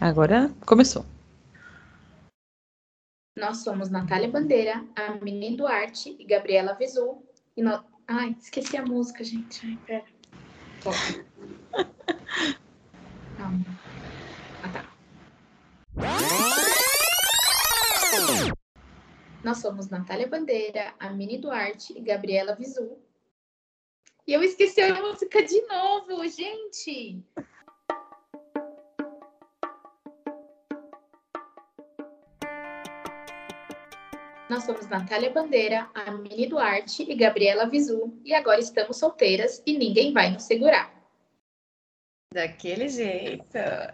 Agora 0.00 0.50
começou. 0.64 1.04
Nós 3.36 3.58
somos 3.58 3.90
Natália 3.90 4.30
Bandeira, 4.30 4.82
a 4.96 5.10
Menina 5.16 5.58
Duarte 5.58 6.16
e 6.18 6.24
Gabriela 6.24 6.72
Visu. 6.72 7.22
E 7.54 7.62
nós... 7.62 7.84
Ai, 8.08 8.34
esqueci 8.40 8.78
a 8.78 8.82
música, 8.82 9.22
gente. 9.22 9.66
Ai, 9.66 9.78
pera. 9.86 10.04
Calma. 13.36 13.66
Ah, 14.62 14.68
tá. 14.72 14.90
Nós 19.44 19.58
somos 19.58 19.90
Natália 19.90 20.26
Bandeira, 20.26 20.94
a 20.98 21.10
Mini 21.10 21.36
Duarte 21.36 21.92
e 21.96 22.00
Gabriela 22.00 22.54
Visu. 22.54 22.96
E 24.26 24.32
eu 24.32 24.42
esqueci 24.42 24.80
a 24.80 24.94
música 24.94 25.42
de 25.42 25.60
novo, 25.66 26.26
gente! 26.26 27.22
Nós 34.60 34.66
somos 34.66 34.88
Natália 34.88 35.30
Bandeira, 35.30 35.88
a 35.94 36.10
Mini 36.10 36.46
Duarte 36.46 37.10
e 37.10 37.14
Gabriela 37.14 37.64
Visu, 37.64 38.12
e 38.22 38.34
agora 38.34 38.60
estamos 38.60 38.98
solteiras 38.98 39.62
e 39.64 39.72
ninguém 39.78 40.12
vai 40.12 40.30
nos 40.30 40.42
segurar. 40.42 40.92
Daquele 42.30 42.86
jeito. 42.90 43.46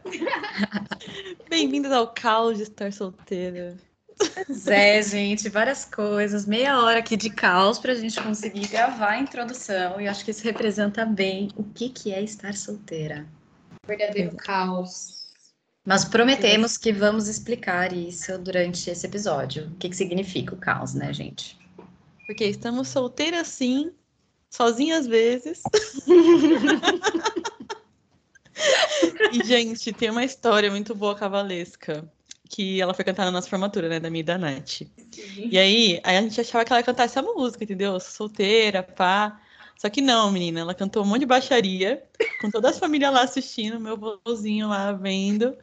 Bem-vindos 1.49 1.93
ao 1.93 2.13
caos 2.13 2.57
de 2.57 2.65
estar 2.65 2.93
solteira. 2.93 3.77
Zé, 4.51 5.01
gente, 5.03 5.49
várias 5.49 5.85
coisas. 5.85 6.47
Meia 6.47 6.81
hora 6.81 6.99
aqui 6.99 7.17
de 7.17 7.31
caos 7.31 7.79
para 7.79 7.93
a 7.93 7.95
gente 7.95 8.21
conseguir 8.21 8.67
gravar 8.67 9.11
a 9.11 9.21
introdução. 9.21 10.01
E 10.01 10.09
acho 10.09 10.25
que 10.25 10.33
isso 10.33 10.43
representa 10.43 11.07
bem 11.07 11.49
o 11.57 11.63
que, 11.63 11.91
que 11.91 12.13
é 12.13 12.21
estar 12.21 12.55
solteira. 12.55 13.25
Verdadeiro 13.87 14.35
caos. 14.35 15.26
Mas 15.87 16.05
prometemos 16.05 16.77
que 16.77 16.93
vamos 16.93 17.29
explicar 17.29 17.93
isso 17.93 18.37
durante 18.39 18.91
esse 18.91 19.07
episódio. 19.07 19.69
O 19.69 19.77
que, 19.77 19.89
que 19.89 19.95
significa 19.95 20.53
o 20.53 20.59
caos, 20.59 20.95
né, 20.95 21.13
gente? 21.13 21.57
Porque 22.27 22.45
estamos 22.45 22.89
solteiras 22.89 23.47
sim, 23.47 23.93
sozinhas 24.51 25.03
às 25.03 25.07
vezes. 25.07 25.63
e, 29.33 29.47
gente, 29.47 29.93
tem 29.93 30.11
uma 30.11 30.25
história 30.25 30.69
muito 30.73 30.93
boa 30.93 31.15
cavalesca. 31.15 32.05
Que 32.49 32.81
ela 32.81 32.93
foi 32.93 33.05
cantar 33.05 33.25
na 33.25 33.31
nossa 33.31 33.49
formatura, 33.49 33.89
né? 33.89 34.01
Da 34.01 34.11
minha 34.11 34.23
e 34.23 34.25
da 34.25 34.37
Nath. 34.37 34.81
E 35.37 35.57
aí, 35.57 36.01
aí 36.03 36.17
a 36.17 36.23
gente 36.23 36.41
achava 36.41 36.65
que 36.65 36.73
ela 36.73 36.81
ia 36.81 36.85
cantar 36.85 37.05
essa 37.05 37.23
música, 37.23 37.63
entendeu? 37.63 38.01
Solteira, 38.01 38.83
pá. 38.83 39.41
Só 39.77 39.89
que 39.89 40.01
não, 40.01 40.33
menina, 40.33 40.59
ela 40.61 40.75
cantou 40.75 41.05
um 41.05 41.07
monte 41.07 41.21
de 41.21 41.27
baixaria, 41.27 42.03
com 42.41 42.51
toda 42.51 42.71
a 42.71 42.73
família 42.73 43.11
lá 43.11 43.23
assistindo, 43.23 43.79
meu 43.79 43.97
vozinho 44.25 44.69
lá 44.69 44.91
vendo 44.93 45.57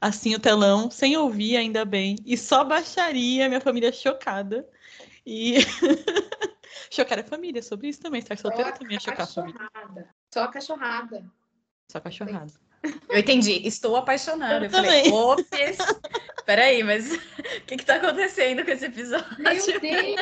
assim 0.00 0.34
o 0.34 0.38
telão, 0.38 0.90
sem 0.90 1.16
ouvir 1.16 1.56
ainda 1.56 1.84
bem, 1.84 2.16
e 2.24 2.36
só 2.36 2.64
baixaria, 2.64 3.48
minha 3.48 3.60
família 3.60 3.92
chocada. 3.92 4.68
E 5.24 5.56
chocar 6.90 7.18
a 7.18 7.24
família, 7.24 7.62
sobre 7.62 7.88
isso 7.88 8.00
também, 8.00 8.20
estar 8.20 8.38
solteira 8.38 8.72
também 8.72 8.96
é 8.96 9.00
chocar 9.00 9.22
a 9.22 9.26
família. 9.26 9.70
Só 10.32 10.44
a 10.44 10.48
cachorrada. 10.48 11.26
Só 11.90 11.98
a 11.98 12.00
cachorrada. 12.00 12.52
Eu 13.08 13.18
entendi, 13.18 13.66
estou 13.66 13.96
apaixonada. 13.96 14.58
Eu, 14.58 14.64
eu 14.64 14.70
falei, 14.70 15.10
ops, 15.10 15.78
peraí, 16.44 16.84
mas 16.84 17.10
o 17.12 17.18
que 17.66 17.74
está 17.74 17.96
acontecendo 17.96 18.64
com 18.64 18.70
esse 18.70 18.84
episódio? 18.84 19.26
Meu 19.38 19.80
Deus! 19.80 20.16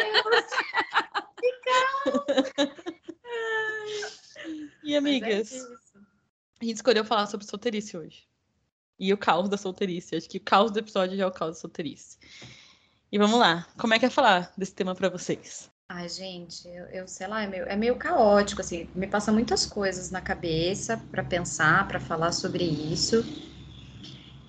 e 4.82 4.96
amigas, 4.96 5.52
é 5.52 5.58
a 6.62 6.64
gente 6.64 6.76
escolheu 6.76 7.04
falar 7.04 7.26
sobre 7.26 7.46
solteirice 7.46 7.98
hoje 7.98 8.26
e 8.98 9.12
o 9.12 9.18
caos 9.18 9.48
da 9.48 9.56
solteirice. 9.56 10.16
Acho 10.16 10.28
que 10.28 10.38
o 10.38 10.42
caos 10.42 10.70
do 10.70 10.78
episódio 10.78 11.16
já 11.16 11.24
é 11.24 11.26
o 11.26 11.32
caos 11.32 11.56
da 11.56 11.60
solteirice. 11.60 12.18
E 13.10 13.18
vamos 13.18 13.38
lá, 13.38 13.66
como 13.78 13.94
é 13.94 13.98
que 13.98 14.06
é 14.06 14.10
falar 14.10 14.52
desse 14.56 14.74
tema 14.74 14.94
para 14.94 15.08
vocês? 15.08 15.70
Ai, 15.88 16.08
gente, 16.08 16.66
eu, 16.66 16.84
eu, 16.86 17.06
sei 17.06 17.26
lá, 17.26 17.42
é 17.42 17.46
meio, 17.46 17.64
é 17.64 17.76
meio 17.76 17.96
caótico, 17.96 18.60
assim, 18.60 18.88
me 18.94 19.06
passa 19.06 19.30
muitas 19.30 19.66
coisas 19.66 20.10
na 20.10 20.20
cabeça 20.20 20.96
para 21.10 21.22
pensar, 21.22 21.86
para 21.86 22.00
falar 22.00 22.32
sobre 22.32 22.64
isso. 22.64 23.24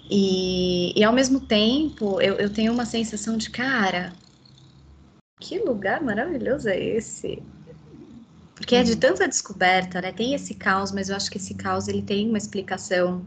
E, 0.10 0.98
e 0.98 1.04
ao 1.04 1.14
mesmo 1.14 1.42
tempo, 1.42 2.22
eu, 2.22 2.36
eu 2.36 2.52
tenho 2.52 2.72
uma 2.72 2.86
sensação 2.86 3.38
de, 3.38 3.50
cara, 3.50 4.14
que 5.40 5.60
lugar 5.60 6.02
maravilhoso 6.02 6.70
é 6.70 6.80
esse? 6.80 7.44
Porque 8.56 8.76
é 8.76 8.84
de 8.84 8.94
uhum. 8.94 9.00
tanta 9.00 9.28
descoberta, 9.28 10.02
né? 10.02 10.12
Tem 10.12 10.34
esse 10.34 10.56
caos, 10.56 10.92
mas 10.92 11.10
eu 11.10 11.16
acho 11.16 11.30
que 11.30 11.38
esse 11.38 11.54
caos 11.54 11.88
ele 11.88 12.02
tem 12.02 12.30
uma 12.30 12.38
explicação 12.38 13.26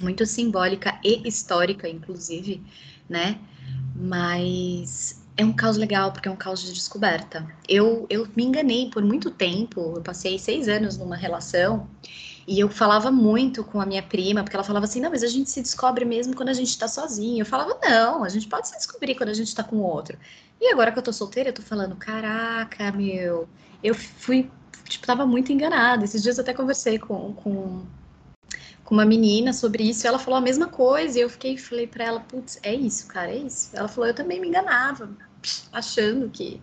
muito 0.00 0.26
simbólica 0.26 0.98
e 1.04 1.26
histórica, 1.26 1.88
inclusive, 1.88 2.62
né? 3.08 3.38
Mas 3.94 5.22
é 5.36 5.44
um 5.44 5.52
caos 5.52 5.76
legal, 5.76 6.12
porque 6.12 6.28
é 6.28 6.30
um 6.30 6.36
caos 6.36 6.62
de 6.62 6.72
descoberta. 6.72 7.46
Eu, 7.68 8.06
eu 8.08 8.28
me 8.36 8.44
enganei 8.44 8.90
por 8.90 9.02
muito 9.02 9.30
tempo, 9.30 9.94
eu 9.96 10.02
passei 10.02 10.38
seis 10.38 10.68
anos 10.68 10.96
numa 10.96 11.16
relação, 11.16 11.88
e 12.46 12.60
eu 12.60 12.68
falava 12.68 13.10
muito 13.10 13.64
com 13.64 13.80
a 13.80 13.86
minha 13.86 14.02
prima, 14.02 14.42
porque 14.42 14.54
ela 14.54 14.64
falava 14.64 14.84
assim, 14.84 15.00
não, 15.00 15.10
mas 15.10 15.22
a 15.22 15.28
gente 15.28 15.50
se 15.50 15.62
descobre 15.62 16.04
mesmo 16.04 16.36
quando 16.36 16.50
a 16.50 16.52
gente 16.52 16.76
tá 16.78 16.86
sozinho. 16.86 17.40
Eu 17.40 17.46
falava, 17.46 17.78
não, 17.82 18.22
a 18.22 18.28
gente 18.28 18.46
pode 18.46 18.68
se 18.68 18.76
descobrir 18.76 19.14
quando 19.14 19.30
a 19.30 19.34
gente 19.34 19.54
tá 19.54 19.64
com 19.64 19.76
outro. 19.78 20.18
E 20.60 20.70
agora 20.70 20.92
que 20.92 20.98
eu 20.98 21.02
tô 21.02 21.12
solteira, 21.12 21.48
eu 21.48 21.54
tô 21.54 21.62
falando, 21.62 21.96
caraca, 21.96 22.92
meu, 22.92 23.48
eu 23.82 23.94
fui, 23.94 24.50
tipo, 24.88 25.06
tava 25.06 25.24
muito 25.26 25.52
enganada. 25.52 26.04
Esses 26.04 26.22
dias 26.22 26.36
eu 26.36 26.42
até 26.42 26.52
conversei 26.52 26.98
com, 26.98 27.32
com 27.32 27.86
com 28.84 28.94
uma 28.94 29.06
menina 29.06 29.52
sobre 29.52 29.82
isso, 29.82 30.06
ela 30.06 30.18
falou 30.18 30.38
a 30.38 30.42
mesma 30.42 30.68
coisa, 30.68 31.18
e 31.18 31.22
eu 31.22 31.30
fiquei, 31.30 31.56
falei 31.56 31.86
para 31.86 32.04
ela, 32.04 32.20
putz, 32.20 32.58
é 32.62 32.74
isso, 32.74 33.08
cara, 33.08 33.30
é 33.30 33.38
isso. 33.38 33.74
Ela 33.74 33.88
falou, 33.88 34.08
eu 34.08 34.14
também 34.14 34.40
me 34.40 34.48
enganava, 34.48 35.10
achando 35.72 36.28
que 36.28 36.60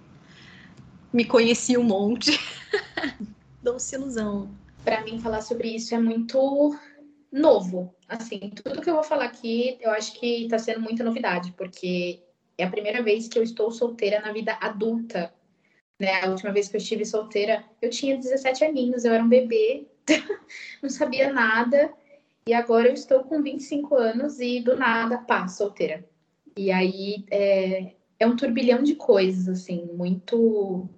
me 1.12 1.26
conhecia 1.26 1.80
um 1.80 1.84
monte. 1.84 2.40
Doce 3.62 3.96
ilusão. 3.96 4.50
Para 4.84 5.04
mim, 5.04 5.20
falar 5.20 5.42
sobre 5.42 5.76
isso 5.76 5.94
é 5.94 6.00
muito 6.00 6.76
novo. 7.31 7.96
Assim, 8.08 8.52
tudo 8.56 8.81
que 8.81 8.90
eu 8.90 8.96
vou 8.96 9.04
falar 9.04 9.26
aqui, 9.26 9.78
eu 9.81 9.92
acho 9.92 10.20
que 10.20 10.48
tá 10.48 10.60
sendo 10.60 10.81
muita 10.81 11.04
novidade, 11.04 11.54
porque 11.58 12.22
é 12.58 12.64
a 12.64 12.70
primeira 12.70 13.02
vez 13.02 13.28
que 13.28 13.38
eu 13.38 13.44
estou 13.44 13.72
solteira 13.72 14.22
na 14.22 14.31
vida 14.31 14.58
adulta. 14.62 15.34
Né? 16.00 16.24
A 16.24 16.30
última 16.30 16.52
vez 16.52 16.68
que 16.68 16.76
eu 16.76 16.81
estive 16.81 17.06
solteira, 17.06 17.64
eu 17.81 17.90
tinha 17.90 18.18
17 18.18 18.64
aninhos, 18.64 19.06
eu 19.06 19.14
era 19.14 19.24
um 19.24 19.30
bebê, 19.30 19.88
não 20.81 20.90
sabia 20.90 21.31
nada. 21.31 21.94
E 22.47 22.53
agora 22.53 22.88
eu 22.88 22.94
estou 22.94 23.24
com 23.24 23.41
25 23.41 23.96
anos 23.96 24.40
e 24.40 24.62
do 24.62 24.75
nada, 24.75 25.19
pá, 25.19 25.47
solteira. 25.47 26.07
E 26.57 26.72
aí 26.72 27.24
é, 27.29 27.96
é 28.19 28.28
um 28.28 28.35
turbilhão 28.35 28.81
de 28.81 28.96
coisas, 28.96 29.47
assim, 29.47 29.85
muito. 29.94 30.90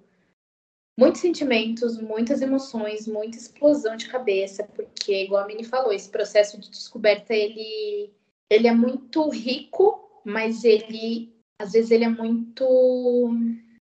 Muitos 0.98 1.20
sentimentos, 1.20 2.00
muitas 2.00 2.40
emoções, 2.40 3.08
muita 3.08 3.36
explosão 3.36 3.96
de 3.96 4.08
cabeça, 4.08 4.62
porque, 4.62 5.24
igual 5.24 5.42
a 5.42 5.46
Mini 5.46 5.64
falou, 5.64 5.92
esse 5.92 6.08
processo 6.08 6.58
de 6.60 6.70
descoberta, 6.70 7.34
ele, 7.34 8.12
ele 8.48 8.68
é 8.68 8.72
muito 8.72 9.28
rico, 9.28 10.22
mas 10.24 10.62
ele, 10.62 11.34
às 11.60 11.72
vezes, 11.72 11.90
ele 11.90 12.04
é 12.04 12.08
muito 12.08 12.64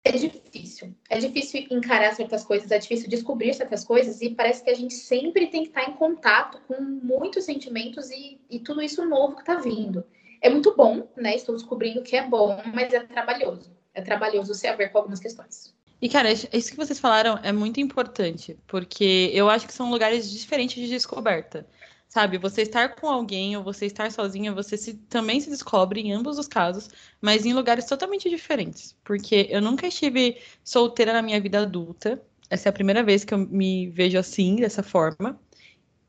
é 0.05 0.12
difícil. 0.12 0.94
É 1.09 1.19
difícil 1.19 1.66
encarar 1.71 2.15
certas 2.15 2.44
coisas, 2.44 2.71
é 2.71 2.78
difícil 2.78 3.09
descobrir 3.09 3.53
certas 3.55 3.84
coisas, 3.84 4.21
e 4.21 4.31
parece 4.31 4.65
que 4.65 4.71
a 4.71 4.75
gente 4.75 4.94
sempre 4.94 5.47
tem 5.49 5.62
que 5.62 5.69
estar 5.69 5.88
em 5.88 5.93
contato 5.93 6.61
com 6.66 6.81
muitos 6.81 7.44
sentimentos 7.44 8.10
e, 8.10 8.41
e 8.49 8.60
tudo 8.60 8.83
isso 8.83 9.05
novo 9.05 9.34
que 9.34 9.43
está 9.43 9.56
vindo. 9.56 10.05
É 10.41 10.49
muito 10.49 10.75
bom, 10.75 11.06
né? 11.16 11.37
Estou 11.37 11.55
descobrindo 11.55 12.03
que 12.03 12.16
é 12.16 12.27
bom, 12.27 12.56
mas 12.75 12.93
é 12.93 13.00
trabalhoso. 13.00 13.71
É 13.93 14.00
trabalhoso 14.00 14.55
se 14.55 14.66
haver 14.66 14.91
com 14.91 14.99
algumas 14.99 15.21
questões. 15.21 15.75
E, 16.00 16.09
cara, 16.09 16.33
isso 16.33 16.71
que 16.71 16.77
vocês 16.77 16.99
falaram 16.99 17.39
é 17.43 17.53
muito 17.53 17.78
importante, 17.78 18.59
porque 18.66 19.31
eu 19.34 19.50
acho 19.50 19.66
que 19.66 19.75
são 19.75 19.91
lugares 19.91 20.31
diferentes 20.31 20.77
de 20.77 20.89
descoberta. 20.89 21.66
Sabe, 22.10 22.38
você 22.38 22.62
estar 22.62 22.97
com 22.97 23.06
alguém 23.06 23.56
ou 23.56 23.62
você 23.62 23.87
estar 23.87 24.10
sozinha, 24.10 24.53
você 24.53 24.76
se, 24.76 24.95
também 24.95 25.41
se 25.41 25.48
descobre 25.48 26.01
em 26.01 26.12
ambos 26.12 26.39
os 26.39 26.48
casos, 26.48 26.91
mas 27.21 27.47
em 27.47 27.53
lugares 27.53 27.84
totalmente 27.84 28.28
diferentes. 28.28 28.97
Porque 29.04 29.47
eu 29.48 29.62
nunca 29.62 29.86
estive 29.86 30.36
solteira 30.65 31.12
na 31.12 31.22
minha 31.22 31.41
vida 31.41 31.60
adulta. 31.60 32.21
Essa 32.51 32.68
é 32.68 32.71
a 32.71 32.72
primeira 32.72 33.04
vez 33.04 33.24
que 33.24 33.33
eu 33.33 33.39
me 33.39 33.91
vejo 33.91 34.18
assim, 34.18 34.57
dessa 34.57 34.83
forma. 34.83 35.41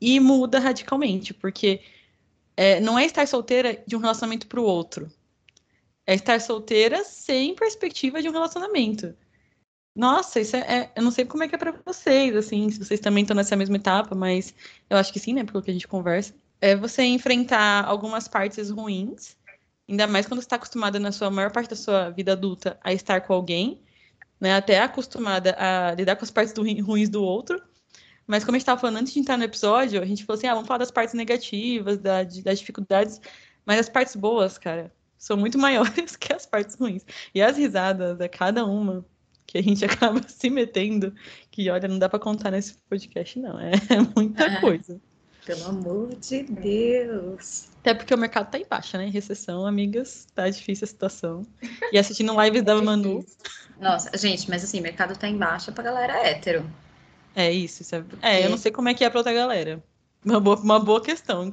E 0.00 0.18
muda 0.18 0.58
radicalmente, 0.58 1.32
porque 1.32 1.80
é, 2.56 2.80
não 2.80 2.98
é 2.98 3.04
estar 3.06 3.28
solteira 3.28 3.80
de 3.86 3.94
um 3.94 4.00
relacionamento 4.00 4.48
para 4.48 4.60
o 4.60 4.64
outro. 4.64 5.08
É 6.04 6.14
estar 6.14 6.40
solteira 6.40 7.04
sem 7.04 7.54
perspectiva 7.54 8.20
de 8.20 8.28
um 8.28 8.32
relacionamento. 8.32 9.14
Nossa, 9.94 10.40
isso 10.40 10.56
é, 10.56 10.60
é, 10.60 10.92
Eu 10.96 11.02
não 11.02 11.10
sei 11.10 11.24
como 11.24 11.42
é 11.42 11.48
que 11.48 11.54
é 11.54 11.58
para 11.58 11.72
vocês, 11.84 12.34
assim, 12.34 12.70
se 12.70 12.78
vocês 12.78 12.98
também 13.00 13.22
estão 13.22 13.36
nessa 13.36 13.54
mesma 13.56 13.76
etapa, 13.76 14.14
mas 14.14 14.54
eu 14.88 14.96
acho 14.96 15.12
que 15.12 15.20
sim, 15.20 15.34
né? 15.34 15.44
Pelo 15.44 15.62
que 15.62 15.70
a 15.70 15.74
gente 15.74 15.86
conversa. 15.86 16.34
É 16.60 16.74
você 16.76 17.02
enfrentar 17.02 17.84
algumas 17.84 18.26
partes 18.28 18.70
ruins, 18.70 19.36
ainda 19.88 20.06
mais 20.06 20.26
quando 20.26 20.40
você 20.40 20.46
está 20.46 20.56
acostumada 20.56 20.98
na 20.98 21.12
sua 21.12 21.30
maior 21.30 21.52
parte 21.52 21.70
da 21.70 21.76
sua 21.76 22.10
vida 22.10 22.32
adulta 22.32 22.78
a 22.82 22.92
estar 22.92 23.20
com 23.22 23.34
alguém, 23.34 23.82
né? 24.40 24.54
Até 24.56 24.80
acostumada 24.80 25.56
a 25.58 25.94
lidar 25.94 26.16
com 26.16 26.24
as 26.24 26.30
partes 26.30 26.54
do, 26.54 26.62
ruins 26.82 27.08
do 27.10 27.22
outro. 27.22 27.62
Mas 28.26 28.44
como 28.44 28.56
a 28.56 28.58
gente 28.58 28.62
estava 28.62 28.80
falando 28.80 28.98
antes 28.98 29.12
de 29.12 29.20
entrar 29.20 29.36
no 29.36 29.44
episódio, 29.44 30.00
a 30.02 30.06
gente 30.06 30.24
falou 30.24 30.38
assim: 30.38 30.46
ah, 30.46 30.54
vamos 30.54 30.68
falar 30.68 30.78
das 30.78 30.90
partes 30.90 31.14
negativas, 31.14 31.98
da, 31.98 32.22
das 32.24 32.58
dificuldades. 32.60 33.20
Mas 33.66 33.80
as 33.80 33.88
partes 33.88 34.16
boas, 34.16 34.58
cara, 34.58 34.92
são 35.18 35.36
muito 35.36 35.58
maiores 35.58 36.16
que 36.16 36.32
as 36.32 36.46
partes 36.46 36.76
ruins. 36.76 37.04
E 37.34 37.42
as 37.42 37.56
risadas, 37.56 38.20
é 38.20 38.28
cada 38.28 38.64
uma 38.64 39.04
que 39.52 39.58
a 39.58 39.62
gente 39.62 39.84
acaba 39.84 40.20
se 40.26 40.48
metendo, 40.48 41.14
que 41.50 41.68
olha, 41.68 41.86
não 41.86 41.98
dá 41.98 42.08
para 42.08 42.18
contar 42.18 42.50
nesse 42.50 42.74
podcast, 42.88 43.38
não. 43.38 43.60
É 43.60 43.72
muita 44.16 44.44
é. 44.44 44.60
coisa. 44.60 44.98
Pelo 45.44 45.64
amor 45.66 46.14
de 46.14 46.44
Deus. 46.44 47.68
Até 47.80 47.92
porque 47.92 48.14
o 48.14 48.18
mercado 48.18 48.50
tá 48.50 48.58
em 48.58 48.64
baixa, 48.64 48.96
né? 48.96 49.06
Recessão, 49.06 49.66
amigas, 49.66 50.26
tá 50.34 50.48
difícil 50.48 50.84
a 50.84 50.88
situação. 50.88 51.46
E 51.92 51.98
assistindo 51.98 52.40
lives 52.40 52.62
da 52.62 52.76
Manu. 52.80 53.26
Nossa, 53.78 54.16
gente, 54.16 54.48
mas 54.48 54.64
assim, 54.64 54.80
mercado 54.80 55.18
tá 55.18 55.28
em 55.28 55.36
baixa 55.36 55.70
pra 55.70 55.84
galera 55.84 56.14
hétero. 56.26 56.64
É 57.34 57.50
isso, 57.50 57.82
isso 57.82 57.94
é... 57.94 58.04
é, 58.22 58.46
eu 58.46 58.50
não 58.50 58.56
sei 58.56 58.70
como 58.70 58.88
é 58.88 58.94
que 58.94 59.04
é 59.04 59.10
pra 59.10 59.20
outra 59.20 59.32
galera. 59.32 59.82
Uma 60.24 60.40
boa, 60.40 60.56
uma 60.56 60.78
boa 60.78 61.02
questão. 61.02 61.50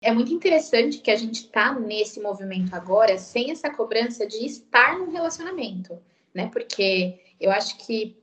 É 0.00 0.12
muito 0.12 0.32
interessante 0.32 0.98
que 0.98 1.10
a 1.10 1.16
gente 1.16 1.48
tá 1.48 1.72
nesse 1.72 2.20
movimento 2.20 2.74
agora 2.74 3.16
sem 3.18 3.50
essa 3.50 3.70
cobrança 3.70 4.26
de 4.26 4.44
estar 4.44 4.98
num 4.98 5.10
relacionamento, 5.10 5.98
né? 6.34 6.50
Porque 6.52 7.18
eu 7.42 7.50
acho 7.50 7.76
que 7.78 8.16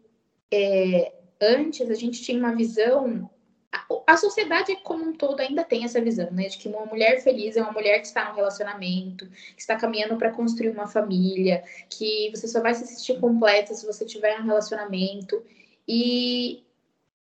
é, 0.52 1.14
antes 1.42 1.90
a 1.90 1.94
gente 1.94 2.22
tinha 2.22 2.40
uma 2.40 2.56
visão 2.56 3.30
a 4.06 4.18
sociedade 4.18 4.76
como 4.84 5.06
um 5.06 5.14
todo 5.14 5.40
ainda 5.40 5.64
tem 5.64 5.84
essa 5.84 6.02
visão, 6.02 6.30
né? 6.32 6.48
De 6.48 6.58
que 6.58 6.68
uma 6.68 6.86
mulher 6.86 7.22
feliz 7.22 7.56
é 7.56 7.62
uma 7.62 7.72
mulher 7.72 8.00
que 8.00 8.08
está 8.08 8.30
no 8.30 8.36
relacionamento, 8.36 9.28
que 9.30 9.62
está 9.62 9.76
caminhando 9.76 10.18
para 10.18 10.32
construir 10.32 10.70
uma 10.70 10.88
família, 10.88 11.64
que 11.90 12.32
você 12.34 12.48
só 12.48 12.62
vai 12.62 12.74
se 12.74 12.88
sentir 12.88 13.20
completa 13.20 13.74
se 13.74 13.86
você 13.86 14.06
tiver 14.06 14.40
um 14.40 14.46
relacionamento. 14.46 15.44
E, 15.88 16.64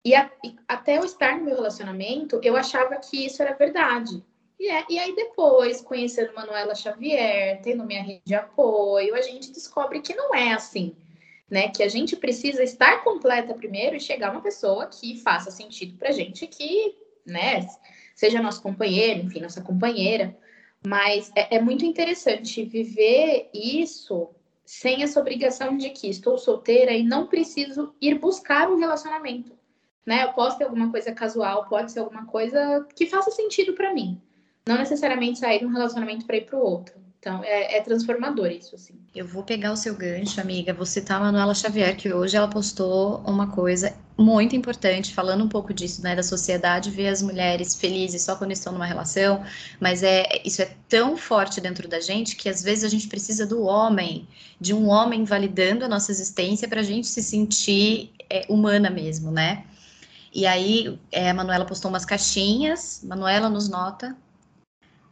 e, 0.05 0.15
a, 0.15 0.31
e 0.45 0.55
até 0.69 0.99
eu 0.99 1.05
estar 1.05 1.39
no 1.39 1.45
meu 1.45 1.55
relacionamento, 1.55 2.39
eu 2.43 2.57
achava 2.57 2.97
que 2.97 3.25
isso 3.25 3.43
era 3.43 3.55
verdade. 3.55 4.23
E, 4.61 4.69
é, 4.69 4.85
e 4.91 4.99
aí 4.99 5.15
depois, 5.15 5.81
conhecendo 5.81 6.35
Manuela 6.35 6.75
Xavier, 6.75 7.61
tendo 7.63 7.85
minha 7.85 8.03
rede 8.03 8.23
de 8.25 8.35
apoio, 8.35 9.15
a 9.15 9.23
gente 9.23 9.51
descobre 9.51 10.01
que 10.01 10.15
não 10.15 10.35
é 10.35 10.53
assim 10.53 10.95
né? 11.51 11.69
Que 11.69 11.83
a 11.83 11.89
gente 11.89 12.17
precisa 12.17 12.63
estar 12.63 13.05
completa 13.05 13.55
primeiro 13.55 13.97
e 13.97 14.01
chegar 14.01 14.33
uma 14.33 14.41
pessoa 14.41 14.87
que 14.87 15.21
faça 15.21 15.51
sentido 15.51 15.97
pra 15.97 16.13
gente, 16.13 16.47
que, 16.47 16.97
né, 17.27 17.67
seja 18.15 18.43
nosso 18.43 18.63
companheiro, 18.63 19.21
enfim, 19.21 19.41
nossa 19.41 19.63
companheira. 19.63 20.37
Mas 20.87 21.33
é, 21.35 21.57
é 21.57 21.61
muito 21.61 21.85
interessante 21.85 22.65
viver 22.65 23.49
isso 23.53 24.31
sem 24.65 25.03
essa 25.03 25.21
obrigação 25.21 25.77
de 25.77 25.91
que 25.91 26.09
estou 26.09 26.39
solteira 26.39 26.93
e 26.93 27.03
não 27.03 27.27
preciso 27.27 27.95
ir 28.01 28.19
buscar 28.19 28.71
um 28.71 28.79
relacionamento. 28.79 29.53
Né? 30.07 30.25
Eu 30.25 30.33
posso 30.33 30.59
ter 30.59 30.65
alguma 30.65 30.91
coisa 30.91 31.13
casual, 31.13 31.67
pode 31.69 31.93
ser 31.93 32.01
alguma 32.01 32.27
coisa 32.27 32.87
que 32.95 33.07
faça 33.07 33.31
sentido 33.31 33.75
para 33.75 33.93
mim. 33.93 34.21
Não 34.67 34.79
necessariamente 34.79 35.39
sair 35.39 35.59
de 35.59 35.67
um 35.67 35.73
relacionamento 35.73 36.27
para 36.27 36.37
ir 36.37 36.47
para 36.47 36.59
o 36.59 36.63
outro. 36.63 37.04
Então, 37.25 37.43
é, 37.43 37.79
é, 37.79 37.81
transformador 37.81 38.49
isso, 38.49 38.75
assim. 38.75 38.93
Eu 39.15 39.27
vou 39.27 39.43
pegar 39.43 39.73
o 39.73 39.77
seu 39.79 39.95
gancho, 39.95 40.39
amiga. 40.43 40.75
Vou 40.75 40.85
citar 40.85 41.17
a 41.17 41.25
Manuela 41.25 41.55
Xavier, 41.55 41.97
que 41.97 42.13
hoje 42.13 42.37
ela 42.37 42.49
postou 42.49 43.23
uma 43.25 43.47
coisa 43.47 43.95
muito 44.15 44.55
importante, 44.55 45.15
falando 45.15 45.43
um 45.43 45.49
pouco 45.49 45.73
disso, 45.73 46.03
né, 46.03 46.15
da 46.15 46.23
sociedade 46.23 46.91
ver 46.91 47.09
as 47.09 47.23
mulheres 47.23 47.77
felizes 47.77 48.21
só 48.21 48.37
quando 48.37 48.53
estão 48.53 48.75
numa 48.75 48.85
relação, 48.85 49.43
mas 49.81 50.03
é 50.03 50.23
isso 50.45 50.61
é 50.61 50.71
tão 50.87 51.17
forte 51.17 51.63
dentro 51.63 51.89
da 51.89 51.99
gente 51.99 52.37
que 52.37 52.47
às 52.47 52.63
vezes 52.63 52.85
a 52.85 52.89
gente 52.89 53.09
precisa 53.09 53.47
do 53.47 53.63
homem, 53.63 54.29
de 54.61 54.75
um 54.75 54.91
homem 54.91 55.25
validando 55.25 55.83
a 55.83 55.89
nossa 55.89 56.13
existência 56.13 56.69
para 56.69 56.81
a 56.81 56.85
gente 56.85 57.07
se 57.07 57.23
sentir 57.23 58.13
é, 58.29 58.45
humana 58.51 58.91
mesmo, 58.91 59.31
né? 59.31 59.65
E 60.31 60.47
aí 60.47 61.01
é, 61.11 61.31
a 61.31 61.35
Manuela 61.35 61.65
postou 61.65 61.89
umas 61.89 62.05
caixinhas, 62.05 63.01
Manuela 63.03 63.49
nos 63.49 63.69
nota, 63.69 64.15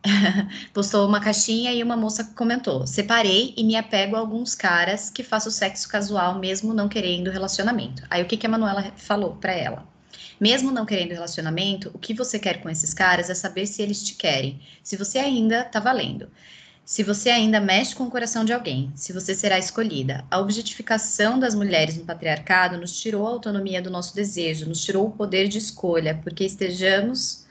postou 0.75 1.07
uma 1.07 1.21
caixinha 1.21 1.73
e 1.73 1.83
uma 1.83 1.97
moça 1.97 2.25
comentou: 2.35 2.87
separei 2.87 3.55
e 3.57 3.65
me 3.65 3.77
apego 3.77 4.17
a 4.17 4.19
alguns 4.19 4.55
caras 4.55 5.11
que 5.11 5.23
faço 5.23 5.51
sexo 5.51 5.89
casual 5.89 6.39
mesmo 6.39 6.75
não 6.75 6.89
querendo 6.89 7.31
relacionamento. 7.31 8.03
Aí 8.11 8.23
o 8.23 8.27
que, 8.27 8.37
que 8.37 8.47
a 8.47 8.51
Manuela 8.51 8.93
falou 8.97 9.37
para 9.37 9.53
ela? 9.53 9.87
Mesmo 10.41 10.73
não 10.73 10.85
querendo 10.85 11.13
relacionamento, 11.13 11.91
o 11.95 11.99
que 11.99 12.15
você 12.15 12.39
quer 12.39 12.61
com 12.61 12.69
esses 12.69 12.93
caras 12.93 13.31
é 13.31 13.35
saber 13.35 13.67
se 13.67 13.81
eles 13.81 14.03
te 14.03 14.15
querem, 14.15 14.61
se 14.83 14.97
você 14.97 15.19
ainda 15.19 15.63
tá 15.65 15.79
valendo. 15.79 16.29
Se 16.85 17.05
você 17.05 17.31
ainda 17.31 17.61
mexe 17.61 17.95
com 17.95 18.05
o 18.05 18.11
coração 18.11 18.45
de 18.45 18.53
alguém, 18.53 18.93
se 18.97 19.13
você 19.13 19.37
será 19.37 19.57
escolhida. 19.57 20.25
A 20.29 20.41
objetificação 20.41 21.39
das 21.39 21.55
mulheres 21.55 21.97
no 21.97 22.05
patriarcado 22.05 22.77
nos 22.77 23.01
tirou 23.01 23.25
a 23.25 23.31
autonomia 23.31 23.81
do 23.81 23.89
nosso 23.89 24.17
desejo, 24.17 24.69
nos 24.69 24.85
tirou 24.85 25.07
o 25.07 25.13
poder 25.13 25.47
de 25.47 25.59
escolha, 25.59 26.19
porque 26.25 26.45
estejamos 26.45 27.42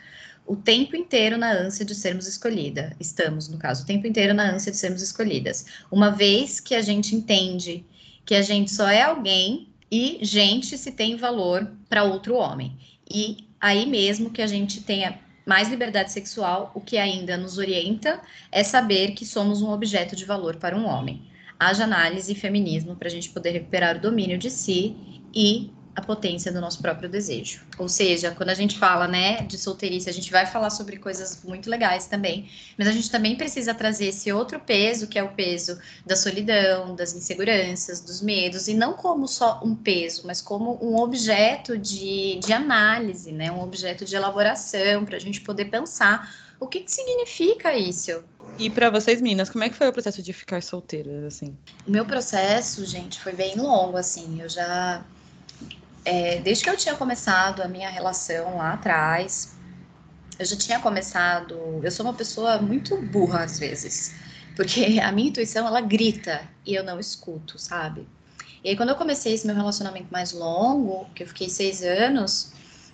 o 0.46 0.56
tempo 0.56 0.96
inteiro 0.96 1.38
na 1.38 1.52
ânsia 1.52 1.86
de 1.86 1.96
sermos 1.96 2.28
escolhida. 2.28 2.96
Estamos, 3.00 3.48
no 3.48 3.58
caso, 3.58 3.84
o 3.84 3.86
tempo 3.86 4.08
inteiro 4.08 4.34
na 4.34 4.52
ânsia 4.52 4.72
de 4.72 4.78
sermos 4.78 5.02
escolhidas. 5.02 5.66
Uma 5.92 6.10
vez 6.10 6.60
que 6.60 6.76
a 6.76 6.82
gente 6.82 7.16
entende 7.16 7.86
que 8.26 8.36
a 8.36 8.42
gente 8.42 8.72
só 8.72 8.88
é 8.88 9.02
alguém 9.02 9.70
e 9.90 10.20
gente 10.22 10.78
se 10.78 10.92
tem 10.92 11.16
valor 11.16 11.70
para 11.90 12.04
outro 12.04 12.36
homem. 12.36 12.78
E 13.10 13.48
aí 13.60 13.86
mesmo 13.86 14.30
que 14.30 14.42
a 14.42 14.48
gente 14.48 14.82
tenha 14.82 15.20
mais 15.46 15.70
liberdade 15.70 16.12
sexual, 16.12 16.72
o 16.74 16.82
que 16.82 16.98
ainda 16.98 17.36
nos 17.36 17.58
orienta 17.58 18.22
é 18.52 18.64
saber 18.64 19.12
que 19.12 19.26
somos 19.26 19.62
um 19.62 19.70
objeto 19.70 20.16
de 20.16 20.26
valor 20.26 20.56
para 20.58 20.78
um 20.78 20.86
homem. 20.86 21.24
Haja 21.60 21.84
análise 21.84 22.32
e 22.32 22.36
feminismo 22.36 22.96
para 22.96 23.08
a 23.08 23.12
gente 23.12 23.30
poder 23.30 23.52
recuperar 23.52 23.98
o 23.98 24.02
domínio 24.02 24.38
de 24.38 24.50
si 24.50 24.96
e 25.34 25.72
a 25.96 26.02
potência 26.02 26.52
do 26.52 26.62
nosso 26.62 26.82
próprio 26.82 27.10
desejo. 27.10 27.62
Ou 27.78 27.90
seja, 27.90 28.32
quando 28.32 28.50
a 28.50 28.54
gente 28.54 28.78
fala, 28.78 29.08
né, 29.08 29.42
de 29.44 29.58
solteirice, 29.58 30.10
a 30.10 30.14
gente 30.14 30.32
vai 30.32 30.46
falar 30.46 30.70
sobre 30.70 30.98
coisas 30.98 31.42
muito 31.44 31.70
legais 31.70 32.08
também, 32.08 32.50
mas 32.78 32.88
a 32.88 32.92
gente 32.92 33.12
também 33.12 33.36
precisa 33.36 33.74
trazer 33.74 34.08
esse 34.08 34.32
outro 34.32 34.60
peso, 34.60 35.08
que 35.08 35.20
é 35.20 35.24
o 35.24 35.30
peso 35.30 35.78
da 36.06 36.16
solidão, 36.16 36.96
das 36.96 37.14
inseguranças, 37.14 38.00
dos 38.00 38.22
medos, 38.22 38.68
e 38.68 38.74
não 38.74 38.94
como 38.94 39.28
só 39.28 39.60
um 39.64 39.76
peso, 39.76 40.24
mas 40.26 40.42
como 40.42 40.80
um 40.82 40.98
objeto 40.98 41.78
de, 41.78 42.40
de 42.40 42.54
análise, 42.54 43.32
né, 43.32 43.52
um 43.52 43.62
objeto 43.62 44.06
de 44.06 44.16
elaboração, 44.16 45.04
para 45.04 45.18
a 45.18 45.20
gente 45.20 45.42
poder 45.42 45.66
pensar 45.66 46.52
o 46.60 46.68
que, 46.68 46.82
que 46.82 46.92
significa 46.92 47.76
isso. 47.76 48.24
E 48.60 48.70
para 48.70 48.90
vocês, 48.90 49.20
meninas, 49.20 49.50
como 49.50 49.64
é 49.64 49.70
que 49.70 49.76
foi 49.76 49.90
o 49.90 49.94
processo 49.94 50.22
de 50.22 50.32
ficar 50.32 50.62
solteira, 50.62 51.26
assim? 51.26 51.58
O 51.88 51.92
meu 51.92 52.06
processo, 52.06 52.86
gente, 52.86 53.20
foi 53.20 53.34
bem 53.34 53.56
longo, 53.56 53.98
assim, 53.98 54.40
eu 54.40 54.48
já 54.48 55.04
é, 56.04 56.40
desde 56.40 56.64
que 56.64 56.70
eu 56.70 56.78
tinha 56.78 56.96
começado 56.96 57.62
a 57.62 57.68
minha 57.68 57.90
relação 57.90 58.58
lá 58.58 58.74
atrás, 58.74 59.56
eu 60.40 60.46
já 60.46 60.56
tinha 60.56 60.80
começado. 60.80 61.80
Eu 61.84 61.92
sou 61.92 62.06
uma 62.06 62.14
pessoa 62.14 62.58
muito 62.60 63.00
burra 63.02 63.44
às 63.44 63.60
vezes, 63.60 64.14
porque 64.56 65.00
a 65.02 65.12
minha 65.12 65.30
intuição 65.30 65.68
ela 65.68 65.82
grita 65.82 66.42
e 66.66 66.74
eu 66.74 66.84
não 66.84 67.00
escuto, 67.00 67.60
sabe? 67.60 68.08
E 68.64 68.70
aí, 68.70 68.76
quando 68.76 68.90
eu 68.90 68.96
comecei 68.96 69.34
esse 69.34 69.46
meu 69.48 69.56
relacionamento 69.56 70.08
mais 70.12 70.32
longo, 70.34 71.06
que 71.16 71.24
eu 71.24 71.28
fiquei 71.28 71.50
seis 71.50 71.82
anos, 71.82 72.52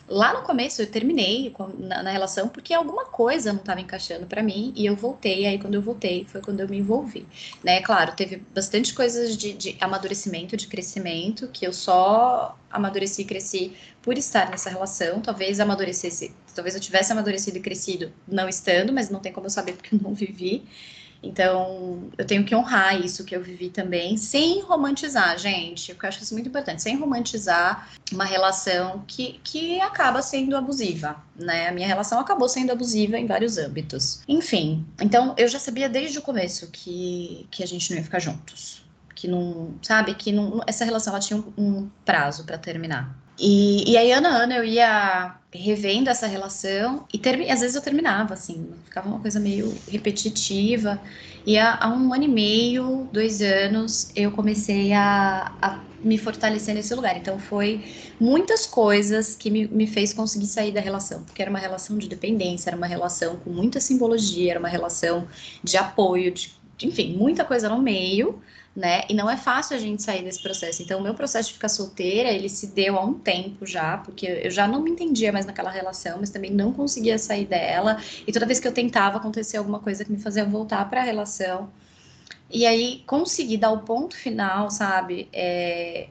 lá 0.07 0.33
no 0.33 0.41
começo 0.43 0.81
eu 0.81 0.87
terminei 0.89 1.53
na, 1.77 2.03
na 2.03 2.11
relação 2.11 2.47
porque 2.47 2.73
alguma 2.73 3.05
coisa 3.05 3.51
não 3.51 3.59
estava 3.59 3.81
encaixando 3.81 4.25
para 4.25 4.41
mim 4.41 4.73
e 4.75 4.85
eu 4.85 4.95
voltei. 4.95 5.45
Aí 5.45 5.59
quando 5.59 5.75
eu 5.75 5.81
voltei 5.81 6.25
foi 6.25 6.41
quando 6.41 6.61
eu 6.61 6.67
me 6.67 6.77
envolvi, 6.77 7.25
né? 7.63 7.81
Claro, 7.81 8.15
teve 8.15 8.37
bastante 8.53 8.93
coisas 8.93 9.37
de, 9.37 9.53
de 9.53 9.77
amadurecimento, 9.79 10.55
de 10.55 10.67
crescimento 10.67 11.47
que 11.49 11.65
eu 11.65 11.73
só 11.73 12.57
amadureci 12.71 13.21
e 13.21 13.25
cresci 13.25 13.73
por 14.01 14.17
estar 14.17 14.49
nessa 14.49 14.69
relação. 14.69 15.21
Talvez 15.21 15.59
amadurecesse, 15.59 16.33
talvez 16.55 16.75
eu 16.75 16.81
tivesse 16.81 17.11
amadurecido 17.11 17.57
e 17.57 17.61
crescido 17.61 18.11
não 18.27 18.47
estando, 18.47 18.93
mas 18.93 19.09
não 19.09 19.19
tem 19.19 19.31
como 19.31 19.47
eu 19.47 19.51
saber 19.51 19.73
porque 19.73 19.95
eu 19.95 19.99
não 20.01 20.13
vivi. 20.13 20.65
Então, 21.21 22.09
eu 22.17 22.25
tenho 22.25 22.43
que 22.43 22.55
honrar 22.55 22.99
isso 22.99 23.23
que 23.23 23.35
eu 23.35 23.41
vivi 23.41 23.69
também, 23.69 24.17
sem 24.17 24.61
romantizar, 24.61 25.37
gente. 25.37 25.91
Eu 25.91 25.97
acho 26.03 26.23
isso 26.23 26.33
muito 26.33 26.49
importante, 26.49 26.81
sem 26.81 26.95
romantizar 26.97 27.89
uma 28.11 28.25
relação 28.25 29.03
que, 29.07 29.39
que 29.43 29.79
acaba 29.81 30.21
sendo 30.21 30.55
abusiva, 30.55 31.17
né? 31.35 31.69
A 31.69 31.71
minha 31.71 31.87
relação 31.87 32.19
acabou 32.19 32.47
sendo 32.47 32.71
abusiva 32.71 33.17
em 33.17 33.25
vários 33.25 33.57
âmbitos. 33.57 34.21
Enfim, 34.27 34.85
então 35.01 35.33
eu 35.37 35.47
já 35.47 35.59
sabia 35.59 35.89
desde 35.89 36.19
o 36.19 36.21
começo 36.21 36.69
que, 36.71 37.47
que 37.49 37.63
a 37.63 37.67
gente 37.67 37.89
não 37.89 37.97
ia 37.97 38.03
ficar 38.03 38.19
juntos. 38.19 38.85
Que 39.15 39.27
não, 39.27 39.73
sabe, 39.81 40.13
que 40.13 40.31
não, 40.31 40.61
essa 40.67 40.85
relação 40.85 41.11
ela 41.11 41.19
tinha 41.19 41.39
um, 41.39 41.53
um 41.57 41.89
prazo 42.05 42.43
para 42.43 42.57
terminar. 42.57 43.26
E, 43.39 43.91
e 43.91 43.97
aí, 43.97 44.11
ano 44.11 44.27
a 44.27 44.31
ano, 44.31 44.53
eu 44.53 44.63
ia 44.63 45.35
revendo 45.53 46.09
essa 46.09 46.27
relação 46.27 47.05
e 47.13 47.19
às 47.49 47.61
vezes 47.61 47.75
eu 47.75 47.81
terminava, 47.81 48.33
assim, 48.33 48.69
ficava 48.85 49.07
uma 49.07 49.19
coisa 49.19 49.39
meio 49.39 49.75
repetitiva. 49.87 50.99
E 51.45 51.57
há, 51.57 51.77
há 51.79 51.87
um 51.89 52.13
ano 52.13 52.23
e 52.23 52.27
meio, 52.27 53.07
dois 53.11 53.41
anos, 53.41 54.11
eu 54.15 54.31
comecei 54.31 54.91
a, 54.91 55.53
a, 55.61 55.79
me 56.03 56.17
fortalecer 56.17 56.75
nesse 56.75 56.93
lugar. 56.93 57.15
Então, 57.15 57.39
foi 57.39 57.83
muitas 58.19 58.65
coisas 58.65 59.35
que 59.35 59.49
me, 59.49 59.67
me 59.67 59.87
fez 59.87 60.13
conseguir 60.13 60.47
sair 60.47 60.71
da 60.71 60.81
relação, 60.81 61.23
porque 61.23 61.41
era 61.41 61.49
uma 61.49 61.59
relação 61.59 61.97
de 61.97 62.07
dependência, 62.07 62.69
era 62.69 62.77
uma 62.77 62.87
relação 62.87 63.37
com 63.37 63.49
muita 63.49 63.79
simbologia, 63.79 64.51
era 64.51 64.59
uma 64.59 64.69
relação 64.69 65.27
de 65.63 65.77
apoio, 65.77 66.31
de 66.31 66.57
enfim, 66.85 67.15
muita 67.17 67.43
coisa 67.43 67.69
no 67.69 67.81
meio, 67.81 68.39
né? 68.77 69.01
E 69.09 69.13
não 69.15 69.27
é 69.27 69.35
fácil 69.35 69.75
a 69.75 69.79
gente 69.79 70.03
sair 70.03 70.23
desse 70.23 70.39
processo. 70.39 70.83
Então, 70.83 70.99
o 70.99 71.03
meu 71.03 71.15
processo 71.15 71.47
de 71.47 71.55
ficar 71.55 71.67
solteira, 71.67 72.29
ele 72.29 72.47
se 72.47 72.67
deu 72.67 72.95
há 72.95 73.03
um 73.03 73.15
tempo 73.15 73.65
já, 73.65 73.97
porque 73.97 74.27
eu 74.43 74.51
já 74.51 74.67
não 74.67 74.83
me 74.83 74.91
entendia 74.91 75.31
mais 75.31 75.47
naquela 75.47 75.71
relação, 75.71 76.19
mas 76.19 76.29
também 76.29 76.51
não 76.51 76.71
conseguia 76.71 77.17
sair 77.17 77.45
dela. 77.45 77.99
E 78.27 78.31
toda 78.31 78.45
vez 78.45 78.59
que 78.59 78.67
eu 78.67 78.71
tentava, 78.71 79.17
acontecia 79.17 79.59
alguma 79.59 79.79
coisa 79.79 80.05
que 80.05 80.11
me 80.11 80.19
fazia 80.19 80.45
voltar 80.45 80.87
para 80.91 81.01
a 81.01 81.03
relação. 81.03 81.71
E 82.51 82.67
aí, 82.67 83.03
conseguir 83.07 83.57
dar 83.57 83.71
o 83.71 83.79
ponto 83.79 84.15
final, 84.15 84.69
sabe? 84.69 85.27
É, 85.33 86.09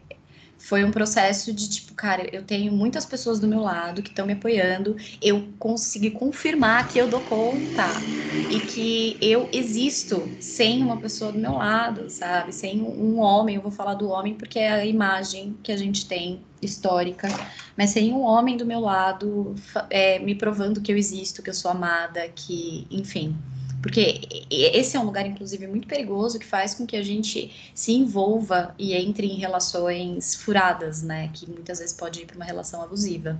foi 0.58 0.84
um 0.84 0.90
processo 0.90 1.52
de 1.52 1.68
tipo, 1.68 1.94
cara, 1.94 2.28
eu 2.34 2.42
tenho 2.44 2.72
muitas 2.72 3.04
pessoas 3.06 3.38
do 3.38 3.46
meu 3.48 3.60
lado 3.60 4.02
que 4.02 4.08
estão 4.10 4.26
me 4.26 4.32
apoiando, 4.32 4.96
eu 5.22 5.52
consegui 5.58 6.10
confirmar 6.10 6.88
que 6.88 6.98
eu 6.98 7.08
dou 7.08 7.22
conta 7.22 8.08
e 8.48 8.60
que 8.60 9.18
eu 9.20 9.48
existo 9.52 10.36
sem 10.38 10.82
uma 10.82 11.00
pessoa 11.00 11.32
do 11.32 11.38
meu 11.38 11.52
lado, 11.54 12.08
sabe? 12.10 12.52
Sem 12.52 12.80
um 12.82 13.18
homem, 13.18 13.56
eu 13.56 13.62
vou 13.62 13.70
falar 13.72 13.94
do 13.94 14.08
homem 14.08 14.34
porque 14.34 14.58
é 14.58 14.70
a 14.70 14.86
imagem 14.86 15.58
que 15.62 15.72
a 15.72 15.76
gente 15.76 16.06
tem 16.06 16.46
histórica, 16.62 17.28
mas 17.76 17.90
sem 17.90 18.12
um 18.12 18.22
homem 18.22 18.56
do 18.56 18.64
meu 18.66 18.80
lado 18.80 19.54
é, 19.90 20.18
me 20.18 20.34
provando 20.34 20.80
que 20.80 20.92
eu 20.92 20.96
existo, 20.96 21.42
que 21.42 21.50
eu 21.50 21.54
sou 21.54 21.70
amada, 21.70 22.28
que, 22.28 22.86
enfim. 22.90 23.44
Porque 23.82 24.20
esse 24.50 24.96
é 24.96 25.00
um 25.00 25.04
lugar, 25.04 25.26
inclusive, 25.26 25.66
muito 25.66 25.86
perigoso 25.86 26.38
que 26.38 26.46
faz 26.46 26.74
com 26.74 26.86
que 26.86 26.96
a 26.96 27.02
gente 27.02 27.70
se 27.74 27.92
envolva 27.92 28.74
e 28.78 28.94
entre 28.94 29.26
em 29.26 29.36
relações 29.36 30.34
furadas, 30.34 31.02
né? 31.02 31.30
Que 31.32 31.48
muitas 31.48 31.78
vezes 31.78 31.94
pode 31.94 32.22
ir 32.22 32.26
para 32.26 32.36
uma 32.36 32.44
relação 32.44 32.82
abusiva. 32.82 33.38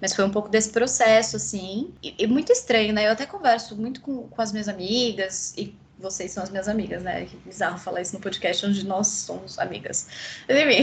Mas 0.00 0.14
foi 0.14 0.24
um 0.24 0.30
pouco 0.30 0.48
desse 0.48 0.70
processo, 0.70 1.36
assim, 1.36 1.92
e, 2.02 2.14
e 2.18 2.26
muito 2.26 2.52
estranho, 2.52 2.92
né? 2.92 3.06
Eu 3.06 3.12
até 3.12 3.26
converso 3.26 3.74
muito 3.76 4.00
com, 4.00 4.28
com 4.28 4.42
as 4.42 4.52
minhas 4.52 4.68
amigas 4.68 5.54
e 5.56 5.74
vocês 5.98 6.32
são 6.32 6.42
as 6.42 6.50
minhas 6.50 6.68
amigas, 6.68 7.02
né? 7.02 7.24
Que 7.24 7.36
bizarro 7.38 7.78
falar 7.78 8.02
isso 8.02 8.14
no 8.14 8.20
podcast 8.20 8.66
onde 8.66 8.86
nós 8.86 9.06
somos 9.06 9.58
amigas. 9.58 10.08
Mas, 10.48 10.58
enfim, 10.58 10.82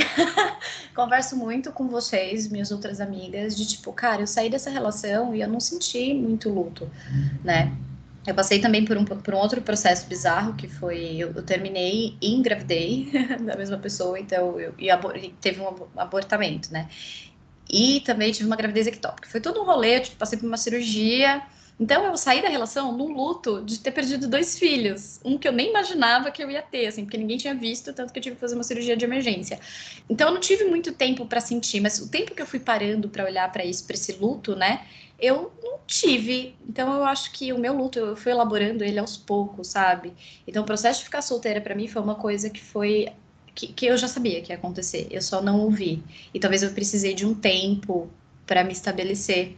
converso 0.95 1.35
muito 1.35 1.71
com 1.71 1.87
vocês, 1.87 2.47
minhas 2.47 2.71
outras 2.71 2.99
amigas, 2.99 3.55
de 3.55 3.67
tipo, 3.67 3.93
cara, 3.93 4.21
eu 4.21 4.27
saí 4.27 4.49
dessa 4.49 4.69
relação 4.69 5.35
e 5.35 5.41
eu 5.41 5.47
não 5.47 5.59
senti 5.59 6.13
muito 6.13 6.49
luto, 6.49 6.89
né? 7.43 7.71
Eu 8.25 8.35
passei 8.35 8.59
também 8.59 8.85
por 8.85 8.97
um, 8.97 9.03
por 9.03 9.33
um 9.33 9.37
outro 9.37 9.61
processo 9.61 10.07
bizarro, 10.07 10.53
que 10.55 10.67
foi, 10.67 11.15
eu, 11.17 11.31
eu 11.33 11.43
terminei 11.43 12.15
e 12.21 12.33
engravidei 12.35 13.09
da 13.43 13.55
mesma 13.55 13.77
pessoa, 13.77 14.19
então 14.19 14.59
eu, 14.59 14.75
e, 14.77 15.29
teve 15.41 15.59
um 15.59 15.87
abortamento, 15.97 16.71
né? 16.71 16.87
E 17.69 18.01
também 18.01 18.31
tive 18.31 18.45
uma 18.45 18.55
gravidez 18.55 18.85
ectópica. 18.85 19.29
Foi 19.29 19.39
todo 19.39 19.61
um 19.61 19.65
rolê, 19.65 19.97
eu 19.97 20.01
tipo, 20.03 20.17
passei 20.17 20.37
por 20.37 20.45
uma 20.45 20.57
cirurgia. 20.57 21.41
Então 21.81 22.05
eu 22.05 22.15
saí 22.15 22.43
da 22.43 22.47
relação 22.47 22.95
no 22.95 23.07
luto 23.07 23.63
de 23.63 23.79
ter 23.79 23.89
perdido 23.89 24.27
dois 24.27 24.59
filhos, 24.59 25.19
um 25.25 25.35
que 25.35 25.47
eu 25.47 25.51
nem 25.51 25.71
imaginava 25.71 26.29
que 26.29 26.43
eu 26.43 26.51
ia 26.51 26.61
ter, 26.61 26.85
assim, 26.85 27.03
porque 27.03 27.17
ninguém 27.17 27.37
tinha 27.37 27.55
visto, 27.55 27.91
tanto 27.91 28.13
que 28.13 28.19
eu 28.19 28.23
tive 28.23 28.35
que 28.35 28.39
fazer 28.39 28.53
uma 28.53 28.63
cirurgia 28.63 28.95
de 28.95 29.03
emergência. 29.03 29.59
Então 30.07 30.27
eu 30.27 30.33
não 30.35 30.39
tive 30.39 30.65
muito 30.65 30.91
tempo 30.91 31.25
para 31.25 31.41
sentir, 31.41 31.81
mas 31.81 31.99
o 31.99 32.07
tempo 32.07 32.35
que 32.35 32.41
eu 32.41 32.45
fui 32.45 32.59
parando 32.59 33.09
para 33.09 33.25
olhar 33.25 33.51
para 33.51 33.65
isso, 33.65 33.83
para 33.85 33.95
esse 33.95 34.13
luto, 34.13 34.55
né? 34.55 34.85
eu 35.21 35.53
não 35.63 35.79
tive. 35.85 36.55
Então 36.67 36.93
eu 36.93 37.05
acho 37.05 37.31
que 37.31 37.53
o 37.53 37.59
meu 37.59 37.73
luto, 37.77 37.99
eu 37.99 38.15
fui 38.15 38.31
elaborando 38.31 38.83
ele 38.83 38.99
aos 38.99 39.15
poucos, 39.15 39.67
sabe? 39.67 40.13
Então 40.47 40.63
o 40.63 40.65
processo 40.65 40.99
de 40.99 41.05
ficar 41.05 41.21
solteira 41.21 41.61
para 41.61 41.75
mim 41.75 41.87
foi 41.87 42.01
uma 42.01 42.15
coisa 42.15 42.49
que 42.49 42.59
foi 42.61 43.07
que, 43.53 43.67
que, 43.67 43.85
eu 43.85 43.97
já 43.97 44.07
sabia 44.07 44.41
que 44.41 44.51
ia 44.51 44.55
acontecer, 44.55 45.07
eu 45.11 45.21
só 45.21 45.41
não 45.41 45.59
ouvi. 45.61 46.03
E 46.33 46.39
talvez 46.39 46.63
eu 46.63 46.71
precisei 46.71 47.13
de 47.13 47.25
um 47.25 47.35
tempo 47.35 48.09
para 48.47 48.63
me 48.63 48.71
estabelecer, 48.71 49.57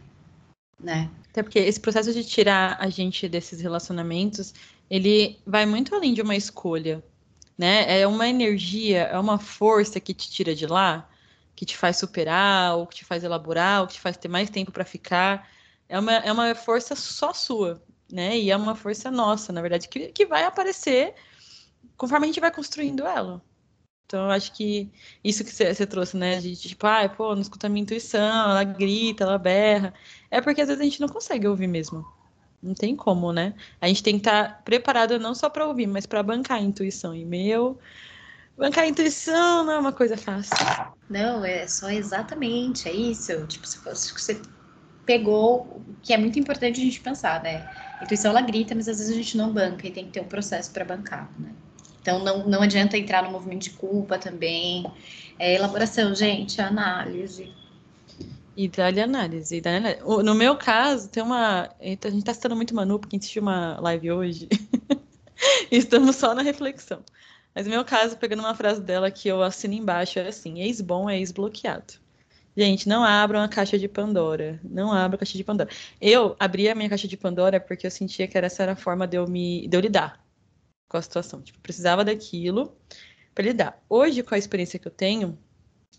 né? 0.84 1.10
Até 1.30 1.42
porque 1.42 1.58
esse 1.58 1.80
processo 1.80 2.12
de 2.12 2.22
tirar 2.24 2.76
a 2.78 2.88
gente 2.88 3.28
desses 3.28 3.60
relacionamentos, 3.60 4.54
ele 4.88 5.38
vai 5.44 5.66
muito 5.66 5.94
além 5.94 6.14
de 6.14 6.22
uma 6.22 6.36
escolha, 6.36 7.02
né? 7.58 8.00
É 8.00 8.06
uma 8.06 8.28
energia, 8.28 9.02
é 9.02 9.18
uma 9.18 9.38
força 9.38 9.98
que 9.98 10.14
te 10.14 10.30
tira 10.30 10.54
de 10.54 10.66
lá, 10.66 11.08
que 11.56 11.64
te 11.64 11.76
faz 11.76 11.96
superar, 11.96 12.76
ou 12.76 12.86
que 12.86 12.96
te 12.96 13.04
faz 13.04 13.24
elaborar, 13.24 13.80
ou 13.80 13.86
que 13.88 13.94
te 13.94 14.00
faz 14.00 14.16
ter 14.16 14.28
mais 14.28 14.50
tempo 14.50 14.70
para 14.70 14.84
ficar 14.84 15.48
é 15.88 15.98
uma, 15.98 16.12
é 16.12 16.32
uma 16.32 16.54
força 16.54 16.96
só 16.96 17.32
sua, 17.32 17.82
né? 18.10 18.36
E 18.38 18.50
é 18.50 18.56
uma 18.56 18.74
força 18.74 19.10
nossa, 19.10 19.52
na 19.52 19.60
verdade, 19.60 19.88
que, 19.88 20.08
que 20.08 20.26
vai 20.26 20.44
aparecer 20.44 21.14
conforme 21.96 22.26
a 22.26 22.28
gente 22.28 22.40
vai 22.40 22.50
construindo 22.50 23.06
ela. 23.06 23.42
Então, 24.06 24.24
eu 24.26 24.30
acho 24.30 24.52
que 24.52 24.90
isso 25.22 25.44
que 25.44 25.50
você 25.50 25.86
trouxe, 25.86 26.16
né? 26.16 26.40
De 26.40 26.54
tipo, 26.56 26.86
ah, 26.86 27.08
pô, 27.08 27.34
não 27.34 27.42
escuta 27.42 27.66
a 27.66 27.70
minha 27.70 27.82
intuição, 27.82 28.50
ela 28.50 28.64
grita, 28.64 29.24
ela 29.24 29.38
berra. 29.38 29.94
É 30.30 30.40
porque 30.40 30.60
às 30.60 30.68
vezes 30.68 30.80
a 30.80 30.84
gente 30.84 31.00
não 31.00 31.08
consegue 31.08 31.46
ouvir 31.48 31.66
mesmo. 31.66 32.04
Não 32.62 32.74
tem 32.74 32.96
como, 32.96 33.32
né? 33.32 33.54
A 33.80 33.88
gente 33.88 34.02
tem 34.02 34.14
que 34.14 34.20
estar 34.26 34.48
tá 34.48 34.54
preparado 34.62 35.18
não 35.18 35.34
só 35.34 35.50
para 35.50 35.66
ouvir, 35.66 35.86
mas 35.86 36.06
para 36.06 36.22
bancar 36.22 36.58
a 36.58 36.60
intuição. 36.60 37.14
E 37.14 37.24
meu, 37.24 37.78
bancar 38.56 38.84
a 38.84 38.88
intuição 38.88 39.64
não 39.64 39.72
é 39.74 39.78
uma 39.78 39.92
coisa 39.92 40.16
fácil. 40.16 40.56
Não, 41.08 41.44
é 41.44 41.66
só 41.66 41.90
exatamente, 41.90 42.88
é 42.88 42.92
isso. 42.92 43.46
Tipo, 43.46 43.66
se 43.66 43.78
você 44.12 44.40
pegou 45.04 45.82
que 46.02 46.12
é 46.12 46.18
muito 46.18 46.38
importante 46.38 46.80
a 46.80 46.84
gente 46.84 47.00
pensar, 47.00 47.42
né? 47.42 47.68
A 48.00 48.04
intuição 48.04 48.30
ela 48.30 48.40
grita, 48.42 48.74
mas 48.74 48.88
às 48.88 48.98
vezes 48.98 49.12
a 49.12 49.16
gente 49.16 49.36
não 49.36 49.52
banca 49.52 49.86
e 49.86 49.92
tem 49.92 50.06
que 50.06 50.12
ter 50.12 50.20
um 50.20 50.28
processo 50.28 50.72
para 50.72 50.84
bancar, 50.84 51.30
né? 51.38 51.54
Então 52.04 52.22
não, 52.22 52.46
não 52.46 52.60
adianta 52.60 52.98
entrar 52.98 53.22
no 53.22 53.30
movimento 53.30 53.62
de 53.62 53.70
culpa 53.70 54.18
também. 54.18 54.84
É 55.38 55.54
elaboração, 55.54 56.14
gente, 56.14 56.60
análise. 56.60 57.50
E 58.54 58.68
dá-lhe 58.68 59.00
análise, 59.00 59.58
dá 59.58 59.78
análise. 59.78 60.02
No 60.22 60.34
meu 60.34 60.54
caso, 60.54 61.08
tem 61.08 61.22
uma. 61.22 61.70
A 61.80 61.86
gente 61.86 62.18
está 62.18 62.34
citando 62.34 62.54
muito 62.54 62.74
Manu, 62.74 62.98
porque 62.98 63.16
a 63.16 63.18
gente 63.18 63.40
uma 63.40 63.80
live 63.80 64.12
hoje. 64.12 64.48
estamos 65.72 66.16
só 66.16 66.34
na 66.34 66.42
reflexão. 66.42 67.02
Mas 67.54 67.64
no 67.64 67.72
meu 67.72 67.86
caso, 67.86 68.18
pegando 68.18 68.40
uma 68.40 68.54
frase 68.54 68.82
dela 68.82 69.10
que 69.10 69.26
eu 69.26 69.42
assino 69.42 69.72
embaixo, 69.72 70.18
é 70.18 70.28
assim: 70.28 70.60
ex-bom 70.60 71.08
é 71.08 71.16
ex-bloqueado. 71.16 71.94
Gente, 72.54 72.86
não 72.86 73.02
abram 73.02 73.40
a 73.40 73.48
caixa 73.48 73.78
de 73.78 73.88
Pandora. 73.88 74.60
Não 74.62 74.92
abram 74.92 75.16
a 75.16 75.18
caixa 75.20 75.38
de 75.38 75.42
Pandora. 75.42 75.70
Eu 75.98 76.36
abri 76.38 76.68
a 76.68 76.74
minha 76.74 76.90
caixa 76.90 77.08
de 77.08 77.16
Pandora 77.16 77.58
porque 77.58 77.86
eu 77.86 77.90
sentia 77.90 78.28
que 78.28 78.36
essa 78.36 78.62
era 78.62 78.72
a 78.72 78.76
forma 78.76 79.06
de 79.06 79.16
eu, 79.16 79.26
me, 79.26 79.66
de 79.66 79.74
eu 79.74 79.80
lidar 79.80 80.23
com 80.94 80.98
a 80.98 81.02
situação. 81.02 81.42
Tipo, 81.42 81.58
precisava 81.58 82.04
daquilo 82.04 82.76
para 83.34 83.44
lidar. 83.44 83.82
Hoje, 83.88 84.22
com 84.22 84.32
a 84.32 84.38
experiência 84.38 84.78
que 84.78 84.86
eu 84.86 84.92
tenho, 84.92 85.36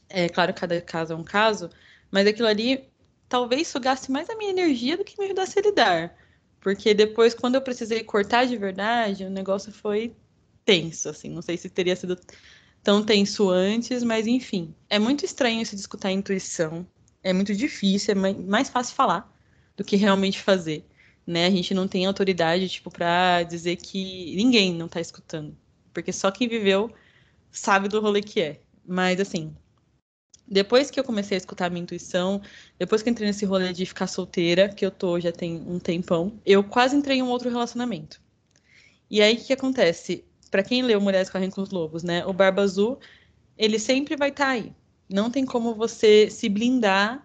é 0.08 0.30
claro, 0.30 0.54
cada 0.54 0.80
caso 0.80 1.12
é 1.12 1.16
um 1.18 1.24
caso, 1.24 1.70
mas 2.10 2.26
aquilo 2.26 2.48
ali 2.48 2.88
talvez 3.28 3.68
sugasse 3.68 4.10
mais 4.10 4.30
a 4.30 4.38
minha 4.38 4.52
energia 4.52 4.96
do 4.96 5.04
que 5.04 5.20
me 5.20 5.26
ajudasse 5.26 5.60
a 5.60 5.62
lidar. 5.62 6.18
Porque 6.62 6.94
depois, 6.94 7.34
quando 7.34 7.56
eu 7.56 7.62
precisei 7.62 8.06
cortar 8.06 8.46
de 8.46 8.56
verdade, 8.56 9.26
o 9.26 9.30
negócio 9.30 9.70
foi 9.70 10.16
tenso, 10.64 11.10
assim. 11.10 11.30
Não 11.30 11.42
sei 11.42 11.58
se 11.58 11.70
teria 11.70 11.96
sido 11.98 12.18
tão 12.82 13.04
tenso 13.04 13.50
antes, 13.50 14.02
mas 14.02 14.26
enfim. 14.26 14.74
É 14.90 14.98
muito 14.98 15.26
estranho 15.26 15.66
se 15.66 15.76
discutir 15.76 16.08
a 16.08 16.12
intuição. 16.12 16.88
É 17.22 17.34
muito 17.34 17.54
difícil, 17.54 18.14
é 18.14 18.16
mais 18.16 18.70
fácil 18.70 18.96
falar 18.96 19.30
do 19.76 19.84
que 19.84 19.98
realmente 19.98 20.42
fazer. 20.42 20.86
Né? 21.26 21.48
A 21.48 21.50
gente 21.50 21.74
não 21.74 21.88
tem 21.88 22.06
autoridade, 22.06 22.70
tipo, 22.70 22.92
para 22.92 23.44
dizer 23.44 23.78
que 23.78 24.36
ninguém 24.36 24.74
não 24.74 24.86
está 24.86 25.00
escutando. 25.02 25.58
Porque 25.94 26.14
só 26.14 26.32
quem 26.32 26.48
viveu 26.48 26.92
sabe 27.52 27.88
do 27.88 28.00
rolê 28.00 28.22
que 28.22 28.42
é. 28.42 28.62
Mas 28.86 29.20
assim, 29.20 29.56
depois 30.48 30.92
que 30.92 31.00
eu 31.00 31.04
comecei 31.04 31.36
a 31.36 31.40
escutar 31.40 31.66
a 31.66 31.70
minha 31.70 31.84
intuição, 31.84 32.42
depois 32.78 33.02
que 33.02 33.10
entrei 33.10 33.28
nesse 33.28 33.46
rolê 33.46 33.74
de 33.74 33.86
ficar 33.86 34.08
solteira, 34.08 34.70
que 34.70 34.86
eu 34.86 34.92
tô 34.92 35.20
já 35.20 35.32
tem 35.32 35.58
um 35.68 35.80
tempão, 35.80 36.40
eu 36.46 36.64
quase 36.64 36.96
entrei 36.96 37.18
em 37.18 37.24
um 37.24 37.30
outro 37.30 37.50
relacionamento. 37.50 38.22
E 39.10 39.22
aí 39.22 39.36
o 39.36 39.44
que 39.44 39.54
acontece? 39.54 40.24
para 40.56 40.64
quem 40.64 40.82
leu 40.82 41.02
Mulheres 41.02 41.30
Correm 41.30 41.50
com 41.50 41.62
os 41.62 41.70
Lobos, 41.70 42.02
né? 42.02 42.26
O 42.26 42.32
Barba 42.32 42.62
Azul, 42.62 42.98
ele 43.58 43.78
sempre 43.78 44.16
vai 44.16 44.30
estar 44.30 44.46
tá 44.46 44.52
aí. 44.52 44.72
Não 45.10 45.30
tem 45.30 45.46
como 45.46 45.76
você 45.76 46.30
se 46.30 46.48
blindar 46.48 47.25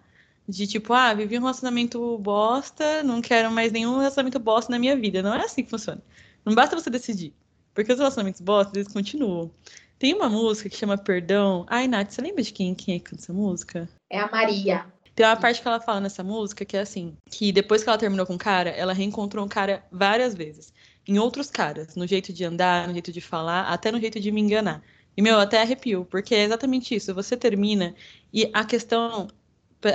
de 0.51 0.67
tipo, 0.67 0.93
ah, 0.93 1.13
vivi 1.13 1.37
um 1.37 1.41
relacionamento 1.41 2.17
bosta, 2.17 3.01
não 3.03 3.21
quero 3.21 3.51
mais 3.51 3.71
nenhum 3.71 3.97
relacionamento 3.97 4.39
bosta 4.39 4.71
na 4.71 4.77
minha 4.77 4.95
vida. 4.95 5.21
Não 5.21 5.33
é 5.33 5.45
assim 5.45 5.63
que 5.63 5.69
funciona. 5.69 6.01
Não 6.45 6.53
basta 6.53 6.79
você 6.79 6.89
decidir. 6.89 7.33
Porque 7.73 7.91
os 7.91 7.97
relacionamentos 7.97 8.41
bosta, 8.41 8.77
eles 8.77 8.91
continuam. 8.91 9.49
Tem 9.97 10.13
uma 10.13 10.29
música 10.29 10.69
que 10.69 10.75
chama 10.75 10.97
Perdão. 10.97 11.65
Ai, 11.69 11.87
Nath, 11.87 12.11
você 12.11 12.21
lembra 12.21 12.43
de 12.43 12.51
quem, 12.51 12.75
quem 12.75 12.95
é 12.95 12.99
que 12.99 13.05
canta 13.05 13.23
essa 13.23 13.33
música? 13.33 13.89
É 14.09 14.19
a 14.19 14.29
Maria. 14.29 14.85
Tem 15.15 15.25
uma 15.25 15.35
parte 15.35 15.61
que 15.61 15.67
ela 15.67 15.79
fala 15.79 15.99
nessa 15.99 16.23
música 16.23 16.65
que 16.65 16.75
é 16.75 16.81
assim, 16.81 17.15
que 17.29 17.51
depois 17.51 17.83
que 17.83 17.89
ela 17.89 17.97
terminou 17.97 18.25
com 18.25 18.35
o 18.35 18.37
cara, 18.37 18.69
ela 18.69 18.93
reencontrou 18.93 19.45
um 19.45 19.47
cara 19.47 19.83
várias 19.91 20.33
vezes 20.33 20.73
em 21.07 21.19
outros 21.19 21.49
caras, 21.49 21.95
no 21.95 22.05
jeito 22.05 22.31
de 22.31 22.43
andar, 22.43 22.87
no 22.87 22.93
jeito 22.93 23.11
de 23.11 23.21
falar, 23.21 23.63
até 23.63 23.91
no 23.91 23.99
jeito 23.99 24.19
de 24.19 24.31
me 24.31 24.41
enganar. 24.41 24.81
E, 25.15 25.21
meu, 25.21 25.39
até 25.39 25.61
arrepio, 25.61 26.05
porque 26.09 26.33
é 26.33 26.43
exatamente 26.43 26.95
isso. 26.95 27.13
Você 27.13 27.35
termina 27.35 27.93
e 28.33 28.49
a 28.53 28.63
questão, 28.63 29.27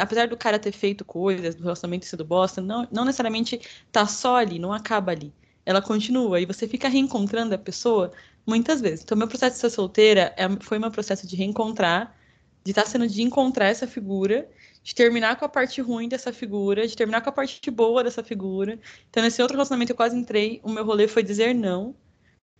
apesar 0.01 0.29
do 0.29 0.37
cara 0.37 0.59
ter 0.59 0.73
feito 0.73 1.05
coisas, 1.05 1.55
do 1.55 1.63
relacionamento 1.63 2.07
sido 2.07 2.25
bosta, 2.25 2.61
não, 2.61 2.87
não 2.91 3.05
necessariamente 3.05 3.61
tá 3.93 4.07
só 4.07 4.37
ali, 4.37 4.59
não 4.59 4.73
acaba 4.73 5.13
ali. 5.13 5.33
Ela 5.65 5.83
continua 5.83 6.41
e 6.41 6.47
você 6.47 6.69
fica 6.69 6.89
reencontrando 6.89 7.55
a 7.55 7.59
pessoa 7.59 8.13
muitas 8.47 8.81
vezes. 8.81 9.03
Então, 9.03 9.19
meu 9.19 9.29
processo 9.29 9.55
de 9.57 9.61
ser 9.61 9.71
solteira 9.71 10.33
é, 10.37 10.49
foi 10.61 10.79
meu 10.79 10.91
processo 10.91 11.27
de 11.27 11.37
reencontrar, 11.37 12.17
de 12.65 12.73
estar 12.73 12.83
tá 12.83 12.89
sendo 12.89 13.07
de 13.09 13.23
encontrar 13.23 13.67
essa 13.67 13.87
figura 13.87 14.49
de 14.87 14.95
terminar 14.95 15.35
com 15.35 15.45
a 15.45 15.49
parte 15.49 15.81
ruim 15.81 16.09
dessa 16.09 16.33
figura, 16.33 16.87
de 16.87 16.97
terminar 16.97 17.21
com 17.21 17.29
a 17.29 17.33
parte 17.33 17.69
boa 17.73 18.05
dessa 18.05 18.23
figura. 18.23 18.79
Então, 19.11 19.21
nesse 19.21 19.43
outro 19.43 19.57
relacionamento 19.57 19.91
eu 19.91 19.97
quase 19.97 20.17
entrei, 20.17 20.61
o 20.63 20.71
meu 20.71 20.85
rolê 20.85 21.09
foi 21.09 21.25
dizer 21.25 21.53
não. 21.53 21.93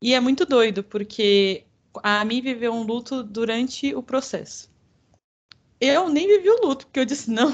E 0.03 0.13
é 0.13 0.19
muito 0.19 0.45
doido, 0.45 0.83
porque 0.83 1.65
a 2.03 2.25
mim 2.25 2.41
viveu 2.41 2.73
um 2.73 2.83
luto 2.83 3.23
durante 3.23 3.95
o 3.95 4.03
processo. 4.03 4.69
Eu 5.81 6.09
nem 6.09 6.27
vivi 6.27 6.49
o 6.51 6.67
luto, 6.67 6.87
porque 6.87 7.01
eu 7.01 7.05
disse 7.05 7.31
não. 7.31 7.53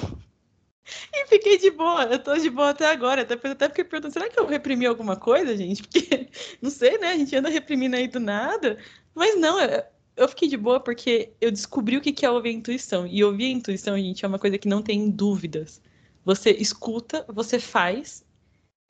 E 1.13 1.27
fiquei 1.27 1.59
de 1.59 1.71
boa, 1.71 2.05
eu 2.05 2.19
tô 2.23 2.37
de 2.37 2.51
boa 2.51 2.71
até 2.71 2.87
agora. 2.87 3.23
Até, 3.23 3.35
até 3.35 3.69
fiquei 3.69 3.85
perguntando, 3.85 4.13
será 4.13 4.29
que 4.29 4.39
eu 4.39 4.47
reprimi 4.47 4.87
alguma 4.87 5.17
coisa, 5.17 5.57
gente? 5.57 5.83
Porque, 5.87 6.29
não 6.61 6.71
sei, 6.71 6.99
né? 6.99 7.13
A 7.13 7.17
gente 7.17 7.35
anda 7.37 7.49
reprimindo 7.49 7.97
aí 7.97 8.09
do 8.09 8.21
nada. 8.21 8.79
Mas 9.15 9.39
não, 9.39 9.61
eu, 9.61 9.83
eu 10.17 10.29
fiquei 10.29 10.49
de 10.49 10.57
boa 10.57 10.81
porque 10.81 11.33
eu 11.41 11.51
descobri 11.51 11.97
o 11.97 12.01
que 12.01 12.25
é 12.25 12.31
ouvir 12.31 12.51
a 12.51 12.53
intuição. 12.53 13.07
E 13.07 13.23
ouvir 13.25 13.47
a 13.47 13.51
intuição, 13.51 13.97
gente, 13.97 14.25
é 14.25 14.29
uma 14.29 14.39
coisa 14.39 14.59
que 14.59 14.69
não 14.69 14.83
tem 14.83 15.11
dúvidas. 15.11 15.81
Você 16.25 16.51
escuta, 16.53 17.25
você 17.29 17.59
faz 17.59 18.25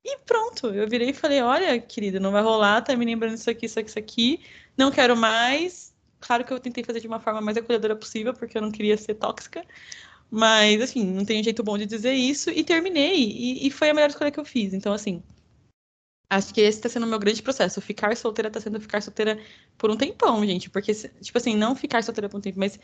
e 0.04 0.18
pronto. 0.18 0.68
Eu 0.68 0.88
virei 0.88 1.10
e 1.10 1.14
falei: 1.14 1.40
olha, 1.42 1.80
querida, 1.80 2.20
não 2.20 2.32
vai 2.32 2.42
rolar, 2.42 2.82
tá 2.82 2.96
me 2.96 3.04
lembrando 3.04 3.34
isso 3.34 3.50
aqui, 3.50 3.66
isso 3.66 3.78
aqui, 3.78 3.90
isso 3.90 3.98
aqui. 3.98 4.40
Não 4.76 4.90
quero 4.90 5.16
mais. 5.16 5.91
Claro 6.22 6.44
que 6.44 6.52
eu 6.52 6.60
tentei 6.60 6.84
fazer 6.84 7.00
de 7.00 7.08
uma 7.08 7.20
forma 7.20 7.40
mais 7.40 7.56
acolhedora 7.56 7.96
possível, 7.96 8.32
porque 8.32 8.56
eu 8.56 8.62
não 8.62 8.70
queria 8.70 8.96
ser 8.96 9.14
tóxica. 9.14 9.64
Mas, 10.30 10.80
assim, 10.80 11.04
não 11.04 11.24
tem 11.24 11.42
jeito 11.42 11.62
bom 11.62 11.76
de 11.76 11.84
dizer 11.84 12.12
isso. 12.14 12.48
E 12.50 12.64
terminei. 12.64 13.16
E, 13.16 13.66
e 13.66 13.70
foi 13.70 13.90
a 13.90 13.94
melhor 13.94 14.08
escolha 14.08 14.30
que 14.30 14.40
eu 14.40 14.44
fiz. 14.44 14.72
Então, 14.72 14.92
assim, 14.92 15.22
acho 16.30 16.54
que 16.54 16.60
esse 16.60 16.78
está 16.78 16.88
sendo 16.88 17.04
o 17.04 17.08
meu 17.08 17.18
grande 17.18 17.42
processo. 17.42 17.80
Ficar 17.80 18.16
solteira 18.16 18.48
está 18.48 18.60
sendo 18.60 18.80
ficar 18.80 19.02
solteira 19.02 19.38
por 19.76 19.90
um 19.90 19.96
tempão, 19.96 20.44
gente. 20.46 20.70
Porque, 20.70 20.94
tipo 20.94 21.36
assim, 21.36 21.56
não 21.56 21.74
ficar 21.76 22.02
solteira 22.02 22.28
por 22.28 22.38
um 22.38 22.40
tempo, 22.40 22.58
mas 22.58 22.78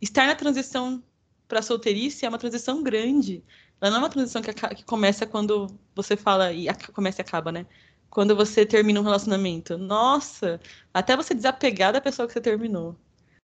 estar 0.00 0.26
na 0.26 0.36
transição 0.36 1.02
para 1.48 1.62
solteirice 1.62 2.26
é 2.26 2.28
uma 2.28 2.38
transição 2.38 2.82
grande. 2.82 3.42
Ela 3.80 3.90
não 3.90 3.98
é 3.98 4.00
uma 4.02 4.10
transição 4.10 4.42
que, 4.42 4.52
que 4.52 4.84
começa 4.84 5.26
quando 5.26 5.66
você 5.94 6.16
fala 6.16 6.52
e 6.52 6.66
começa 6.92 7.20
e 7.20 7.22
acaba, 7.22 7.50
né? 7.50 7.66
Quando 8.14 8.36
você 8.36 8.64
termina 8.64 9.00
um 9.00 9.02
relacionamento. 9.02 9.76
Nossa, 9.76 10.60
até 10.94 11.16
você 11.16 11.34
desapegar 11.34 11.92
da 11.92 12.00
pessoa 12.00 12.26
que 12.26 12.32
você 12.32 12.40
terminou. 12.40 12.96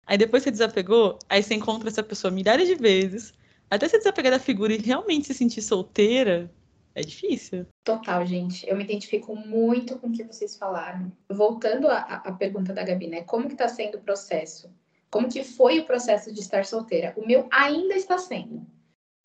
Aí 0.05 0.17
depois 0.17 0.43
você 0.43 0.51
desapegou, 0.51 1.17
aí 1.29 1.41
você 1.41 1.55
encontra 1.55 1.89
essa 1.89 2.03
pessoa 2.03 2.29
milhares 2.29 2.67
de 2.67 2.75
vezes. 2.75 3.33
Até 3.69 3.87
você 3.87 3.97
desapegar 3.97 4.31
da 4.31 4.39
figura 4.39 4.73
e 4.73 4.77
realmente 4.77 5.27
se 5.27 5.33
sentir 5.33 5.61
solteira, 5.61 6.51
é 6.93 7.01
difícil. 7.01 7.65
Total, 7.83 8.25
gente. 8.25 8.67
Eu 8.67 8.75
me 8.75 8.83
identifico 8.83 9.35
muito 9.35 9.97
com 9.97 10.07
o 10.07 10.11
que 10.11 10.23
vocês 10.23 10.57
falaram. 10.57 11.11
Voltando 11.29 11.87
à, 11.87 11.99
à 11.99 12.31
pergunta 12.33 12.73
da 12.73 12.83
Gabi, 12.83 13.07
né? 13.07 13.23
Como 13.23 13.47
que 13.47 13.55
tá 13.55 13.69
sendo 13.69 13.97
o 13.97 14.01
processo? 14.01 14.69
Como 15.09 15.29
que 15.29 15.45
foi 15.45 15.79
o 15.79 15.85
processo 15.85 16.33
de 16.33 16.41
estar 16.41 16.65
solteira? 16.65 17.13
O 17.15 17.25
meu 17.25 17.47
ainda 17.49 17.95
está 17.95 18.17
sendo 18.17 18.67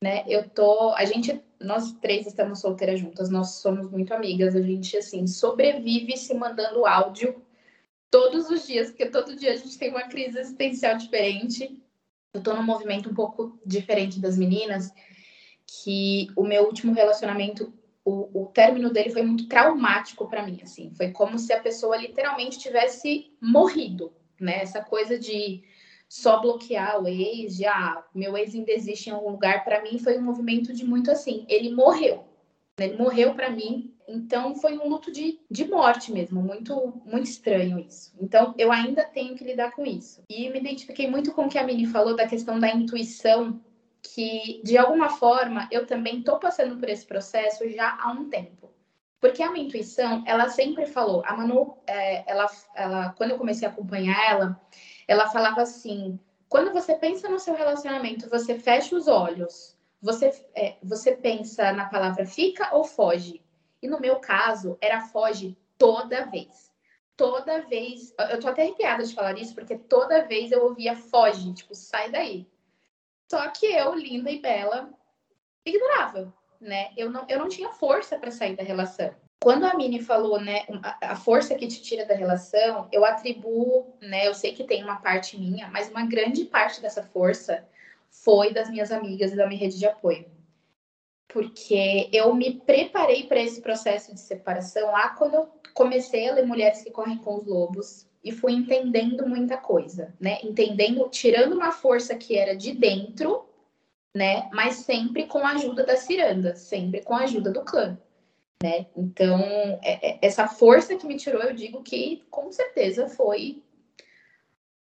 né? 0.02 0.24
Eu 0.26 0.50
tô, 0.50 0.92
a 0.94 1.04
gente, 1.04 1.40
nós 1.64 1.92
três 1.92 2.26
estamos 2.26 2.60
solteiras 2.60 3.00
juntas, 3.00 3.30
nós 3.30 3.56
somos 3.56 3.90
muito 3.90 4.12
amigas, 4.12 4.54
a 4.54 4.60
gente 4.60 4.96
assim 4.96 5.26
sobrevive 5.26 6.16
se 6.16 6.34
mandando 6.34 6.86
áudio 6.86 7.42
todos 8.10 8.50
os 8.50 8.66
dias, 8.66 8.88
porque 8.88 9.06
todo 9.06 9.34
dia 9.34 9.52
a 9.52 9.56
gente 9.56 9.78
tem 9.78 9.90
uma 9.90 10.02
crise 10.02 10.38
existencial 10.38 10.98
diferente. 10.98 11.82
Eu 12.34 12.42
tô 12.42 12.54
num 12.54 12.62
movimento 12.62 13.10
um 13.10 13.14
pouco 13.14 13.58
diferente 13.64 14.20
das 14.20 14.36
meninas, 14.36 14.92
que 15.66 16.28
o 16.36 16.44
meu 16.44 16.64
último 16.64 16.92
relacionamento, 16.92 17.72
o, 18.04 18.42
o 18.42 18.46
término 18.46 18.92
dele 18.92 19.10
foi 19.10 19.22
muito 19.22 19.48
traumático 19.48 20.28
para 20.28 20.44
mim, 20.44 20.60
assim, 20.62 20.90
foi 20.94 21.10
como 21.10 21.38
se 21.38 21.52
a 21.52 21.60
pessoa 21.60 21.96
literalmente 21.96 22.58
tivesse 22.58 23.32
morrido, 23.40 24.12
né? 24.38 24.60
Essa 24.62 24.82
coisa 24.82 25.18
de 25.18 25.62
só 26.12 26.42
bloquear 26.42 27.02
o 27.02 27.08
ex, 27.08 27.56
já 27.56 27.72
ah, 27.72 28.04
meu 28.14 28.36
ex 28.36 28.54
ainda 28.54 28.70
existe 28.70 29.08
em 29.08 29.14
algum 29.14 29.30
lugar, 29.30 29.64
para 29.64 29.80
mim 29.80 29.98
foi 29.98 30.18
um 30.18 30.22
movimento 30.22 30.70
de 30.70 30.84
muito 30.84 31.10
assim, 31.10 31.46
ele 31.48 31.74
morreu, 31.74 32.16
né? 32.78 32.84
ele 32.84 32.98
morreu 32.98 33.34
para 33.34 33.48
mim, 33.48 33.94
então 34.06 34.54
foi 34.54 34.76
um 34.76 34.90
luto 34.90 35.10
de, 35.10 35.40
de 35.50 35.66
morte 35.66 36.12
mesmo, 36.12 36.42
muito 36.42 37.00
muito 37.06 37.24
estranho 37.24 37.78
isso. 37.78 38.14
Então 38.20 38.54
eu 38.58 38.70
ainda 38.70 39.04
tenho 39.04 39.34
que 39.34 39.42
lidar 39.42 39.70
com 39.70 39.86
isso. 39.86 40.22
E 40.28 40.50
me 40.50 40.58
identifiquei 40.58 41.08
muito 41.08 41.32
com 41.32 41.46
o 41.46 41.48
que 41.48 41.56
a 41.56 41.64
Mini 41.64 41.86
falou 41.86 42.14
da 42.14 42.28
questão 42.28 42.60
da 42.60 42.68
intuição, 42.68 43.58
que 44.02 44.60
de 44.62 44.76
alguma 44.76 45.08
forma 45.08 45.66
eu 45.70 45.86
também 45.86 46.18
estou 46.18 46.38
passando 46.38 46.78
por 46.78 46.90
esse 46.90 47.06
processo 47.06 47.66
já 47.70 47.96
há 47.98 48.10
um 48.12 48.28
tempo. 48.28 48.70
Porque 49.18 49.42
a 49.42 49.50
minha 49.50 49.64
intuição, 49.64 50.22
ela 50.26 50.50
sempre 50.50 50.84
falou, 50.84 51.22
a 51.24 51.34
Manu, 51.34 51.78
é, 51.86 52.30
ela, 52.30 52.50
ela, 52.74 53.14
quando 53.16 53.30
eu 53.30 53.38
comecei 53.38 53.66
a 53.66 53.70
acompanhar 53.70 54.30
ela, 54.30 54.60
ela 55.12 55.28
falava 55.28 55.62
assim: 55.62 56.18
quando 56.48 56.72
você 56.72 56.94
pensa 56.94 57.28
no 57.28 57.38
seu 57.38 57.54
relacionamento, 57.54 58.28
você 58.30 58.58
fecha 58.58 58.96
os 58.96 59.08
olhos, 59.08 59.76
você, 60.00 60.46
é, 60.54 60.76
você 60.82 61.14
pensa 61.14 61.72
na 61.72 61.88
palavra 61.88 62.24
fica 62.24 62.74
ou 62.74 62.84
foge. 62.84 63.44
E 63.82 63.88
no 63.88 64.00
meu 64.00 64.20
caso, 64.20 64.78
era 64.80 65.02
foge 65.02 65.56
toda 65.76 66.26
vez. 66.26 66.72
Toda 67.16 67.60
vez. 67.66 68.14
Eu 68.30 68.40
tô 68.40 68.48
até 68.48 68.62
arrepiada 68.62 69.04
de 69.04 69.14
falar 69.14 69.38
isso, 69.38 69.54
porque 69.54 69.76
toda 69.76 70.26
vez 70.26 70.50
eu 70.50 70.64
ouvia 70.64 70.96
foge, 70.96 71.52
tipo, 71.52 71.74
sai 71.74 72.10
daí. 72.10 72.48
Só 73.30 73.48
que 73.50 73.66
eu, 73.66 73.94
linda 73.94 74.30
e 74.30 74.40
bela, 74.40 74.90
ignorava, 75.64 76.32
né? 76.60 76.90
Eu 76.96 77.10
não, 77.10 77.26
eu 77.28 77.38
não 77.38 77.48
tinha 77.48 77.70
força 77.70 78.18
para 78.18 78.30
sair 78.30 78.56
da 78.56 78.62
relação 78.62 79.14
quando 79.42 79.64
a 79.64 79.74
Mini 79.74 80.00
falou, 80.00 80.40
né, 80.40 80.64
a, 81.00 81.16
força 81.16 81.56
que 81.56 81.66
te 81.66 81.82
tira 81.82 82.06
da 82.06 82.14
relação, 82.14 82.86
eu 82.92 83.04
atribuo, 83.04 83.92
né, 84.00 84.28
eu 84.28 84.34
sei 84.34 84.54
que 84.54 84.62
tem 84.62 84.84
uma 84.84 84.96
parte 84.96 85.36
minha, 85.36 85.68
mas 85.68 85.90
uma 85.90 86.06
grande 86.06 86.44
parte 86.44 86.80
dessa 86.80 87.02
força 87.02 87.66
foi 88.08 88.52
das 88.52 88.70
minhas 88.70 88.92
amigas 88.92 89.32
e 89.32 89.36
da 89.36 89.48
minha 89.48 89.58
rede 89.58 89.80
de 89.80 89.86
apoio. 89.86 90.26
Porque 91.26 92.08
eu 92.12 92.32
me 92.34 92.60
preparei 92.60 93.24
para 93.24 93.40
esse 93.40 93.60
processo 93.60 94.14
de 94.14 94.20
separação 94.20 94.92
lá 94.92 95.08
quando 95.08 95.34
eu 95.34 95.48
comecei 95.74 96.28
a 96.28 96.34
ler 96.34 96.46
Mulheres 96.46 96.82
que 96.82 96.90
Correm 96.90 97.18
com 97.18 97.34
os 97.34 97.46
Lobos 97.46 98.06
e 98.22 98.30
fui 98.30 98.52
entendendo 98.52 99.26
muita 99.26 99.56
coisa, 99.56 100.14
né? 100.20 100.38
Entendendo, 100.44 101.08
tirando 101.08 101.54
uma 101.54 101.72
força 101.72 102.14
que 102.14 102.36
era 102.36 102.54
de 102.54 102.72
dentro, 102.74 103.48
né? 104.14 104.48
Mas 104.52 104.76
sempre 104.76 105.26
com 105.26 105.38
a 105.38 105.52
ajuda 105.52 105.84
da 105.84 105.96
ciranda, 105.96 106.54
sempre 106.54 107.02
com 107.02 107.14
a 107.14 107.22
ajuda 107.22 107.50
do 107.50 107.64
clã 107.64 107.98
né? 108.62 108.86
Então, 108.96 109.40
é, 109.82 110.10
é, 110.10 110.18
essa 110.22 110.46
força 110.46 110.96
que 110.96 111.06
me 111.06 111.16
tirou, 111.16 111.42
eu 111.42 111.52
digo 111.52 111.82
que 111.82 112.24
com 112.30 112.50
certeza 112.52 113.08
foi 113.08 113.62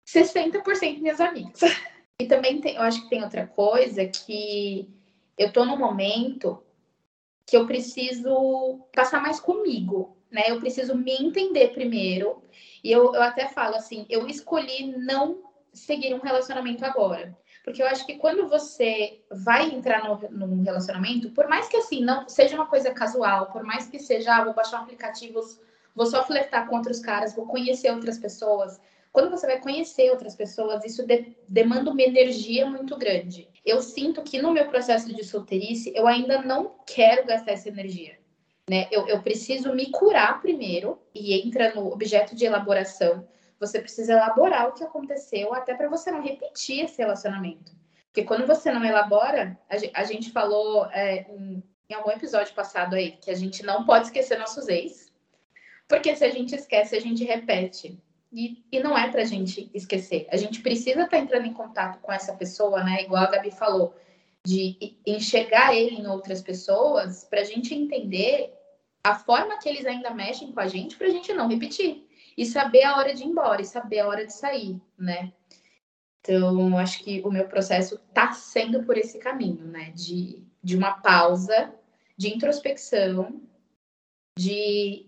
60% 0.07 1.01
minhas 1.01 1.21
amigas. 1.21 1.61
E 2.21 2.27
também 2.27 2.61
tem, 2.61 2.75
eu 2.75 2.83
acho 2.83 3.03
que 3.03 3.11
tem 3.11 3.23
outra 3.23 3.47
coisa 3.47 4.05
que 4.07 4.89
eu 5.37 5.53
tô 5.53 5.65
no 5.65 5.77
momento 5.77 6.61
que 7.47 7.57
eu 7.57 7.67
preciso 7.67 8.81
passar 8.93 9.23
mais 9.23 9.39
comigo, 9.39 10.17
né? 10.31 10.43
Eu 10.49 10.59
preciso 10.59 10.97
me 10.97 11.13
entender 11.13 11.69
primeiro. 11.69 12.43
E 12.83 12.91
eu, 12.91 13.15
eu 13.15 13.23
até 13.23 13.49
falo 13.49 13.77
assim, 13.77 14.05
eu 14.11 14.27
escolhi 14.27 14.97
não 14.99 15.43
seguir 15.73 16.13
um 16.13 16.21
relacionamento 16.21 16.85
agora. 16.85 17.37
Porque 17.69 17.83
eu 17.83 17.87
acho 17.87 18.07
que 18.07 18.17
quando 18.17 18.49
você 18.49 19.21
vai 19.31 19.67
entrar 19.67 20.03
no, 20.03 20.47
num 20.47 20.63
relacionamento, 20.63 21.29
por 21.33 21.47
mais 21.49 21.69
que 21.69 21.77
assim 21.77 22.03
não 22.03 22.27
seja 22.27 22.55
uma 22.55 22.65
coisa 22.65 22.93
casual, 22.93 23.53
por 23.53 23.63
mais 23.63 23.87
que 23.87 23.99
seja, 23.99 24.37
ah, 24.37 24.45
vou 24.45 24.55
baixar 24.55 24.81
um 24.81 24.85
aplicativo, 24.85 25.39
vou 25.95 26.07
só 26.07 26.25
flertar 26.25 26.67
com 26.67 26.77
outros 26.77 26.99
caras, 26.99 27.37
vou 27.37 27.47
conhecer 27.47 27.91
outras 27.91 28.17
pessoas. 28.17 28.81
Quando 29.13 29.29
você 29.29 29.47
vai 29.47 29.61
conhecer 29.61 30.11
outras 30.11 30.35
pessoas, 30.35 30.83
isso 30.83 31.07
de, 31.07 31.37
demanda 31.47 31.91
uma 31.91 32.01
energia 32.01 32.65
muito 32.65 32.97
grande. 32.97 33.47
Eu 33.63 33.83
sinto 33.83 34.23
que 34.23 34.41
no 34.41 34.51
meu 34.51 34.67
processo 34.69 35.15
de 35.15 35.23
solteirice, 35.23 35.93
eu 35.95 36.07
ainda 36.07 36.41
não 36.41 36.75
quero 36.87 37.27
gastar 37.27 37.53
essa 37.53 37.69
energia. 37.69 38.17
Né? 38.67 38.89
Eu, 38.91 39.07
eu 39.09 39.21
preciso 39.21 39.75
me 39.75 39.91
curar 39.91 40.41
primeiro, 40.41 40.99
e 41.15 41.35
entra 41.47 41.75
no 41.75 41.93
objeto 41.93 42.35
de 42.35 42.47
elaboração 42.47 43.29
você 43.59 43.81
precisa 43.81 44.12
elaborar 44.12 44.68
o 44.68 44.73
que 44.73 44.85
aconteceu 44.85 45.53
até 45.53 45.75
para 45.75 45.88
você 45.88 46.11
não 46.11 46.23
repetir 46.23 46.85
esse 46.85 46.99
relacionamento. 46.99 47.73
Porque 48.07 48.23
quando 48.23 48.47
você 48.47 48.71
não 48.71 48.85
elabora, 48.85 49.59
a 49.94 50.05
gente 50.05 50.31
falou 50.31 50.87
é, 50.87 51.27
em, 51.31 51.62
algum 51.94 52.11
episódio 52.11 52.55
passado 52.55 52.94
aí 52.94 53.12
que 53.12 53.31
a 53.31 53.35
gente 53.35 53.64
não 53.64 53.85
pode 53.85 54.07
esquecer 54.07 54.38
nossos 54.38 54.68
ex, 54.68 55.12
porque 55.88 56.14
se 56.14 56.25
a 56.25 56.31
gente 56.31 56.55
esquece, 56.55 56.97
a 56.97 57.01
gente 57.01 57.25
repete. 57.25 57.99
E, 58.31 58.62
e 58.71 58.81
não 58.81 58.97
é 58.97 59.11
para 59.11 59.23
a 59.23 59.25
gente 59.25 59.71
esquecer. 59.73 60.27
A 60.31 60.37
gente 60.37 60.61
precisa 60.61 61.05
estar 61.05 61.16
tá 61.16 61.18
entrando 61.18 61.47
em 61.47 61.53
contato 61.53 61.99
com 62.01 62.12
essa 62.12 62.35
pessoa, 62.35 62.85
né? 62.85 63.03
Igual 63.03 63.25
a 63.25 63.31
Gabi 63.31 63.51
falou, 63.51 63.94
de 64.44 64.99
enxergar 65.07 65.75
ele 65.75 65.97
em 65.97 66.07
outras 66.07 66.42
pessoas, 66.42 67.25
para 67.25 67.40
a 67.40 67.44
gente 67.44 67.75
entender 67.75 68.53
a 69.03 69.14
forma 69.14 69.59
que 69.59 69.68
eles 69.68 69.87
ainda 69.87 70.11
mexem 70.11 70.53
com 70.53 70.61
a 70.61 70.66
gente, 70.66 70.97
para 70.97 71.07
a 71.07 71.11
gente 71.11 71.33
não 71.33 71.49
repetir 71.49 72.08
e 72.38 72.46
saber 72.46 72.85
a 72.85 72.96
hora 72.96 73.12
de 73.12 73.24
ir 73.24 73.27
embora 73.27 73.61
e 73.61 73.64
saber 73.64 73.98
a 73.98 74.07
hora 74.07 74.24
de 74.24 74.33
sair, 74.33 74.81
né? 74.96 75.33
Então, 76.20 76.79
acho 76.79 77.03
que 77.03 77.20
o 77.22 77.33
meu 77.33 77.48
processo 77.48 77.96
está 77.96 78.33
sendo 78.33 78.85
por 78.85 78.96
esse 78.96 79.18
caminho, 79.18 79.66
né? 79.66 79.90
De, 79.90 80.46
de 80.62 80.77
uma 80.77 80.92
pausa, 80.92 81.74
de 82.16 82.29
introspecção, 82.29 83.42
de, 84.38 85.05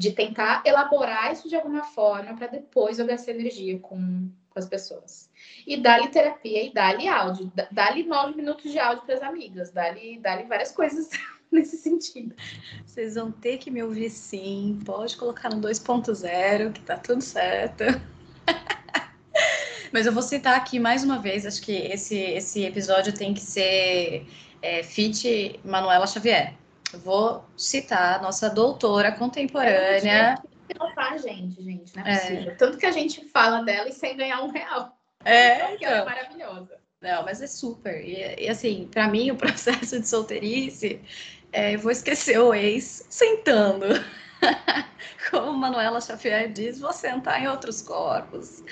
de 0.00 0.12
tentar 0.12 0.62
elaborar 0.64 1.32
isso 1.32 1.48
de 1.48 1.56
alguma 1.56 1.82
forma 1.82 2.36
para 2.36 2.46
depois 2.46 3.00
eu 3.00 3.06
gastar 3.06 3.32
energia 3.32 3.80
com, 3.80 4.30
com 4.48 4.58
as 4.58 4.66
pessoas. 4.68 5.28
E 5.66 5.76
dá-lhe 5.78 6.10
terapia 6.10 6.62
e 6.62 6.72
dá-lhe 6.72 7.08
áudio, 7.08 7.52
dá-lhe 7.72 8.04
nove 8.04 8.36
minutos 8.36 8.70
de 8.70 8.78
áudio 8.78 9.04
para 9.04 9.16
as 9.16 9.22
amigas, 9.22 9.72
dá-lhe 9.72 10.20
dá 10.20 10.40
várias 10.44 10.70
coisas 10.70 11.10
nesse 11.52 11.76
sentido. 11.76 12.34
Vocês 12.84 13.14
vão 13.14 13.30
ter 13.30 13.58
que 13.58 13.70
me 13.70 13.82
ouvir 13.82 14.10
sim. 14.10 14.78
Pode 14.84 15.16
colocar 15.16 15.48
no 15.50 15.60
2.0, 15.60 16.72
que 16.72 16.80
tá 16.80 16.96
tudo 16.96 17.22
certo. 17.22 17.84
Mas 19.92 20.06
eu 20.06 20.12
vou 20.12 20.22
citar 20.22 20.56
aqui 20.56 20.78
mais 20.78 21.02
uma 21.02 21.18
vez, 21.18 21.46
acho 21.46 21.62
que 21.62 21.72
esse, 21.72 22.16
esse 22.18 22.64
episódio 22.64 23.14
tem 23.14 23.32
que 23.32 23.40
ser 23.40 24.26
é, 24.60 24.82
fit 24.82 25.58
Manuela 25.64 26.06
Xavier. 26.06 26.54
vou 26.92 27.44
citar 27.56 28.18
a 28.18 28.22
nossa 28.22 28.50
doutora 28.50 29.12
contemporânea. 29.12 30.34
Não 30.78 30.92
faz 30.94 31.24
a 31.24 31.28
gente, 31.28 31.62
gente, 31.62 31.96
não 31.96 32.04
é, 32.04 32.12
é 32.12 32.18
possível. 32.18 32.56
Tanto 32.58 32.76
que 32.76 32.84
a 32.84 32.92
gente 32.92 33.24
fala 33.28 33.62
dela 33.62 33.88
e 33.88 33.92
sem 33.92 34.16
ganhar 34.16 34.42
um 34.42 34.50
real. 34.50 34.94
É, 35.24 35.74
então, 35.74 35.88
ela 35.88 36.00
é 36.00 36.04
maravilhosa. 36.04 36.78
Não, 37.00 37.24
mas 37.24 37.40
é 37.40 37.46
super. 37.46 38.04
E, 38.04 38.44
e 38.44 38.48
assim, 38.48 38.88
para 38.90 39.08
mim, 39.08 39.30
o 39.30 39.36
processo 39.38 40.00
de 40.00 40.08
solteirice, 40.08 41.00
é, 41.52 41.76
vou 41.76 41.90
esquecer 41.90 42.38
o 42.38 42.54
ex 42.54 43.04
sentando. 43.08 43.86
Como 45.30 45.52
Manuela 45.52 46.00
Xavier 46.00 46.50
diz, 46.50 46.80
vou 46.80 46.92
sentar 46.92 47.42
em 47.42 47.48
outros 47.48 47.82
corpos. 47.82 48.62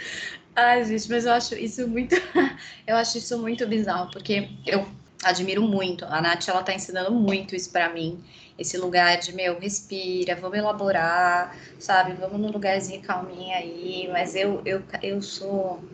Ai, 0.54 0.84
gente, 0.84 1.10
mas 1.10 1.26
eu 1.26 1.32
acho 1.32 1.54
isso 1.54 1.86
muito. 1.86 2.14
eu 2.86 2.96
acho 2.96 3.18
isso 3.18 3.38
muito 3.38 3.66
bizarro, 3.66 4.10
porque 4.10 4.48
eu 4.66 4.86
admiro 5.22 5.62
muito. 5.62 6.04
A 6.06 6.20
Nath, 6.20 6.48
ela 6.48 6.62
tá 6.62 6.72
ensinando 6.72 7.12
muito 7.12 7.54
isso 7.54 7.70
para 7.70 7.90
mim. 7.90 8.22
Esse 8.58 8.78
lugar 8.78 9.18
de, 9.18 9.34
meu, 9.34 9.58
respira, 9.58 10.34
vamos 10.34 10.56
elaborar, 10.56 11.54
sabe? 11.78 12.14
Vamos 12.14 12.40
num 12.40 12.50
lugarzinho 12.50 13.02
calminho 13.02 13.54
aí. 13.54 14.08
Mas 14.10 14.34
eu, 14.34 14.62
eu, 14.64 14.82
eu 15.02 15.20
sou. 15.20 15.84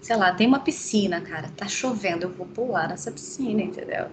Sei 0.00 0.16
lá, 0.16 0.34
tem 0.34 0.46
uma 0.46 0.60
piscina, 0.60 1.20
cara. 1.20 1.48
Tá 1.56 1.66
chovendo, 1.66 2.24
eu 2.24 2.30
vou 2.30 2.46
pular 2.46 2.88
nessa 2.88 3.10
piscina, 3.10 3.62
entendeu? 3.62 4.10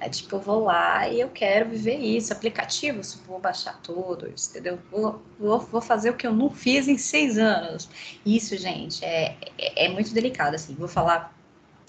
É 0.00 0.08
tipo, 0.08 0.36
eu 0.36 0.40
vou 0.40 0.64
lá 0.64 1.08
e 1.08 1.20
eu 1.20 1.28
quero 1.28 1.68
viver 1.68 1.98
isso. 1.98 2.32
Aplicativos, 2.32 3.14
vou 3.26 3.38
baixar 3.38 3.78
todos, 3.82 4.48
entendeu? 4.48 4.78
Vou, 4.90 5.22
vou, 5.38 5.60
vou 5.60 5.80
fazer 5.80 6.10
o 6.10 6.16
que 6.16 6.26
eu 6.26 6.32
não 6.32 6.50
fiz 6.50 6.88
em 6.88 6.96
seis 6.96 7.36
anos. 7.36 7.88
Isso, 8.24 8.56
gente, 8.56 9.04
é, 9.04 9.36
é, 9.58 9.86
é 9.86 9.88
muito 9.90 10.12
delicado, 10.14 10.54
assim. 10.54 10.74
Vou 10.74 10.88
falar 10.88 11.38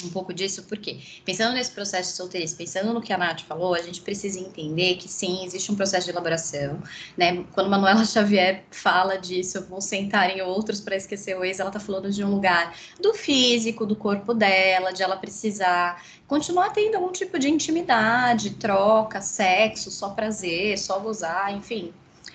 um 0.03 0.09
pouco 0.09 0.33
disso, 0.33 0.63
porque 0.63 0.99
pensando 1.25 1.53
nesse 1.53 1.71
processo 1.71 2.11
de 2.11 2.17
solteirice, 2.17 2.55
pensando 2.55 2.93
no 2.93 3.01
que 3.01 3.13
a 3.13 3.17
Nath 3.17 3.41
falou, 3.41 3.73
a 3.73 3.81
gente 3.81 4.01
precisa 4.01 4.39
entender 4.39 4.95
que 4.95 5.07
sim, 5.07 5.45
existe 5.45 5.71
um 5.71 5.75
processo 5.75 6.05
de 6.05 6.11
elaboração, 6.11 6.81
né? 7.17 7.43
Quando 7.53 7.69
Manuela 7.69 8.05
Xavier 8.05 8.63
fala 8.71 9.17
disso, 9.17 9.57
eu 9.57 9.63
vou 9.63 9.81
sentar 9.81 10.29
em 10.29 10.41
outros 10.41 10.79
para 10.79 10.95
esquecer 10.95 11.37
o 11.37 11.43
ex, 11.43 11.59
ela 11.59 11.71
tá 11.71 11.79
falando 11.79 12.11
de 12.11 12.23
um 12.23 12.31
lugar 12.31 12.75
do 12.99 13.13
físico, 13.13 13.85
do 13.85 13.95
corpo 13.95 14.33
dela, 14.33 14.91
de 14.91 15.03
ela 15.03 15.17
precisar 15.17 16.03
continuar 16.27 16.69
tendo 16.69 16.95
algum 16.95 17.11
tipo 17.11 17.37
de 17.37 17.49
intimidade, 17.49 18.51
troca, 18.51 19.19
sexo, 19.19 19.91
só 19.91 20.11
prazer, 20.11 20.77
só 20.77 20.97
gozar, 20.99 21.53
enfim, 21.53 21.93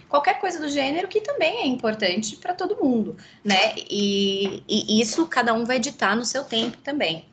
qualquer 0.09 0.41
coisa 0.41 0.59
do 0.61 0.69
gênero 0.69 1.09
que 1.09 1.21
também 1.21 1.59
é 1.59 1.67
importante 1.67 2.37
para 2.37 2.55
todo 2.55 2.77
mundo, 2.83 3.17
né? 3.45 3.75
E, 3.91 4.63
e, 4.69 5.01
isso 5.01 5.27
cada 5.27 5.53
um 5.55 5.65
vai 5.65 5.79
ditar 5.79 6.17
no 6.17 6.25
seu 6.25 6.45
tempo 6.45 6.77
também. 6.79 7.25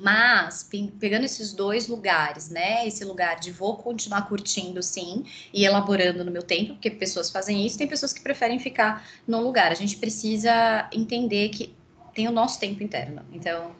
Mas, 0.00 0.66
pegando 0.98 1.24
esses 1.24 1.52
dois 1.52 1.86
lugares, 1.86 2.48
né? 2.48 2.86
Esse 2.86 3.04
lugar 3.04 3.38
de 3.38 3.52
vou 3.52 3.76
continuar 3.76 4.22
curtindo, 4.28 4.82
sim, 4.82 5.24
e 5.52 5.64
elaborando 5.64 6.24
no 6.24 6.30
meu 6.30 6.42
tempo, 6.42 6.72
porque 6.74 6.90
pessoas 6.90 7.30
fazem 7.30 7.66
isso, 7.66 7.76
tem 7.76 7.86
pessoas 7.86 8.12
que 8.12 8.20
preferem 8.22 8.58
ficar 8.58 9.06
num 9.28 9.42
lugar. 9.42 9.70
A 9.70 9.74
gente 9.74 9.96
precisa 9.96 10.88
entender 10.92 11.50
que 11.50 11.74
tem 12.14 12.26
o 12.28 12.32
nosso 12.32 12.58
tempo 12.58 12.82
interno. 12.82 13.22
Então, 13.32 13.72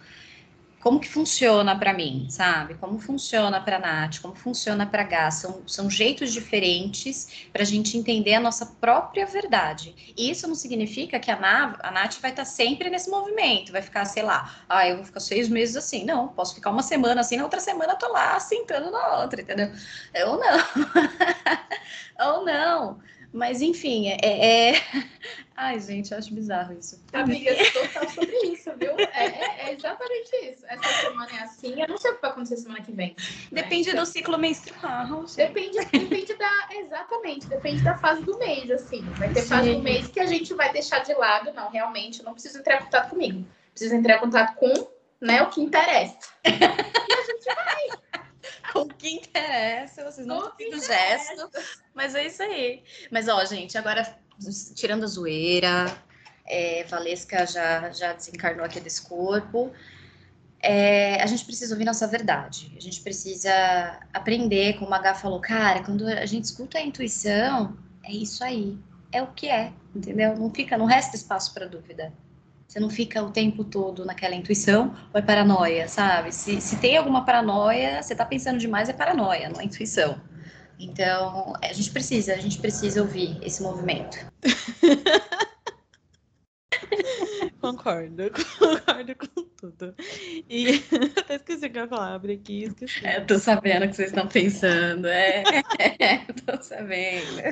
como 0.80 0.98
que 0.98 1.08
funciona 1.08 1.78
para 1.78 1.92
mim, 1.92 2.26
sabe? 2.30 2.74
Como 2.74 2.98
funciona 2.98 3.60
para 3.60 3.78
Nath, 3.78 4.20
como 4.20 4.34
funciona 4.34 4.86
para 4.86 5.02
Gá. 5.02 5.30
São, 5.30 5.62
são 5.66 5.90
jeitos 5.90 6.32
diferentes 6.32 7.46
para 7.52 7.62
a 7.62 7.66
gente 7.66 7.98
entender 7.98 8.34
a 8.34 8.40
nossa 8.40 8.64
própria 8.64 9.26
verdade. 9.26 10.14
E 10.16 10.30
isso 10.30 10.48
não 10.48 10.54
significa 10.54 11.20
que 11.20 11.30
a, 11.30 11.38
Nav, 11.38 11.76
a 11.80 11.90
Nath 11.90 12.18
vai 12.20 12.30
estar 12.30 12.44
tá 12.44 12.48
sempre 12.48 12.88
nesse 12.88 13.10
movimento, 13.10 13.72
vai 13.72 13.82
ficar, 13.82 14.06
sei 14.06 14.22
lá, 14.22 14.64
ah, 14.68 14.88
eu 14.88 14.96
vou 14.96 15.04
ficar 15.04 15.20
seis 15.20 15.48
meses 15.48 15.76
assim. 15.76 16.04
Não, 16.04 16.28
posso 16.28 16.54
ficar 16.54 16.70
uma 16.70 16.82
semana 16.82 17.20
assim, 17.20 17.36
na 17.36 17.44
outra 17.44 17.60
semana 17.60 17.94
tô 17.94 18.10
lá 18.10 18.40
sentando 18.40 18.90
na 18.90 19.20
outra, 19.20 19.42
entendeu? 19.42 19.70
Ou 20.26 20.38
não. 20.38 20.58
Ou 22.38 22.44
não. 22.44 23.00
Mas, 23.32 23.62
enfim, 23.62 24.08
é, 24.08 24.18
é... 24.22 24.74
Ai, 25.56 25.78
gente, 25.78 26.10
eu 26.10 26.18
acho 26.18 26.34
bizarro 26.34 26.72
isso. 26.72 27.00
Amiga, 27.12 27.52
falando 27.92 28.10
sobre 28.10 28.36
isso, 28.46 28.72
viu? 28.76 28.98
É, 28.98 29.26
é, 29.26 29.68
é, 29.68 29.74
exatamente 29.74 30.34
isso. 30.42 30.64
Essa 30.66 30.88
semana 31.02 31.30
é 31.38 31.42
assim, 31.42 31.80
eu 31.80 31.86
não 31.86 31.98
sei 31.98 32.10
o 32.10 32.14
que 32.14 32.22
vai 32.22 32.30
acontecer 32.30 32.56
semana 32.56 32.80
que 32.80 32.92
vem. 32.92 33.14
Depende 33.52 33.92
do 33.92 34.06
ciclo 34.06 34.38
menstrual. 34.38 35.24
Depende, 35.36 35.78
depende 35.92 36.34
da. 36.34 36.68
Exatamente, 36.72 37.46
depende 37.46 37.82
da 37.82 37.96
fase 37.98 38.22
do 38.22 38.38
mês, 38.38 38.70
assim. 38.70 39.02
Vai 39.18 39.32
ter 39.32 39.42
Sim. 39.42 39.48
fase 39.48 39.74
do 39.74 39.82
mês 39.82 40.08
que 40.08 40.18
a 40.18 40.26
gente 40.26 40.54
vai 40.54 40.72
deixar 40.72 41.00
de 41.00 41.12
lado. 41.14 41.52
Não, 41.52 41.70
realmente, 41.70 42.22
não 42.22 42.32
precisa 42.32 42.58
entrar 42.58 42.80
em 42.80 42.84
contato 42.84 43.10
comigo. 43.10 43.46
Precisa 43.72 43.94
entrar 43.96 44.16
em 44.16 44.20
contato 44.20 44.56
com 44.56 44.72
né, 45.20 45.42
o 45.42 45.50
que 45.50 45.60
interessa. 45.60 46.18
e 46.44 46.48
a 46.48 47.22
gente 47.22 47.44
vai. 47.44 48.09
Com 48.72 48.80
o 48.82 48.88
que 48.88 49.10
interessa, 49.10 50.04
vocês 50.04 50.26
não 50.26 50.48
estão 50.48 50.80
gesto, 50.80 51.50
mas 51.94 52.14
é 52.14 52.26
isso 52.26 52.42
aí. 52.42 52.82
Mas, 53.10 53.28
ó, 53.28 53.44
gente, 53.44 53.76
agora, 53.76 54.16
tirando 54.74 55.04
a 55.04 55.06
zoeira, 55.06 55.86
é, 56.46 56.84
Valesca 56.84 57.46
já, 57.46 57.90
já 57.90 58.12
desencarnou 58.12 58.64
aqui 58.64 58.80
desse 58.80 59.02
corpo, 59.02 59.72
é, 60.62 61.22
a 61.22 61.26
gente 61.26 61.44
precisa 61.44 61.74
ouvir 61.74 61.84
nossa 61.84 62.06
verdade, 62.06 62.72
a 62.76 62.80
gente 62.80 63.00
precisa 63.00 63.50
aprender, 64.12 64.78
como 64.78 64.94
a 64.94 64.98
Gá 64.98 65.14
falou, 65.14 65.40
cara, 65.40 65.82
quando 65.82 66.06
a 66.06 66.26
gente 66.26 66.44
escuta 66.44 66.78
a 66.78 66.82
intuição, 66.82 67.76
é 68.04 68.12
isso 68.12 68.44
aí, 68.44 68.78
é 69.10 69.22
o 69.22 69.28
que 69.28 69.48
é, 69.48 69.72
entendeu? 69.94 70.36
Não 70.36 70.52
fica, 70.52 70.76
não 70.76 70.84
resta 70.84 71.16
espaço 71.16 71.54
para 71.54 71.66
dúvida. 71.66 72.12
Você 72.70 72.78
não 72.78 72.88
fica 72.88 73.20
o 73.20 73.32
tempo 73.32 73.64
todo 73.64 74.04
naquela 74.04 74.32
intuição 74.32 74.94
ou 75.12 75.18
é 75.18 75.22
paranoia, 75.22 75.88
sabe? 75.88 76.32
Se, 76.32 76.60
se 76.60 76.76
tem 76.76 76.96
alguma 76.96 77.24
paranoia, 77.24 78.00
você 78.00 78.12
está 78.12 78.24
pensando 78.24 78.60
demais, 78.60 78.88
é 78.88 78.92
paranoia, 78.92 79.48
não 79.48 79.60
é 79.60 79.64
intuição. 79.64 80.20
Então, 80.78 81.52
a 81.60 81.72
gente 81.72 81.90
precisa, 81.90 82.32
a 82.32 82.36
gente 82.36 82.60
precisa 82.60 83.02
ouvir 83.02 83.36
esse 83.42 83.60
movimento. 83.60 84.18
concordo, 87.60 88.30
concordo 88.56 89.16
com 89.16 89.42
tudo. 89.56 89.92
E 90.48 90.80
até 91.18 91.34
esqueci 91.34 91.66
o 91.66 91.70
que 91.72 91.76
eu 91.76 91.82
ia 91.82 91.88
falar, 91.88 92.14
abri 92.14 92.34
aqui 92.34 92.62
esqueci. 92.62 93.04
É, 93.04 93.18
tô 93.18 93.36
sabendo 93.40 93.86
o 93.86 93.88
que 93.88 93.96
vocês 93.96 94.10
estão 94.10 94.28
pensando, 94.28 95.08
é, 95.08 95.42
é 95.98 96.18
tô 96.46 96.62
sabendo. 96.62 97.42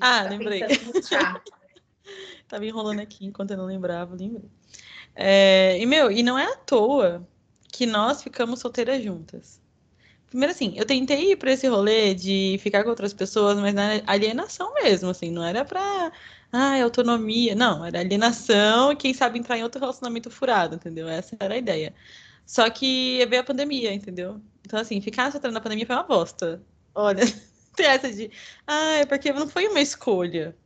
Ah, 0.00 0.24
tá 0.24 0.30
lembrei. 0.30 0.62
Tava 2.48 2.66
enrolando 2.66 3.00
aqui 3.00 3.26
enquanto 3.26 3.52
eu 3.52 3.56
não 3.56 3.66
lembrava, 3.66 4.14
lembrei. 4.14 4.50
É, 5.14 5.78
e, 5.78 5.86
meu, 5.86 6.10
e 6.10 6.22
não 6.22 6.38
é 6.38 6.44
à 6.44 6.56
toa 6.56 7.26
que 7.72 7.86
nós 7.86 8.22
ficamos 8.22 8.60
solteiras 8.60 9.02
juntas. 9.02 9.60
Primeiro, 10.26 10.52
assim, 10.52 10.74
eu 10.76 10.86
tentei 10.86 11.32
ir 11.32 11.36
para 11.36 11.52
esse 11.52 11.66
rolê 11.66 12.14
de 12.14 12.56
ficar 12.60 12.84
com 12.84 12.90
outras 12.90 13.12
pessoas, 13.12 13.58
mas 13.58 13.74
na 13.74 14.00
alienação 14.06 14.72
mesmo, 14.74 15.10
assim, 15.10 15.30
não 15.30 15.44
era 15.44 15.64
pra 15.64 16.12
ah, 16.52 16.82
autonomia. 16.82 17.54
Não, 17.54 17.84
era 17.84 18.00
alienação 18.00 18.92
e 18.92 18.96
quem 18.96 19.12
sabe 19.12 19.38
entrar 19.38 19.58
em 19.58 19.64
outro 19.64 19.80
relacionamento 19.80 20.30
furado, 20.30 20.76
entendeu? 20.76 21.08
Essa 21.08 21.36
era 21.40 21.54
a 21.54 21.58
ideia. 21.58 21.94
Só 22.46 22.68
que 22.70 23.24
veio 23.26 23.42
a 23.42 23.44
pandemia, 23.44 23.92
entendeu? 23.92 24.40
Então, 24.64 24.78
assim, 24.78 25.00
ficar 25.00 25.30
solteira 25.32 25.52
na 25.52 25.60
pandemia 25.60 25.86
foi 25.86 25.96
uma 25.96 26.04
bosta. 26.04 26.62
Olha, 26.94 27.22
tem 27.74 27.86
essa 27.86 28.12
de. 28.12 28.30
Ah, 28.66 28.96
é 28.96 29.06
porque 29.06 29.32
não 29.32 29.48
foi 29.48 29.68
uma 29.68 29.80
escolha 29.80 30.56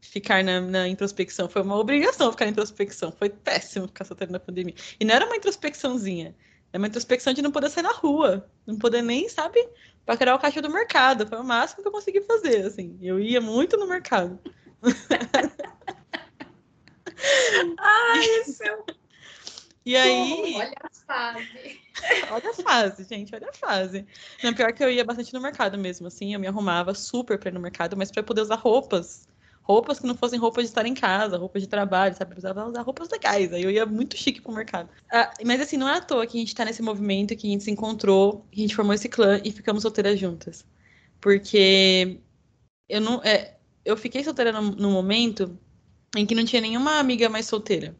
ficar 0.00 0.44
na, 0.44 0.60
na, 0.60 0.88
introspecção. 0.88 1.48
Foi 1.48 1.62
uma 1.62 1.78
obrigação 1.78 2.30
ficar 2.30 2.44
na 2.46 2.50
introspecção. 2.50 3.12
Foi 3.12 3.30
péssimo 3.30 3.86
ficar 3.86 4.04
solteiro 4.04 4.32
na 4.32 4.40
pandemia. 4.40 4.74
E 4.98 5.04
não 5.04 5.14
era 5.14 5.26
uma 5.26 5.36
introspecçãozinha. 5.36 6.34
Era 6.72 6.80
uma 6.80 6.88
introspecção 6.88 7.32
de 7.32 7.42
não 7.42 7.52
poder 7.52 7.70
sair 7.70 7.84
na 7.84 7.92
rua. 7.92 8.48
Não 8.66 8.76
poder 8.78 9.02
nem, 9.02 9.28
sabe, 9.28 9.68
criar 10.18 10.34
o 10.34 10.38
caixa 10.38 10.60
do 10.60 10.70
mercado. 10.70 11.26
Foi 11.26 11.38
o 11.38 11.44
máximo 11.44 11.82
que 11.82 11.88
eu 11.88 11.92
consegui 11.92 12.20
fazer, 12.22 12.66
assim. 12.66 12.98
Eu 13.00 13.20
ia 13.20 13.40
muito 13.40 13.76
no 13.76 13.86
mercado. 13.86 14.38
Ai, 17.78 18.44
seu... 18.44 18.84
E 19.84 19.96
aí. 19.96 20.54
olha 20.56 20.74
a 20.82 20.90
fase. 21.06 21.81
Olha 22.30 22.50
a 22.50 22.54
fase, 22.54 23.04
gente, 23.04 23.34
olha 23.34 23.48
a 23.48 23.52
fase. 23.52 24.06
Não, 24.42 24.52
pior 24.54 24.72
que 24.72 24.82
eu 24.82 24.90
ia 24.90 25.04
bastante 25.04 25.32
no 25.32 25.40
mercado 25.40 25.78
mesmo, 25.78 26.06
assim, 26.06 26.34
eu 26.34 26.40
me 26.40 26.46
arrumava 26.46 26.94
super 26.94 27.38
pra 27.38 27.50
ir 27.50 27.54
no 27.54 27.60
mercado, 27.60 27.96
mas 27.96 28.10
para 28.10 28.22
poder 28.22 28.42
usar 28.42 28.56
roupas. 28.56 29.28
Roupas 29.62 30.00
que 30.00 30.06
não 30.06 30.16
fossem 30.16 30.40
roupas 30.40 30.64
de 30.64 30.70
estar 30.70 30.84
em 30.86 30.94
casa, 30.94 31.36
roupas 31.38 31.62
de 31.62 31.68
trabalho, 31.68 32.14
sabe? 32.14 32.32
Eu 32.32 32.34
precisava 32.34 32.68
usar 32.68 32.82
roupas 32.82 33.08
legais. 33.08 33.52
Aí 33.52 33.62
eu 33.62 33.70
ia 33.70 33.86
muito 33.86 34.16
chique 34.16 34.40
pro 34.40 34.52
mercado. 34.52 34.88
Ah, 35.12 35.32
mas 35.44 35.60
assim, 35.60 35.76
não 35.76 35.88
é 35.88 35.98
à 35.98 36.00
toa 36.00 36.26
que 36.26 36.36
a 36.36 36.40
gente 36.40 36.54
tá 36.54 36.64
nesse 36.64 36.82
movimento, 36.82 37.36
que 37.36 37.46
a 37.46 37.50
gente 37.50 37.62
se 37.62 37.70
encontrou, 37.70 38.44
que 38.50 38.60
a 38.60 38.62
gente 38.62 38.74
formou 38.74 38.92
esse 38.92 39.08
clã 39.08 39.40
e 39.44 39.52
ficamos 39.52 39.82
solteiras 39.82 40.18
juntas. 40.18 40.66
Porque 41.20 42.18
eu 42.88 43.00
não. 43.00 43.22
É, 43.22 43.56
eu 43.84 43.96
fiquei 43.96 44.24
solteira 44.24 44.50
no, 44.50 44.62
no 44.72 44.90
momento 44.90 45.56
em 46.16 46.26
que 46.26 46.34
não 46.34 46.44
tinha 46.44 46.60
nenhuma 46.60 46.98
amiga 46.98 47.28
mais 47.28 47.46
solteira 47.46 47.94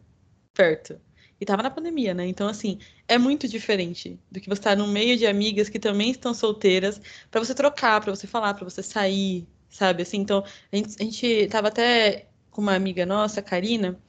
perto. 0.54 1.00
E 1.42 1.44
tava 1.44 1.60
na 1.60 1.70
pandemia, 1.70 2.14
né? 2.14 2.24
Então, 2.24 2.46
assim, 2.46 2.78
é 3.08 3.18
muito 3.18 3.48
diferente 3.48 4.16
do 4.30 4.40
que 4.40 4.48
você 4.48 4.60
estar 4.60 4.70
tá 4.70 4.76
no 4.76 4.86
meio 4.86 5.16
de 5.16 5.26
amigas 5.26 5.68
que 5.68 5.76
também 5.76 6.12
estão 6.12 6.32
solteiras, 6.32 7.00
para 7.32 7.44
você 7.44 7.52
trocar, 7.52 8.00
para 8.00 8.14
você 8.14 8.28
falar, 8.28 8.54
para 8.54 8.64
você 8.64 8.80
sair, 8.80 9.44
sabe? 9.68 10.04
Assim, 10.04 10.18
então, 10.18 10.44
a 10.72 10.76
gente, 10.76 10.96
a 11.00 11.02
gente 11.02 11.48
tava 11.48 11.66
até 11.66 12.28
com 12.48 12.62
uma 12.62 12.76
amiga 12.76 13.04
nossa, 13.04 13.42
Karina, 13.42 14.00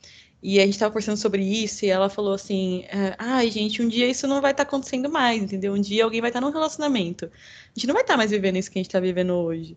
e 0.44 0.60
a 0.60 0.66
gente 0.68 0.78
tava 0.78 0.92
conversando 0.92 1.18
sobre 1.18 1.42
isso, 1.44 1.84
e 1.86 1.90
ela 1.90 2.08
falou 2.08 2.34
assim: 2.34 2.84
é, 2.84 3.16
ai, 3.18 3.50
gente, 3.50 3.82
um 3.82 3.88
dia 3.88 4.08
isso 4.08 4.28
não 4.28 4.40
vai 4.40 4.52
estar 4.52 4.64
tá 4.66 4.70
acontecendo 4.70 5.10
mais, 5.10 5.42
entendeu? 5.42 5.74
Um 5.74 5.82
dia 5.82 6.04
alguém 6.04 6.22
vai 6.22 6.30
estar 6.30 6.40
tá 6.40 6.46
num 6.46 6.54
relacionamento. 6.54 7.26
A 7.26 7.30
gente 7.74 7.88
não 7.88 7.96
vai 7.96 8.04
estar 8.04 8.14
tá 8.14 8.18
mais 8.18 8.30
vivendo 8.30 8.58
isso 8.58 8.70
que 8.70 8.78
a 8.78 8.84
gente 8.84 8.92
tá 8.92 9.00
vivendo 9.00 9.34
hoje. 9.34 9.76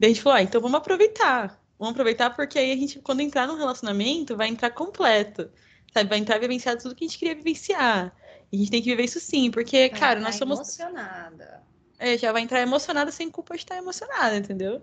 Daí 0.00 0.10
a 0.10 0.12
gente 0.12 0.22
falou: 0.22 0.38
ah, 0.38 0.42
então 0.42 0.60
vamos 0.60 0.78
aproveitar. 0.78 1.62
Vamos 1.78 1.92
aproveitar 1.92 2.30
porque 2.30 2.58
aí 2.58 2.72
a 2.72 2.76
gente, 2.76 2.98
quando 2.98 3.20
entrar 3.20 3.46
num 3.46 3.56
relacionamento, 3.56 4.36
vai 4.36 4.48
entrar 4.48 4.70
completo. 4.70 5.48
Sabe? 5.96 6.10
Vai 6.10 6.18
entrar 6.18 6.36
e 6.36 6.40
vivenciar 6.40 6.76
tudo 6.76 6.94
que 6.94 7.06
a 7.06 7.08
gente 7.08 7.18
queria 7.18 7.34
vivenciar. 7.34 8.14
E 8.52 8.56
a 8.56 8.58
gente 8.58 8.70
tem 8.70 8.82
que 8.82 8.90
viver 8.90 9.04
isso 9.04 9.18
sim, 9.18 9.50
porque, 9.50 9.88
vai 9.88 9.98
cara, 9.98 10.20
nós 10.20 10.34
somos. 10.34 10.58
emocionada. 10.58 11.62
É, 11.98 12.18
já 12.18 12.30
vai 12.32 12.42
entrar 12.42 12.60
emocionada 12.60 13.10
sem 13.10 13.30
culpa 13.30 13.54
de 13.54 13.62
estar 13.62 13.78
emocionada, 13.78 14.36
entendeu? 14.36 14.82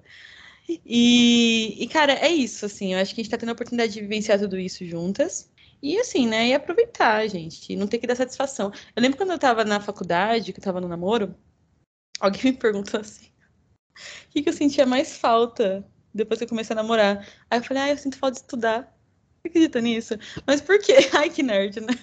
E, 0.67 1.83
e, 1.83 1.87
cara, 1.87 2.13
é 2.13 2.29
isso, 2.29 2.65
assim, 2.65 2.95
eu 2.95 2.99
acho 2.99 3.13
que 3.13 3.21
a 3.21 3.23
gente 3.23 3.29
tá 3.29 3.37
tendo 3.37 3.49
a 3.49 3.53
oportunidade 3.53 3.93
de 3.93 4.01
vivenciar 4.01 4.39
tudo 4.39 4.57
isso 4.57 4.83
juntas. 4.85 5.51
E 5.83 5.99
assim, 5.99 6.25
né, 6.25 6.47
e 6.47 6.53
aproveitar, 6.55 7.27
gente, 7.27 7.73
e 7.73 7.75
não 7.75 7.85
ter 7.85 7.99
que 7.99 8.07
dar 8.07 8.15
satisfação. 8.15 8.71
Eu 8.95 9.01
lembro 9.03 9.17
quando 9.17 9.33
eu 9.33 9.37
tava 9.37 9.63
na 9.63 9.79
faculdade, 9.79 10.51
que 10.51 10.59
eu 10.59 10.63
tava 10.63 10.81
no 10.81 10.87
namoro, 10.87 11.35
alguém 12.19 12.45
me 12.45 12.53
perguntou 12.53 13.01
assim, 13.01 13.27
o 14.25 14.29
que, 14.31 14.41
que 14.41 14.49
eu 14.49 14.53
sentia 14.53 14.85
mais 14.85 15.15
falta 15.15 15.85
depois 16.11 16.39
que 16.39 16.45
eu 16.45 16.49
comecei 16.49 16.73
a 16.73 16.77
namorar? 16.81 17.27
Aí 17.51 17.59
eu 17.59 17.63
falei, 17.63 17.83
ah, 17.83 17.89
eu 17.89 17.97
sinto 17.97 18.17
falta 18.17 18.35
de 18.35 18.41
estudar. 18.41 18.92
Você 19.43 19.49
acredita 19.49 19.81
nisso? 19.81 20.13
Mas 20.47 20.61
por 20.61 20.79
quê? 20.79 20.95
Ai, 21.13 21.29
que 21.29 21.43
nerd, 21.43 21.81
né? 21.81 21.93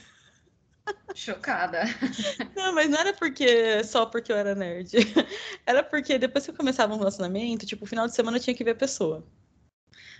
Chocada. 1.14 1.84
Não, 2.54 2.74
mas 2.74 2.90
não 2.90 2.98
era 2.98 3.14
porque 3.14 3.82
só 3.84 4.04
porque 4.06 4.30
eu 4.30 4.36
era 4.36 4.54
nerd. 4.54 4.92
Era 5.66 5.82
porque 5.82 6.18
depois 6.18 6.44
que 6.44 6.50
eu 6.50 6.54
começava 6.56 6.94
um 6.94 6.98
relacionamento, 6.98 7.64
tipo, 7.66 7.86
final 7.86 8.06
de 8.06 8.14
semana 8.14 8.36
eu 8.36 8.42
tinha 8.42 8.54
que 8.54 8.64
ver 8.64 8.72
a 8.72 8.74
pessoa. 8.74 9.24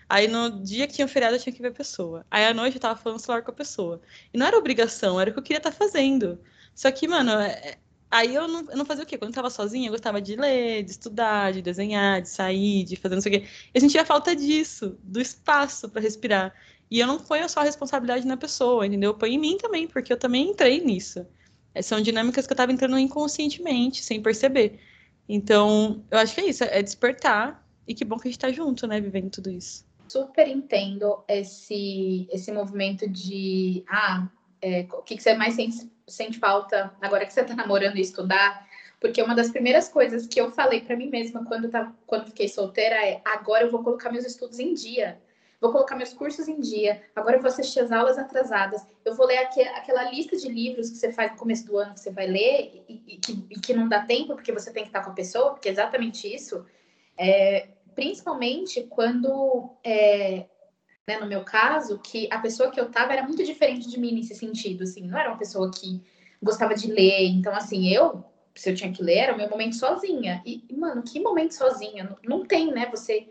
Aí 0.09 0.27
no 0.29 0.63
dia 0.63 0.87
que 0.87 0.95
tinha 0.95 1.09
feriado 1.09 1.37
eu 1.37 1.41
tinha 1.41 1.53
que 1.53 1.63
ver 1.63 1.69
a 1.69 1.73
pessoa. 1.73 2.25
Aí 2.31 2.45
à 2.45 2.55
noite 2.55 2.77
eu 2.77 2.81
tava 2.81 2.99
falando 2.99 3.21
celular 3.21 3.43
com 3.43 3.51
a 3.51 3.55
pessoa. 3.55 4.01
E 4.33 4.39
não 4.39 4.47
era 4.47 4.59
obrigação, 4.59 5.21
era 5.21 5.31
o 5.31 5.33
que 5.33 5.39
eu 5.39 5.43
queria 5.43 5.59
estar 5.59 5.71
tá 5.71 5.77
fazendo. 5.77 6.41
Só 6.75 6.91
que, 6.91 7.07
mano, 7.07 7.33
é, 7.33 7.51
é... 7.51 7.79
aí 8.11 8.35
eu 8.35 8.49
não, 8.49 8.71
eu 8.71 8.77
não 8.77 8.85
fazia 8.85 9.05
o 9.05 9.07
quê? 9.07 9.19
Quando 9.19 9.31
eu 9.31 9.35
tava 9.35 9.51
sozinha, 9.51 9.89
eu 9.89 9.93
gostava 9.93 10.21
de 10.21 10.37
ler, 10.37 10.83
de 10.83 10.91
estudar, 10.93 11.53
de 11.53 11.63
desenhar, 11.63 12.23
de 12.23 12.29
sair, 12.29 12.85
de 12.85 12.97
fazer 12.97 13.15
não 13.15 13.23
sei 13.23 13.37
o 13.37 13.41
quê. 13.41 13.49
Eu 13.75 13.81
sentia 13.81 14.05
falta 14.05 14.35
disso, 14.35 14.99
do 15.03 15.21
espaço 15.21 15.89
para 15.89 16.01
respirar. 16.01 16.55
E 16.91 16.99
eu 16.99 17.07
não 17.07 17.19
ponho 17.21 17.49
só 17.49 17.61
a 17.61 17.65
responsabilidade 17.65 18.27
na 18.27 18.37
pessoa, 18.37 18.85
entendeu? 18.85 19.11
Eu 19.11 19.15
ponho 19.15 19.35
em 19.35 19.39
mim 19.39 19.57
também, 19.57 19.87
porque 19.87 20.13
eu 20.13 20.19
também 20.19 20.51
entrei 20.51 20.81
nisso. 20.81 21.25
É, 21.73 21.81
são 21.83 22.01
dinâmicas 22.01 22.47
que 22.47 22.53
eu 22.53 22.55
estava 22.55 22.73
entrando 22.73 22.99
inconscientemente, 22.99 24.03
sem 24.03 24.21
perceber. 24.21 24.81
Então, 25.29 26.05
eu 26.11 26.19
acho 26.19 26.35
que 26.35 26.41
é 26.41 26.47
isso, 26.47 26.65
é 26.65 26.83
despertar. 26.83 27.65
E 27.87 27.95
que 27.95 28.05
bom 28.05 28.17
que 28.17 28.27
a 28.27 28.31
gente 28.31 28.39
está 28.39 28.51
junto, 28.51 28.87
né, 28.89 29.01
vivendo 29.01 29.31
tudo 29.31 29.51
isso. 29.51 29.87
Super 30.09 30.49
entendo 30.49 31.23
esse, 31.29 32.27
esse 32.33 32.51
movimento 32.51 33.09
de, 33.09 33.85
ah, 33.89 34.29
é, 34.61 34.87
o 34.93 35.03
que, 35.03 35.17
que 35.17 35.23
você 35.23 35.35
mais 35.35 35.55
sente, 35.55 35.89
sente 36.09 36.39
falta 36.39 36.93
agora 37.01 37.25
que 37.25 37.33
você 37.33 37.43
está 37.43 37.55
namorando 37.55 37.97
e 37.97 38.01
estudar? 38.01 38.67
Porque 39.01 39.23
uma 39.23 39.35
das 39.35 39.51
primeiras 39.51 39.89
coisas 39.89 40.27
que 40.27 40.41
eu 40.41 40.51
falei 40.51 40.81
para 40.81 40.97
mim 40.97 41.09
mesma 41.09 41.45
quando, 41.45 41.69
tá, 41.69 41.93
quando 42.07 42.27
fiquei 42.27 42.49
solteira 42.49 42.97
é: 42.97 43.21
agora 43.25 43.65
eu 43.65 43.71
vou 43.71 43.83
colocar 43.83 44.11
meus 44.11 44.27
estudos 44.27 44.59
em 44.59 44.75
dia 44.75 45.19
vou 45.61 45.71
colocar 45.71 45.95
meus 45.95 46.13
cursos 46.13 46.49
em 46.49 46.59
dia, 46.59 47.03
agora 47.15 47.37
eu 47.37 47.41
vou 47.41 47.49
assistir 47.49 47.81
as 47.81 47.93
aulas 47.93 48.17
atrasadas, 48.17 48.83
eu 49.05 49.15
vou 49.15 49.27
ler 49.27 49.39
aqu 49.39 49.61
aquela 49.61 50.11
lista 50.11 50.37
de 50.37 50.49
livros 50.49 50.89
que 50.89 50.97
você 50.97 51.13
faz 51.13 51.33
no 51.33 51.39
começo 51.39 51.67
do 51.67 51.77
ano 51.77 51.95
que 51.95 52.01
você 52.01 52.11
vai 52.11 52.27
ler 52.27 52.83
e, 52.89 53.03
e, 53.07 53.17
que, 53.19 53.47
e 53.51 53.61
que, 53.61 53.75
não 53.75 53.89
dá 53.89 54.05
tempo 54.05 54.35
porque 54.35 54.53
você 54.53 54.73
tem 54.73 54.85
que 54.85 54.89
estar 54.89 55.03
com 55.03 55.11
a 55.11 55.15
pessoa, 55.15 55.51
porque 55.51 55.69
é 55.69 55.73
exatamente 55.73 56.33
isso. 56.33 56.65
É, 57.19 57.69
principalmente 57.95 58.85
quando, 58.85 59.71
é, 59.85 60.47
né, 61.07 61.19
no 61.21 61.27
meu 61.27 61.45
caso, 61.45 61.99
que 61.99 62.27
a 62.31 62.39
pessoa 62.39 62.71
que 62.71 62.81
eu 62.81 62.91
tava 62.91 63.13
era 63.13 63.23
muito 63.23 63.45
diferente 63.45 63.89
de 63.89 64.01
mim 64.01 64.15
nesse 64.15 64.35
sentido, 64.35 64.85
assim, 64.85 65.07
não 65.07 65.19
era 65.19 65.29
uma 65.29 65.39
pessoa 65.39 65.71
que 65.71 66.03
gostava 66.43 66.75
de 66.75 66.91
ler, 66.91 67.27
então, 67.27 67.55
assim, 67.55 67.93
eu, 67.93 68.25
se 68.55 68.71
eu 68.71 68.75
tinha 68.75 68.91
que 68.91 69.03
ler, 69.03 69.19
era 69.19 69.35
o 69.35 69.37
meu 69.37 69.51
momento 69.51 69.77
sozinha. 69.77 70.43
E, 70.47 70.65
mano, 70.73 71.03
que 71.03 71.21
momento 71.21 71.53
sozinha? 71.53 72.05
Não, 72.05 72.39
não 72.39 72.47
tem, 72.47 72.73
né? 72.73 72.89
Você 72.91 73.29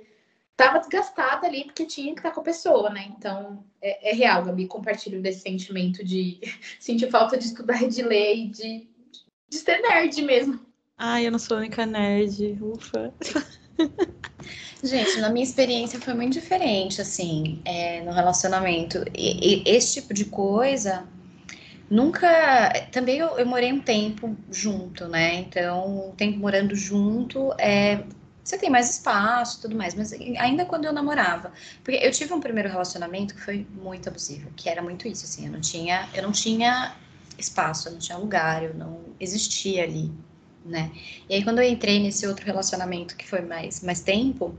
estava 0.60 0.80
desgastada 0.80 1.48
ali 1.48 1.64
porque 1.64 1.86
tinha 1.86 2.14
que 2.14 2.20
estar 2.20 2.32
com 2.32 2.42
a 2.42 2.44
pessoa, 2.44 2.90
né? 2.90 3.08
Então 3.18 3.64
é, 3.82 4.12
é, 4.12 4.14
real, 4.14 4.44
Gabi, 4.44 4.68
compartilho 4.68 5.22
desse 5.22 5.40
sentimento 5.40 6.04
de 6.04 6.40
sentir 6.80 7.10
falta 7.10 7.38
de 7.38 7.46
estudar 7.46 7.82
e 7.82 7.88
de 7.88 8.04
ler 8.04 8.36
e 8.36 8.48
de, 8.50 8.88
de 9.50 9.58
ser 9.58 9.80
nerd 9.82 10.22
mesmo. 10.22 10.60
Ai, 10.98 11.26
eu 11.26 11.32
não 11.32 11.40
sou 11.40 11.56
a 11.56 11.62
única 11.62 11.86
nerd, 11.86 12.58
ufa. 12.62 13.14
Gente, 14.84 15.22
na 15.22 15.30
minha 15.30 15.46
experiência 15.46 16.00
foi 16.00 16.14
muito 16.14 16.34
diferente, 16.34 17.02
assim, 17.02 17.62
é, 17.64 18.02
no 18.02 18.12
relacionamento. 18.12 19.06
E, 19.16 19.62
e, 19.62 19.64
esse 19.66 20.02
tipo 20.02 20.14
de 20.14 20.26
coisa, 20.26 21.08
nunca. 21.90 22.74
Também 22.92 23.20
eu, 23.20 23.38
eu, 23.38 23.46
morei 23.46 23.72
um 23.72 23.80
tempo 23.80 24.36
junto, 24.52 25.08
né? 25.08 25.36
Então, 25.36 26.10
o 26.10 26.14
tempo 26.18 26.38
morando 26.40 26.76
junto 26.76 27.54
é 27.58 28.04
você 28.44 28.58
tem 28.58 28.70
mais 28.70 28.90
espaço 28.90 29.62
tudo 29.62 29.76
mais, 29.76 29.94
mas 29.94 30.12
ainda 30.14 30.66
quando 30.66 30.86
eu 30.86 30.94
namorava, 30.94 31.52
porque 31.84 32.00
eu 32.02 32.12
tive 32.12 32.34
um 32.34 32.40
primeiro 32.40 32.70
relacionamento 32.70 33.36
que 33.36 33.42
foi 33.42 33.66
muito 33.82 34.10
abusivo, 34.10 34.50
que 34.56 34.70
era 34.70 34.82
muito 34.82 35.08
isso, 35.08 35.26
assim, 35.26 35.46
eu 35.46 35.52
não 35.52 35.62
tinha, 35.62 36.08
eu 36.14 36.24
não 36.24 36.32
tinha 36.32 36.96
espaço, 37.38 37.88
eu 37.88 37.94
não 37.94 38.00
tinha 38.00 38.18
lugar, 38.18 38.64
eu 38.64 38.74
não 38.74 39.02
existia 39.20 39.84
ali, 39.84 40.12
né? 40.66 40.92
E 41.30 41.36
aí 41.36 41.44
quando 41.44 41.60
eu 41.60 41.70
entrei 41.70 42.00
nesse 42.00 42.26
outro 42.28 42.46
relacionamento 42.46 43.16
que 43.16 43.28
foi 43.28 43.42
mais, 43.42 43.82
mais 43.82 44.02
tempo, 44.02 44.56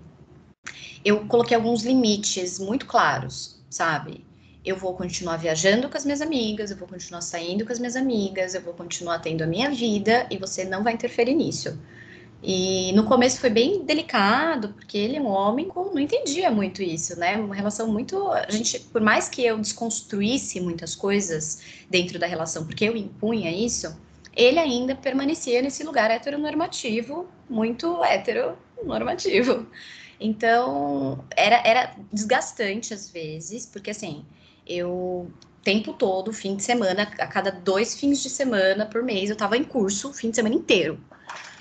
eu 1.04 1.26
coloquei 1.26 1.56
alguns 1.56 1.82
limites 1.82 2.58
muito 2.58 2.86
claros, 2.86 3.58
sabe? 3.68 4.24
Eu 4.64 4.76
vou 4.76 4.94
continuar 4.94 5.38
viajando 5.38 5.88
com 5.88 5.96
as 5.96 6.04
minhas 6.04 6.20
amigas, 6.20 6.70
eu 6.70 6.76
vou 6.76 6.86
continuar 6.86 7.22
saindo 7.22 7.64
com 7.64 7.72
as 7.72 7.78
minhas 7.78 7.96
amigas, 7.96 8.54
eu 8.54 8.60
vou 8.60 8.74
continuar 8.74 9.18
tendo 9.20 9.42
a 9.42 9.46
minha 9.46 9.70
vida 9.70 10.26
e 10.30 10.36
você 10.36 10.64
não 10.64 10.84
vai 10.84 10.92
interferir 10.92 11.34
nisso. 11.34 11.78
E 12.42 12.92
no 12.92 13.04
começo 13.04 13.38
foi 13.38 13.50
bem 13.50 13.84
delicado, 13.84 14.70
porque 14.70 14.96
ele 14.96 15.16
é 15.16 15.20
um 15.20 15.26
homem, 15.26 15.70
não 15.74 15.98
entendia 15.98 16.50
muito 16.50 16.82
isso, 16.82 17.18
né? 17.18 17.36
Uma 17.36 17.54
relação 17.54 17.86
muito. 17.88 18.30
A 18.32 18.50
gente, 18.50 18.80
por 18.80 19.02
mais 19.02 19.28
que 19.28 19.44
eu 19.44 19.58
desconstruísse 19.58 20.58
muitas 20.60 20.96
coisas 20.96 21.60
dentro 21.90 22.18
da 22.18 22.26
relação, 22.26 22.64
porque 22.64 22.86
eu 22.86 22.96
impunha 22.96 23.50
isso, 23.50 23.94
ele 24.34 24.58
ainda 24.58 24.94
permanecia 24.94 25.60
nesse 25.60 25.84
lugar 25.84 26.10
heteronormativo, 26.10 27.28
muito 27.48 28.02
heteronormativo. 28.02 29.66
Então, 30.18 31.22
era, 31.36 31.62
era 31.66 31.94
desgastante 32.12 32.94
às 32.94 33.10
vezes, 33.10 33.66
porque 33.66 33.90
assim, 33.90 34.24
eu 34.66 35.30
tempo 35.62 35.92
todo, 35.92 36.32
fim 36.32 36.56
de 36.56 36.62
semana, 36.62 37.02
a 37.02 37.26
cada 37.26 37.50
dois 37.50 37.98
fins 37.98 38.22
de 38.22 38.30
semana 38.30 38.86
por 38.86 39.02
mês, 39.02 39.28
eu 39.28 39.36
tava 39.36 39.58
em 39.58 39.64
curso 39.64 40.08
o 40.08 40.12
fim 40.12 40.30
de 40.30 40.36
semana 40.36 40.54
inteiro, 40.54 40.98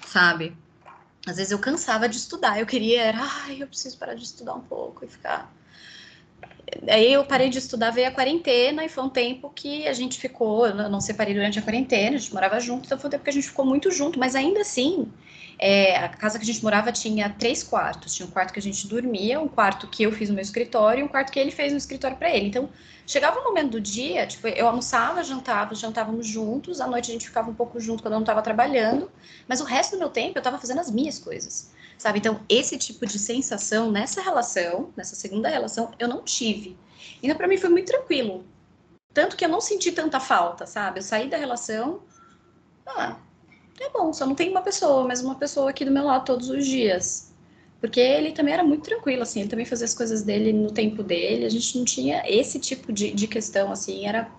sabe? 0.07 0.55
Às 1.29 1.37
vezes 1.37 1.51
eu 1.51 1.59
cansava 1.59 2.09
de 2.09 2.17
estudar, 2.17 2.59
eu 2.59 2.65
queria, 2.65 3.03
era, 3.03 3.19
ai, 3.21 3.61
eu 3.61 3.67
preciso 3.67 3.97
parar 3.97 4.15
de 4.15 4.23
estudar 4.23 4.55
um 4.55 4.61
pouco 4.61 5.05
e 5.05 5.07
ficar. 5.07 5.51
Aí 6.87 7.13
eu 7.13 7.25
parei 7.25 7.49
de 7.49 7.57
estudar, 7.57 7.91
veio 7.91 8.07
a 8.07 8.11
quarentena 8.11 8.85
e 8.85 8.89
foi 8.89 9.03
um 9.03 9.09
tempo 9.09 9.51
que 9.53 9.87
a 9.87 9.93
gente 9.93 10.19
ficou, 10.19 10.67
eu 10.67 10.89
não 10.89 11.01
separei 11.01 11.33
durante 11.33 11.57
a 11.57 11.61
quarentena, 11.61 12.15
a 12.15 12.19
gente 12.19 12.33
morava 12.33 12.59
junto, 12.59 12.85
então 12.85 12.97
foi 12.97 13.07
um 13.07 13.11
tempo 13.11 13.23
que 13.23 13.29
a 13.29 13.33
gente 13.33 13.47
ficou 13.47 13.65
muito 13.65 13.91
junto, 13.91 14.19
mas 14.19 14.35
ainda 14.35 14.61
assim, 14.61 15.11
é, 15.59 15.97
a 15.97 16.07
casa 16.07 16.39
que 16.39 16.43
a 16.43 16.45
gente 16.45 16.63
morava 16.63 16.89
tinha 16.89 17.29
três 17.29 17.61
quartos. 17.61 18.15
Tinha 18.15 18.25
um 18.25 18.31
quarto 18.31 18.53
que 18.53 18.59
a 18.59 18.61
gente 18.61 18.87
dormia, 18.87 19.41
um 19.41 19.47
quarto 19.47 19.87
que 19.87 20.03
eu 20.03 20.11
fiz 20.11 20.29
no 20.29 20.35
meu 20.35 20.41
escritório 20.41 21.01
e 21.01 21.03
um 21.03 21.07
quarto 21.07 21.31
que 21.33 21.39
ele 21.39 21.51
fez 21.51 21.73
no 21.73 21.77
escritório 21.77 22.15
para 22.15 22.33
ele. 22.33 22.47
Então, 22.47 22.69
chegava 23.05 23.37
um 23.41 23.43
momento 23.43 23.71
do 23.71 23.81
dia, 23.81 24.25
tipo, 24.25 24.47
eu 24.47 24.67
almoçava, 24.67 25.21
jantava, 25.21 25.75
jantávamos 25.75 26.25
juntos, 26.25 26.79
à 26.79 26.87
noite 26.87 27.11
a 27.11 27.13
gente 27.13 27.27
ficava 27.27 27.51
um 27.51 27.53
pouco 27.53 27.77
junto 27.77 28.01
quando 28.01 28.13
eu 28.13 28.19
não 28.19 28.23
estava 28.23 28.41
trabalhando, 28.41 29.11
mas 29.47 29.59
o 29.59 29.65
resto 29.65 29.91
do 29.91 29.99
meu 29.99 30.09
tempo 30.09 30.37
eu 30.37 30.39
estava 30.39 30.57
fazendo 30.57 30.79
as 30.79 30.89
minhas 30.89 31.19
coisas, 31.19 31.71
sabe? 31.99 32.17
Então, 32.17 32.39
esse 32.47 32.77
tipo 32.77 33.05
de 33.05 33.19
sensação 33.19 33.91
nessa 33.91 34.21
relação, 34.21 34.91
nessa 34.95 35.15
segunda 35.15 35.49
relação, 35.49 35.91
eu 35.99 36.07
não 36.07 36.23
tive. 36.23 36.75
Então, 37.21 37.35
para 37.35 37.47
mim 37.47 37.57
foi 37.57 37.69
muito 37.69 37.87
tranquilo. 37.87 38.45
Tanto 39.13 39.35
que 39.35 39.43
eu 39.43 39.49
não 39.49 39.59
senti 39.59 39.91
tanta 39.91 40.19
falta, 40.19 40.65
sabe? 40.65 40.99
Eu 40.99 41.03
saí 41.03 41.29
da 41.29 41.35
relação, 41.35 42.01
ah, 42.87 43.17
é 43.79 43.89
bom, 43.89 44.13
só 44.13 44.25
não 44.25 44.33
tem 44.33 44.49
uma 44.49 44.61
pessoa, 44.61 45.05
mas 45.05 45.21
uma 45.21 45.35
pessoa 45.35 45.69
aqui 45.69 45.83
do 45.83 45.91
meu 45.91 46.05
lado 46.05 46.25
todos 46.25 46.49
os 46.49 46.65
dias. 46.65 47.33
Porque 47.81 47.99
ele 47.99 48.31
também 48.31 48.53
era 48.53 48.63
muito 48.63 48.83
tranquilo, 48.83 49.23
assim, 49.23 49.41
ele 49.41 49.49
também 49.49 49.65
fazia 49.65 49.85
as 49.85 49.93
coisas 49.93 50.23
dele 50.23 50.53
no 50.53 50.71
tempo 50.71 51.03
dele, 51.03 51.45
a 51.45 51.49
gente 51.49 51.77
não 51.77 51.85
tinha 51.85 52.23
esse 52.25 52.59
tipo 52.59 52.93
de, 52.93 53.11
de 53.11 53.27
questão, 53.27 53.71
assim, 53.71 54.05
era, 54.05 54.29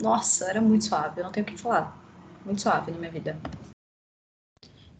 nossa, 0.00 0.48
era 0.48 0.60
muito 0.60 0.84
suave, 0.84 1.20
eu 1.20 1.24
não 1.24 1.32
tenho 1.32 1.46
o 1.46 1.48
que 1.48 1.56
falar. 1.56 1.96
Muito 2.44 2.60
suave 2.60 2.92
na 2.92 2.98
minha 2.98 3.10
vida. 3.10 3.38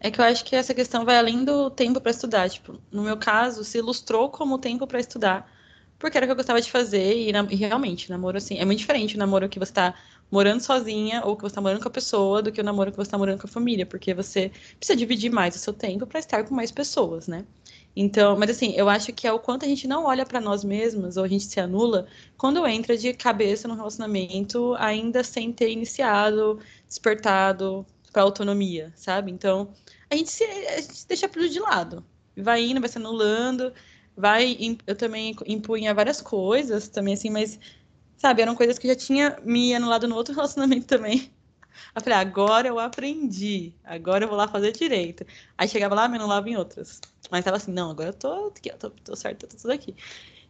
É 0.00 0.10
que 0.10 0.20
eu 0.20 0.24
acho 0.24 0.44
que 0.44 0.54
essa 0.54 0.74
questão 0.74 1.04
vai 1.04 1.18
além 1.18 1.44
do 1.44 1.70
tempo 1.70 2.00
para 2.00 2.10
estudar. 2.10 2.48
Tipo, 2.48 2.80
no 2.90 3.02
meu 3.02 3.16
caso, 3.16 3.64
se 3.64 3.78
ilustrou 3.78 4.30
como 4.30 4.58
tempo 4.58 4.86
para 4.86 5.00
estudar, 5.00 5.50
porque 5.98 6.16
era 6.16 6.24
o 6.24 6.28
que 6.28 6.32
eu 6.32 6.36
gostava 6.36 6.60
de 6.60 6.70
fazer 6.70 7.14
e, 7.16 7.30
e, 7.30 7.56
realmente, 7.56 8.08
namoro 8.10 8.36
assim, 8.38 8.58
é 8.58 8.64
muito 8.64 8.78
diferente 8.78 9.16
o 9.16 9.18
namoro 9.18 9.48
que 9.48 9.58
você 9.58 9.72
tá 9.72 9.94
morando 10.30 10.60
sozinha 10.60 11.22
ou 11.24 11.36
que 11.36 11.42
você 11.42 11.48
está 11.48 11.60
morando 11.60 11.82
com 11.82 11.88
a 11.88 11.90
pessoa 11.90 12.42
do 12.42 12.52
que 12.52 12.60
o 12.60 12.64
namoro 12.64 12.90
que 12.90 12.96
você 12.96 13.08
está 13.08 13.18
morando 13.18 13.40
com 13.40 13.46
a 13.46 13.50
família, 13.50 13.86
porque 13.86 14.14
você 14.14 14.52
precisa 14.78 14.96
dividir 14.96 15.30
mais 15.30 15.56
o 15.56 15.58
seu 15.58 15.72
tempo 15.72 16.06
para 16.06 16.20
estar 16.20 16.44
com 16.44 16.54
mais 16.54 16.70
pessoas, 16.70 17.26
né? 17.26 17.44
Então, 17.96 18.38
mas 18.38 18.50
assim, 18.50 18.72
eu 18.76 18.88
acho 18.88 19.12
que 19.12 19.26
é 19.26 19.32
o 19.32 19.40
quanto 19.40 19.64
a 19.64 19.68
gente 19.68 19.88
não 19.88 20.04
olha 20.04 20.24
para 20.24 20.40
nós 20.40 20.62
mesmos 20.62 21.16
ou 21.16 21.24
a 21.24 21.28
gente 21.28 21.44
se 21.44 21.58
anula 21.58 22.06
quando 22.36 22.64
entra 22.66 22.96
de 22.96 23.12
cabeça 23.12 23.66
no 23.66 23.74
relacionamento 23.74 24.74
ainda 24.78 25.24
sem 25.24 25.52
ter 25.52 25.70
iniciado, 25.70 26.60
despertado 26.86 27.84
para 28.12 28.22
autonomia, 28.22 28.92
sabe? 28.96 29.30
Então, 29.32 29.72
a 30.10 30.16
gente 30.16 30.30
se 30.30 30.44
a 30.44 30.80
gente 30.80 31.06
deixa 31.06 31.28
tudo 31.28 31.48
de 31.48 31.60
lado. 31.60 32.04
Vai 32.36 32.64
indo, 32.64 32.80
vai 32.80 32.88
se 32.88 32.98
anulando, 32.98 33.72
vai 34.16 34.56
eu 34.86 34.96
também 34.96 35.34
impunha 35.46 35.94
várias 35.94 36.20
coisas 36.20 36.88
também 36.88 37.14
assim, 37.14 37.30
mas 37.30 37.58
sabe, 38.16 38.42
eram 38.42 38.54
coisas 38.56 38.78
que 38.78 38.88
já 38.88 38.96
tinha 38.96 39.38
me 39.44 39.74
anulado 39.74 40.08
no 40.08 40.16
outro 40.16 40.34
relacionamento 40.36 40.86
também. 40.86 41.32
Eu 41.94 42.02
falei, 42.02 42.18
agora 42.18 42.68
eu 42.68 42.78
aprendi, 42.78 43.74
agora 43.84 44.24
eu 44.24 44.28
vou 44.28 44.36
lá 44.36 44.48
fazer 44.48 44.72
direito. 44.72 45.24
Aí 45.56 45.68
chegava 45.68 45.94
lá, 45.94 46.08
me 46.08 46.16
anulava 46.16 46.48
em 46.48 46.56
outras. 46.56 47.00
Mas 47.30 47.44
tava 47.44 47.56
assim, 47.56 47.72
não, 47.72 47.90
agora 47.90 48.10
eu 48.10 48.14
tô 48.14 48.46
aqui, 48.48 48.70
eu 48.70 48.78
tô, 48.78 48.90
tô 48.90 49.16
certo, 49.16 49.46
tô 49.46 49.56
tudo 49.56 49.70
aqui. 49.72 49.94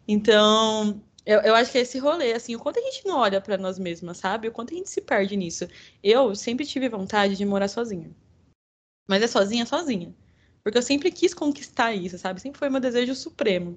Então, 0.07 1.03
eu, 1.29 1.41
eu 1.43 1.55
acho 1.55 1.71
que 1.71 1.77
é 1.77 1.83
esse 1.83 1.99
rolê, 1.99 2.33
assim, 2.33 2.57
o 2.57 2.59
quanto 2.59 2.79
a 2.79 2.83
gente 2.83 3.05
não 3.07 3.19
olha 3.19 3.39
para 3.39 3.59
nós 3.59 3.79
mesmas, 3.79 4.17
sabe? 4.17 4.49
O 4.49 4.53
quanto 4.53 4.73
a 4.73 4.77
gente 4.79 4.89
se 4.89 5.03
perde 5.03 5.37
nisso. 5.37 5.69
Eu 6.03 6.35
sempre 6.35 6.65
tive 6.65 6.89
vontade 6.89 7.37
de 7.37 7.45
morar 7.45 7.69
sozinha. 7.69 8.11
Mas 9.07 9.23
é 9.23 9.27
sozinha, 9.27 9.67
sozinha. 9.67 10.15
Porque 10.63 10.79
eu 10.79 10.83
sempre 10.83 11.11
quis 11.11 11.35
conquistar 11.35 11.95
isso, 11.95 12.17
sabe? 12.17 12.41
Sempre 12.41 12.59
foi 12.59 12.71
meu 12.71 12.81
desejo 12.81 13.15
supremo. 13.15 13.73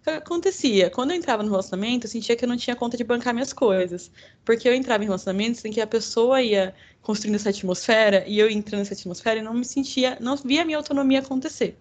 O 0.00 0.04
que 0.04 0.10
acontecia? 0.10 0.90
Quando 0.90 1.10
eu 1.10 1.16
entrava 1.16 1.42
no 1.42 1.50
relacionamento, 1.50 2.06
eu 2.06 2.10
sentia 2.10 2.36
que 2.36 2.44
eu 2.44 2.48
não 2.48 2.56
tinha 2.56 2.76
conta 2.76 2.96
de 2.96 3.02
bancar 3.02 3.34
minhas 3.34 3.52
coisas. 3.52 4.08
Porque 4.44 4.68
eu 4.68 4.74
entrava 4.74 5.02
em 5.02 5.06
relacionamentos 5.06 5.64
em 5.64 5.72
que 5.72 5.80
a 5.80 5.86
pessoa 5.88 6.40
ia 6.40 6.72
construindo 7.00 7.34
essa 7.34 7.50
atmosfera 7.50 8.24
e 8.28 8.38
eu 8.38 8.48
entrando 8.48 8.78
nessa 8.78 8.94
atmosfera 8.94 9.40
e 9.40 9.42
não 9.42 9.54
me 9.54 9.64
sentia, 9.64 10.16
não 10.20 10.36
via 10.36 10.62
a 10.62 10.64
minha 10.64 10.78
autonomia 10.78 11.18
acontecer. 11.18 11.76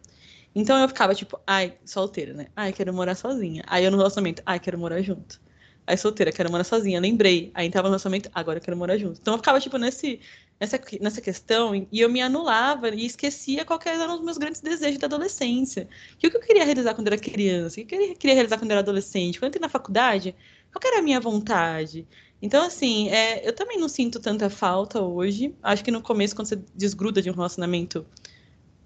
Então 0.53 0.77
eu 0.79 0.87
ficava 0.87 1.15
tipo, 1.15 1.39
ai, 1.47 1.77
solteira, 1.85 2.33
né? 2.33 2.47
Ai, 2.55 2.73
quero 2.73 2.93
morar 2.93 3.15
sozinha. 3.15 3.63
Aí 3.67 3.85
eu 3.85 3.91
no 3.91 3.97
relacionamento, 3.97 4.41
ai, 4.45 4.59
quero 4.59 4.77
morar 4.77 5.01
junto. 5.01 5.41
Aí 5.87 5.97
solteira, 5.97 6.31
quero 6.31 6.51
morar 6.51 6.63
sozinha. 6.63 6.99
Lembrei. 6.99 7.51
Aí 7.53 7.67
entrava 7.67 7.87
no 7.87 7.91
relacionamento, 7.93 8.29
agora 8.33 8.59
eu 8.59 8.63
quero 8.63 8.77
morar 8.77 8.97
junto. 8.97 9.19
Então 9.19 9.33
eu 9.33 9.37
ficava 9.37 9.59
tipo 9.59 9.77
nesse, 9.77 10.19
nessa, 10.59 10.79
nessa 11.01 11.21
questão 11.21 11.73
e 11.91 11.99
eu 11.99 12.09
me 12.09 12.21
anulava 12.21 12.89
e 12.89 13.05
esquecia 13.05 13.65
quais 13.65 13.99
eram 13.99 14.15
os 14.15 14.21
meus 14.21 14.37
grandes 14.37 14.61
desejos 14.61 14.99
da 14.99 15.07
adolescência. 15.07 15.87
O 16.15 16.17
que 16.17 16.27
eu 16.27 16.39
queria 16.41 16.65
realizar 16.65 16.93
quando 16.93 17.07
eu 17.07 17.13
era 17.13 17.21
criança? 17.21 17.81
O 17.81 17.85
que 17.85 17.95
eu 17.95 18.15
queria 18.15 18.35
realizar 18.35 18.57
quando 18.57 18.71
eu 18.71 18.75
era 18.75 18.81
adolescente? 18.81 19.39
Quando 19.39 19.45
eu 19.45 19.49
entrei 19.49 19.61
na 19.61 19.69
faculdade, 19.69 20.35
qual 20.71 20.81
era 20.85 20.99
a 20.99 21.01
minha 21.01 21.19
vontade? 21.19 22.07
Então, 22.41 22.65
assim, 22.65 23.09
é, 23.09 23.47
eu 23.47 23.53
também 23.53 23.77
não 23.79 23.87
sinto 23.87 24.19
tanta 24.19 24.49
falta 24.49 25.01
hoje. 25.01 25.55
Acho 25.61 25.83
que 25.83 25.91
no 25.91 26.01
começo, 26.01 26.35
quando 26.35 26.47
você 26.47 26.55
desgruda 26.75 27.21
de 27.21 27.29
um 27.29 27.33
relacionamento 27.33 28.05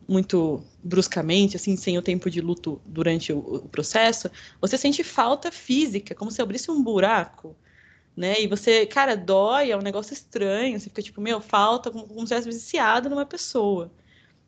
muito 0.07 0.63
bruscamente, 0.83 1.55
assim, 1.55 1.75
sem 1.75 1.97
o 1.97 2.01
tempo 2.01 2.29
de 2.29 2.41
luto 2.41 2.81
durante 2.85 3.33
o, 3.33 3.39
o, 3.39 3.69
processo, 3.69 4.29
você 4.61 4.77
sente 4.77 5.03
falta 5.03 5.51
física, 5.51 6.13
como 6.15 6.31
se 6.31 6.41
abrisse 6.41 6.69
um 6.69 6.83
buraco, 6.83 7.55
né? 8.15 8.39
E 8.39 8.47
você, 8.47 8.85
cara, 8.85 9.15
dói, 9.15 9.71
é 9.71 9.77
um 9.77 9.81
negócio 9.81 10.13
estranho, 10.13 10.79
você 10.79 10.89
fica 10.89 11.01
tipo, 11.01 11.21
meu, 11.21 11.41
falta, 11.41 11.91
como, 11.91 12.07
como 12.07 12.21
se 12.21 12.27
tivesse 12.27 12.47
viciado 12.49 13.09
numa 13.09 13.25
pessoa, 13.25 13.91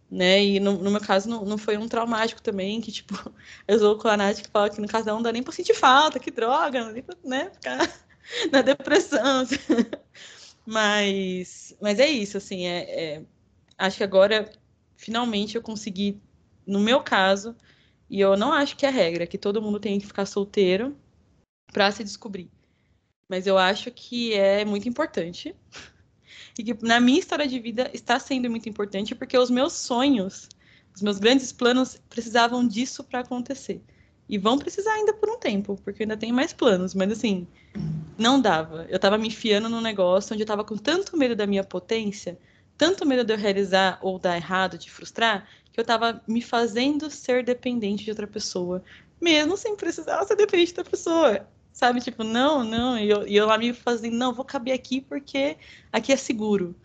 né? 0.09 0.43
E 0.43 0.59
no, 0.59 0.77
no 0.77 0.91
meu 0.91 1.01
caso 1.01 1.29
não, 1.29 1.43
não, 1.45 1.57
foi 1.57 1.77
um 1.77 1.87
traumático 1.87 2.41
também, 2.41 2.79
que 2.81 2.91
tipo, 2.91 3.15
eu 3.67 3.79
sou 3.79 3.97
com 3.97 4.07
a 4.07 4.17
Nath 4.17 4.41
que 4.41 4.49
fala 4.49 4.69
que 4.69 4.81
no 4.81 4.87
caso 4.87 5.07
não 5.07 5.21
dá 5.21 5.31
nem 5.31 5.43
pra 5.43 5.53
sentir 5.53 5.73
falta, 5.73 6.19
que 6.19 6.31
droga, 6.31 6.79
não 6.79 6.87
dá 6.87 6.93
nem 6.93 7.03
pra, 7.03 7.15
né, 7.23 7.51
ficar 7.51 7.77
na 8.51 8.61
depressão. 8.61 9.45
Mas, 10.69 11.73
mas 11.79 11.97
é 11.97 12.07
isso, 12.07 12.35
assim, 12.35 12.65
é, 12.65 12.79
é 13.15 13.23
acho 13.77 13.95
que 13.95 14.03
agora 14.03 14.51
finalmente 14.97 15.55
eu 15.55 15.61
consegui, 15.61 16.19
no 16.65 16.79
meu 16.79 17.01
caso, 17.01 17.55
e 18.09 18.19
eu 18.19 18.35
não 18.35 18.51
acho 18.51 18.75
que 18.75 18.85
é 18.85 18.89
regra, 18.89 19.27
que 19.27 19.37
todo 19.37 19.61
mundo 19.61 19.79
tem 19.79 19.99
que 19.99 20.07
ficar 20.07 20.25
solteiro 20.25 20.97
para 21.71 21.91
se 21.91 22.03
descobrir. 22.03 22.49
Mas 23.29 23.45
eu 23.45 23.57
acho 23.57 23.91
que 23.91 24.33
é 24.33 24.65
muito 24.65 24.89
importante. 24.89 25.55
E 26.57 26.63
que 26.63 26.85
na 26.85 26.99
minha 26.99 27.19
história 27.19 27.47
de 27.47 27.59
vida 27.59 27.91
está 27.93 28.19
sendo 28.19 28.49
muito 28.49 28.67
importante 28.67 29.13
porque 29.13 29.37
os 29.37 29.49
meus 29.49 29.73
sonhos, 29.73 30.49
os 30.95 31.01
meus 31.01 31.19
grandes 31.19 31.51
planos 31.51 32.01
precisavam 32.09 32.67
disso 32.67 33.03
para 33.03 33.19
acontecer. 33.19 33.83
E 34.27 34.37
vão 34.37 34.57
precisar 34.57 34.93
ainda 34.93 35.13
por 35.13 35.29
um 35.29 35.37
tempo, 35.37 35.79
porque 35.83 36.03
ainda 36.03 36.17
tem 36.17 36.31
mais 36.31 36.51
planos, 36.51 36.93
mas 36.95 37.11
assim, 37.11 37.47
não 38.17 38.41
dava. 38.41 38.87
Eu 38.89 38.95
estava 38.95 39.17
me 39.17 39.27
enfiando 39.27 39.69
num 39.69 39.81
negócio 39.81 40.33
onde 40.33 40.41
eu 40.41 40.45
estava 40.45 40.63
com 40.63 40.75
tanto 40.75 41.15
medo 41.15 41.35
da 41.35 41.45
minha 41.45 41.63
potência 41.63 42.37
tanto 42.77 43.05
medo 43.05 43.23
de 43.23 43.33
eu 43.33 43.37
realizar 43.37 43.97
ou 44.01 44.19
dar 44.19 44.35
errado, 44.35 44.77
de 44.77 44.91
frustrar, 44.91 45.47
que 45.71 45.79
eu 45.79 45.81
estava 45.81 46.21
me 46.27 46.41
fazendo 46.41 47.09
ser 47.09 47.43
dependente 47.43 48.03
de 48.03 48.11
outra 48.11 48.27
pessoa, 48.27 48.83
mesmo 49.19 49.57
sem 49.57 49.75
precisar 49.75 50.23
ser 50.25 50.35
dependente 50.35 50.73
da 50.73 50.83
pessoa. 50.83 51.47
Sabe, 51.73 52.01
tipo, 52.01 52.23
não, 52.23 52.63
não, 52.63 52.97
e 52.97 53.09
eu, 53.09 53.27
e 53.27 53.35
eu 53.35 53.45
lá 53.45 53.57
me 53.57 53.71
fazendo, 53.71 54.15
não, 54.15 54.33
vou 54.33 54.43
caber 54.43 54.73
aqui 54.73 54.99
porque 54.99 55.57
aqui 55.91 56.11
é 56.11 56.17
seguro. 56.17 56.75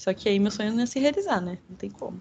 Só 0.00 0.12
que 0.14 0.28
aí 0.28 0.38
meu 0.38 0.50
sonho 0.50 0.72
não 0.72 0.80
ia 0.80 0.86
se 0.86 0.98
realizar, 0.98 1.40
né? 1.40 1.58
Não 1.68 1.76
tem 1.76 1.90
como. 1.90 2.20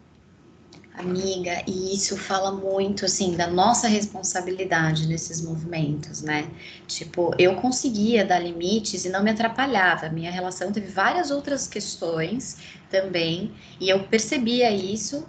Amiga, 0.93 1.63
e 1.65 1.95
isso 1.95 2.17
fala 2.17 2.51
muito, 2.51 3.05
assim, 3.05 3.35
da 3.35 3.47
nossa 3.47 3.87
responsabilidade 3.87 5.07
nesses 5.07 5.41
movimentos, 5.41 6.21
né? 6.21 6.51
Tipo, 6.85 7.33
eu 7.39 7.55
conseguia 7.55 8.25
dar 8.25 8.39
limites 8.39 9.05
e 9.05 9.09
não 9.09 9.23
me 9.23 9.31
atrapalhava. 9.31 10.09
Minha 10.09 10.29
relação 10.29 10.71
teve 10.71 10.87
várias 10.87 11.31
outras 11.31 11.65
questões 11.65 12.57
também, 12.89 13.53
e 13.79 13.89
eu 13.89 14.03
percebia 14.03 14.69
isso, 14.69 15.25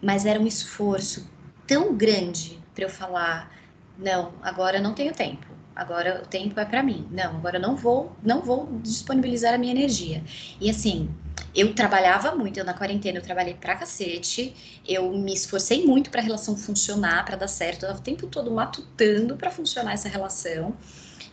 mas 0.00 0.24
era 0.24 0.40
um 0.40 0.46
esforço 0.46 1.30
tão 1.66 1.94
grande 1.94 2.58
para 2.74 2.84
eu 2.84 2.90
falar: 2.90 3.52
não, 3.98 4.32
agora 4.42 4.78
eu 4.78 4.82
não 4.82 4.94
tenho 4.94 5.12
tempo. 5.12 5.46
Agora 5.74 6.22
o 6.24 6.26
tempo 6.26 6.58
é 6.58 6.64
para 6.64 6.82
mim. 6.82 7.06
Não, 7.10 7.36
agora 7.36 7.58
eu 7.58 7.60
não 7.62 7.76
vou, 7.76 8.16
não 8.22 8.40
vou 8.42 8.66
disponibilizar 8.82 9.52
a 9.52 9.58
minha 9.58 9.72
energia. 9.72 10.24
E 10.58 10.70
assim, 10.70 11.10
eu 11.56 11.74
trabalhava 11.74 12.34
muito, 12.34 12.58
eu 12.58 12.64
na 12.64 12.74
quarentena 12.74 13.18
eu 13.18 13.22
trabalhei 13.22 13.54
pra 13.54 13.74
cacete, 13.74 14.54
eu 14.86 15.10
me 15.12 15.32
esforcei 15.32 15.86
muito 15.86 16.10
para 16.10 16.20
a 16.20 16.24
relação 16.24 16.56
funcionar, 16.56 17.24
para 17.24 17.36
dar 17.36 17.48
certo, 17.48 17.84
eu 17.84 17.88
tava 17.88 18.00
o 18.00 18.02
tempo 18.02 18.26
todo 18.26 18.50
matutando 18.50 19.36
para 19.36 19.50
funcionar 19.50 19.94
essa 19.94 20.08
relação. 20.08 20.76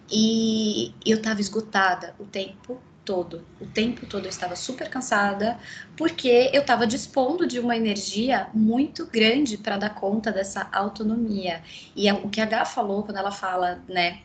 E 0.09 0.93
eu 1.05 1.21
tava 1.21 1.41
esgotada 1.41 2.15
o 2.19 2.25
tempo 2.25 2.81
todo. 3.03 3.45
O 3.59 3.65
tempo 3.65 4.05
todo 4.05 4.25
eu 4.25 4.29
estava 4.29 4.55
super 4.55 4.89
cansada, 4.89 5.59
porque 5.97 6.49
eu 6.53 6.61
estava 6.61 6.87
dispondo 6.87 7.45
de 7.45 7.59
uma 7.59 7.75
energia 7.75 8.47
muito 8.53 9.05
grande 9.05 9.57
para 9.57 9.77
dar 9.77 9.89
conta 9.91 10.31
dessa 10.31 10.69
autonomia. 10.71 11.61
E 11.95 12.07
é 12.07 12.13
o 12.13 12.29
que 12.29 12.41
a 12.41 12.45
Gá 12.45 12.65
falou 12.65 13.03
quando 13.03 13.17
ela 13.17 13.31
fala, 13.31 13.83
né, 13.87 14.21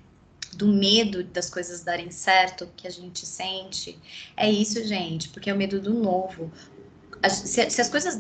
do 0.54 0.66
medo 0.66 1.22
das 1.24 1.50
coisas 1.50 1.82
darem 1.82 2.10
certo 2.10 2.68
que 2.76 2.86
a 2.86 2.90
gente 2.90 3.26
sente, 3.26 3.98
é 4.36 4.50
isso, 4.50 4.84
gente, 4.84 5.28
porque 5.28 5.50
é 5.50 5.54
o 5.54 5.56
medo 5.56 5.80
do 5.80 5.94
novo. 5.94 6.50
Se, 7.28 7.60
as 7.60 7.88
coisas 7.88 8.18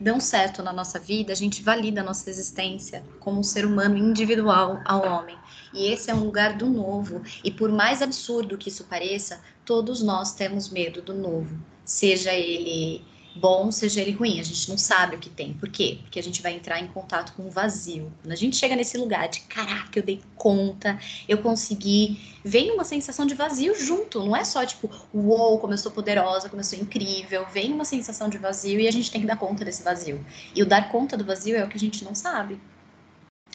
dão 0.00 0.18
certo 0.18 0.62
na 0.62 0.72
nossa 0.72 0.98
vida, 0.98 1.32
a 1.32 1.36
gente 1.36 1.62
valida 1.62 2.00
a 2.00 2.04
nossa 2.04 2.28
existência 2.28 3.04
como 3.20 3.38
um 3.38 3.44
ser 3.44 3.64
humano 3.64 3.96
individual 3.96 4.80
ao 4.84 5.06
homem. 5.06 5.38
E 5.72 5.86
esse 5.86 6.10
é 6.10 6.14
um 6.14 6.24
lugar 6.24 6.56
do 6.56 6.66
novo. 6.66 7.22
E 7.44 7.50
por 7.50 7.70
mais 7.70 8.02
absurdo 8.02 8.58
que 8.58 8.68
isso 8.68 8.84
pareça, 8.84 9.40
todos 9.64 10.02
nós 10.02 10.34
temos 10.34 10.68
medo 10.68 11.00
do 11.00 11.14
novo, 11.14 11.56
seja 11.84 12.32
ele 12.32 13.04
bom, 13.34 13.70
seja 13.70 14.00
ele 14.00 14.12
ruim. 14.12 14.40
A 14.40 14.42
gente 14.42 14.68
não 14.68 14.78
sabe 14.78 15.16
o 15.16 15.18
que 15.18 15.28
tem. 15.28 15.54
Por 15.54 15.68
quê? 15.68 15.98
Porque 16.02 16.18
a 16.18 16.22
gente 16.22 16.40
vai 16.42 16.54
entrar 16.54 16.80
em 16.80 16.86
contato 16.86 17.32
com 17.34 17.46
o 17.46 17.50
vazio. 17.50 18.12
Quando 18.22 18.32
a 18.32 18.36
gente 18.36 18.56
chega 18.56 18.76
nesse 18.76 18.96
lugar 18.96 19.28
de 19.28 19.40
caraca, 19.40 19.98
eu 19.98 20.02
dei 20.02 20.20
conta, 20.36 20.98
eu 21.28 21.38
consegui, 21.38 22.20
vem 22.44 22.70
uma 22.70 22.84
sensação 22.84 23.26
de 23.26 23.34
vazio 23.34 23.74
junto. 23.74 24.22
Não 24.22 24.36
é 24.36 24.44
só 24.44 24.64
tipo, 24.64 24.90
uou, 25.12 25.58
como 25.58 25.72
eu 25.72 25.78
sou 25.78 25.90
poderosa, 25.90 26.48
como 26.48 26.60
eu 26.60 26.64
sou 26.64 26.78
incrível. 26.78 27.46
Vem 27.52 27.72
uma 27.72 27.84
sensação 27.84 28.28
de 28.28 28.38
vazio 28.38 28.80
e 28.80 28.88
a 28.88 28.92
gente 28.92 29.10
tem 29.10 29.20
que 29.20 29.26
dar 29.26 29.36
conta 29.36 29.64
desse 29.64 29.82
vazio. 29.82 30.24
E 30.54 30.62
o 30.62 30.66
dar 30.66 30.90
conta 30.90 31.16
do 31.16 31.24
vazio 31.24 31.56
é 31.56 31.64
o 31.64 31.68
que 31.68 31.76
a 31.76 31.80
gente 31.80 32.04
não 32.04 32.14
sabe. 32.14 32.60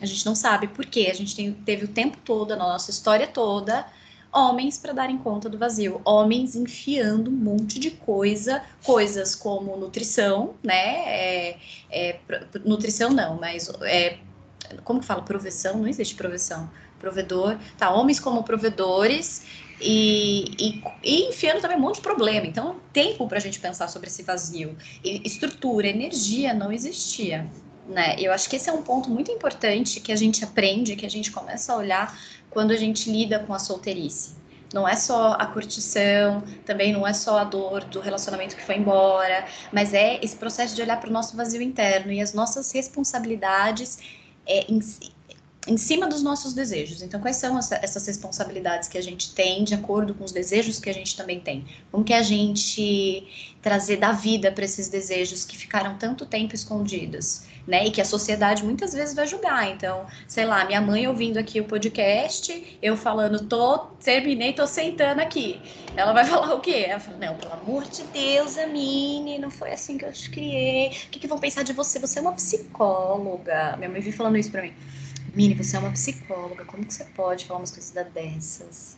A 0.02 0.06
gente 0.06 0.26
não 0.26 0.36
sabe 0.36 0.68
por 0.68 0.86
quê. 0.86 1.10
A 1.12 1.16
gente 1.16 1.36
tem, 1.36 1.54
teve 1.54 1.86
o 1.86 1.88
tempo 1.88 2.18
todo, 2.24 2.52
a 2.52 2.56
nossa 2.56 2.90
história 2.90 3.28
toda, 3.28 3.86
homens 4.32 4.78
para 4.78 4.94
darem 4.94 5.18
conta 5.18 5.50
do 5.50 5.58
vazio, 5.58 6.02
homens 6.06 6.56
enfiando 6.56 7.30
um 7.30 7.36
monte 7.36 7.80
de 7.80 7.92
coisa, 7.92 8.64
coisas 8.84 9.36
como 9.36 9.76
nutrição, 9.76 10.56
né? 10.64 11.04
É, 11.08 11.58
é, 11.90 12.20
nutrição 12.64 13.10
não, 13.12 13.40
mas 13.40 13.70
é, 13.82 14.18
como 14.84 15.00
que 15.00 15.06
fala? 15.06 15.22
Proveção? 15.24 15.78
Não 15.78 15.88
existe 15.88 16.16
proveção. 16.16 16.70
Provedor, 17.00 17.58
tá? 17.78 17.92
Homens 17.92 18.20
como 18.20 18.44
provedores 18.44 19.46
e, 19.82 20.52
e, 20.60 20.84
e, 21.04 21.30
enfiando 21.30 21.62
também 21.62 21.78
um 21.78 21.82
monte 21.82 21.96
de 21.96 22.02
problema. 22.02 22.46
Então, 22.46 22.76
tempo 22.92 23.28
para 23.28 23.38
a 23.38 23.42
gente 23.42 23.60
pensar 23.60 23.88
sobre 23.88 24.08
esse 24.10 24.24
vazio. 24.24 24.76
E, 25.04 25.22
estrutura, 25.26 25.88
energia 25.88 26.54
não 26.54 26.72
existia. 26.72 27.50
Né? 27.88 28.16
Eu 28.20 28.32
acho 28.32 28.50
que 28.50 28.58
esse 28.58 28.70
é 28.70 28.74
um 28.74 28.84
ponto 28.84 29.10
muito 29.10 29.32
importante 29.32 30.00
que 30.00 30.12
a 30.12 30.16
gente 30.16 30.44
aprende, 30.44 30.96
que 30.96 31.06
a 31.06 31.10
gente 31.10 31.32
começa 31.32 31.74
a 31.74 31.78
olhar 31.78 32.20
quando 32.50 32.72
a 32.72 32.78
gente 32.78 33.12
lida 33.12 33.40
com 33.40 33.54
a 33.54 33.60
solteirice. 33.60 34.38
Não 34.74 34.88
é 34.88 34.96
só 34.96 35.34
a 35.34 35.48
curtição, 35.48 36.44
também 36.64 36.94
não 36.94 37.06
é 37.06 37.12
só 37.12 37.40
a 37.40 37.44
dor 37.44 37.84
do 37.86 38.00
relacionamento 38.00 38.56
que 38.56 38.64
foi 38.64 38.78
embora, 38.78 39.46
mas 39.72 39.94
é 39.94 40.20
esse 40.24 40.36
processo 40.36 40.76
de 40.76 40.82
olhar 40.82 41.00
para 41.00 41.10
o 41.10 41.14
nosso 41.14 41.36
vazio 41.36 41.62
interno 41.62 42.12
e 42.12 42.22
as 42.22 42.34
nossas 42.34 42.72
responsabilidades 42.72 43.98
é, 44.46 44.72
em, 44.72 44.80
em 45.70 45.78
cima 45.78 46.08
dos 46.08 46.24
nossos 46.24 46.54
desejos. 46.54 47.04
Então, 47.04 47.22
quais 47.22 47.38
são 47.38 47.58
essas 47.58 48.08
responsabilidades 48.08 48.90
que 48.90 48.98
a 48.98 49.04
gente 49.04 49.34
tem 49.36 49.64
de 49.64 49.76
acordo 49.76 50.16
com 50.16 50.24
os 50.24 50.32
desejos 50.32 50.80
que 50.80 50.90
a 50.90 50.94
gente 50.94 51.16
também 51.16 51.40
tem? 51.40 51.64
Como 51.92 52.04
que 52.04 52.14
a 52.14 52.24
gente 52.24 53.54
trazer 53.62 53.98
da 53.98 54.12
vida 54.12 54.52
para 54.52 54.66
esses 54.66 54.90
desejos 54.90 55.46
que 55.46 55.56
ficaram 55.56 55.96
tanto 55.98 56.26
tempo 56.26 56.56
escondidos? 56.56 57.48
Né, 57.68 57.86
e 57.86 57.92
que 57.92 58.02
a 58.02 58.06
sociedade 58.06 58.64
muitas 58.64 58.94
vezes 58.94 59.14
vai 59.14 59.28
julgar. 59.28 59.70
Então, 59.70 60.08
sei 60.28 60.44
lá, 60.44 60.66
minha 60.66 60.82
mãe 60.82 61.08
ouvindo 61.08 61.38
aqui 61.38 61.62
o 61.62 61.66
podcast, 61.66 62.80
eu 62.82 62.98
falando, 62.98 63.46
tô, 63.46 63.78
terminei, 64.04 64.54
tô 64.54 64.66
sentando 64.66 65.22
aqui. 65.22 65.62
Ela 65.96 66.12
vai 66.12 66.26
falar 66.26 66.56
o 66.56 66.62
quê? 66.62 66.88
Ela 66.88 67.00
fala, 67.00 67.18
não, 67.18 67.36
pelo 67.36 67.54
amor 67.54 67.84
de 67.84 68.02
Deus, 68.06 68.58
Amine, 68.58 69.38
não 69.38 69.52
foi 69.52 69.72
assim 69.72 70.00
que 70.00 70.06
eu 70.06 70.12
te 70.12 70.32
criei. 70.32 70.88
O 70.88 71.10
que, 71.12 71.20
que 71.20 71.28
vão 71.28 71.38
pensar 71.38 71.62
de 71.62 71.72
você? 71.72 72.00
Você 72.00 72.18
é 72.18 72.24
uma 72.24 72.34
psicóloga. 72.34 73.76
Minha 73.78 73.90
mãe 73.90 74.02
vive 74.02 74.18
falando 74.18 74.38
isso 74.38 74.50
pra 74.50 74.64
mim. 74.64 74.74
Mini, 75.36 75.56
você 75.56 75.76
é 75.76 75.80
uma 75.80 75.92
psicóloga, 75.92 76.66
como 76.66 76.86
que 76.86 76.94
você 76.94 77.04
pode 77.16 77.46
falar 77.46 77.60
umas 77.60 77.72
coisas 77.72 77.92
dessas? 78.14 78.98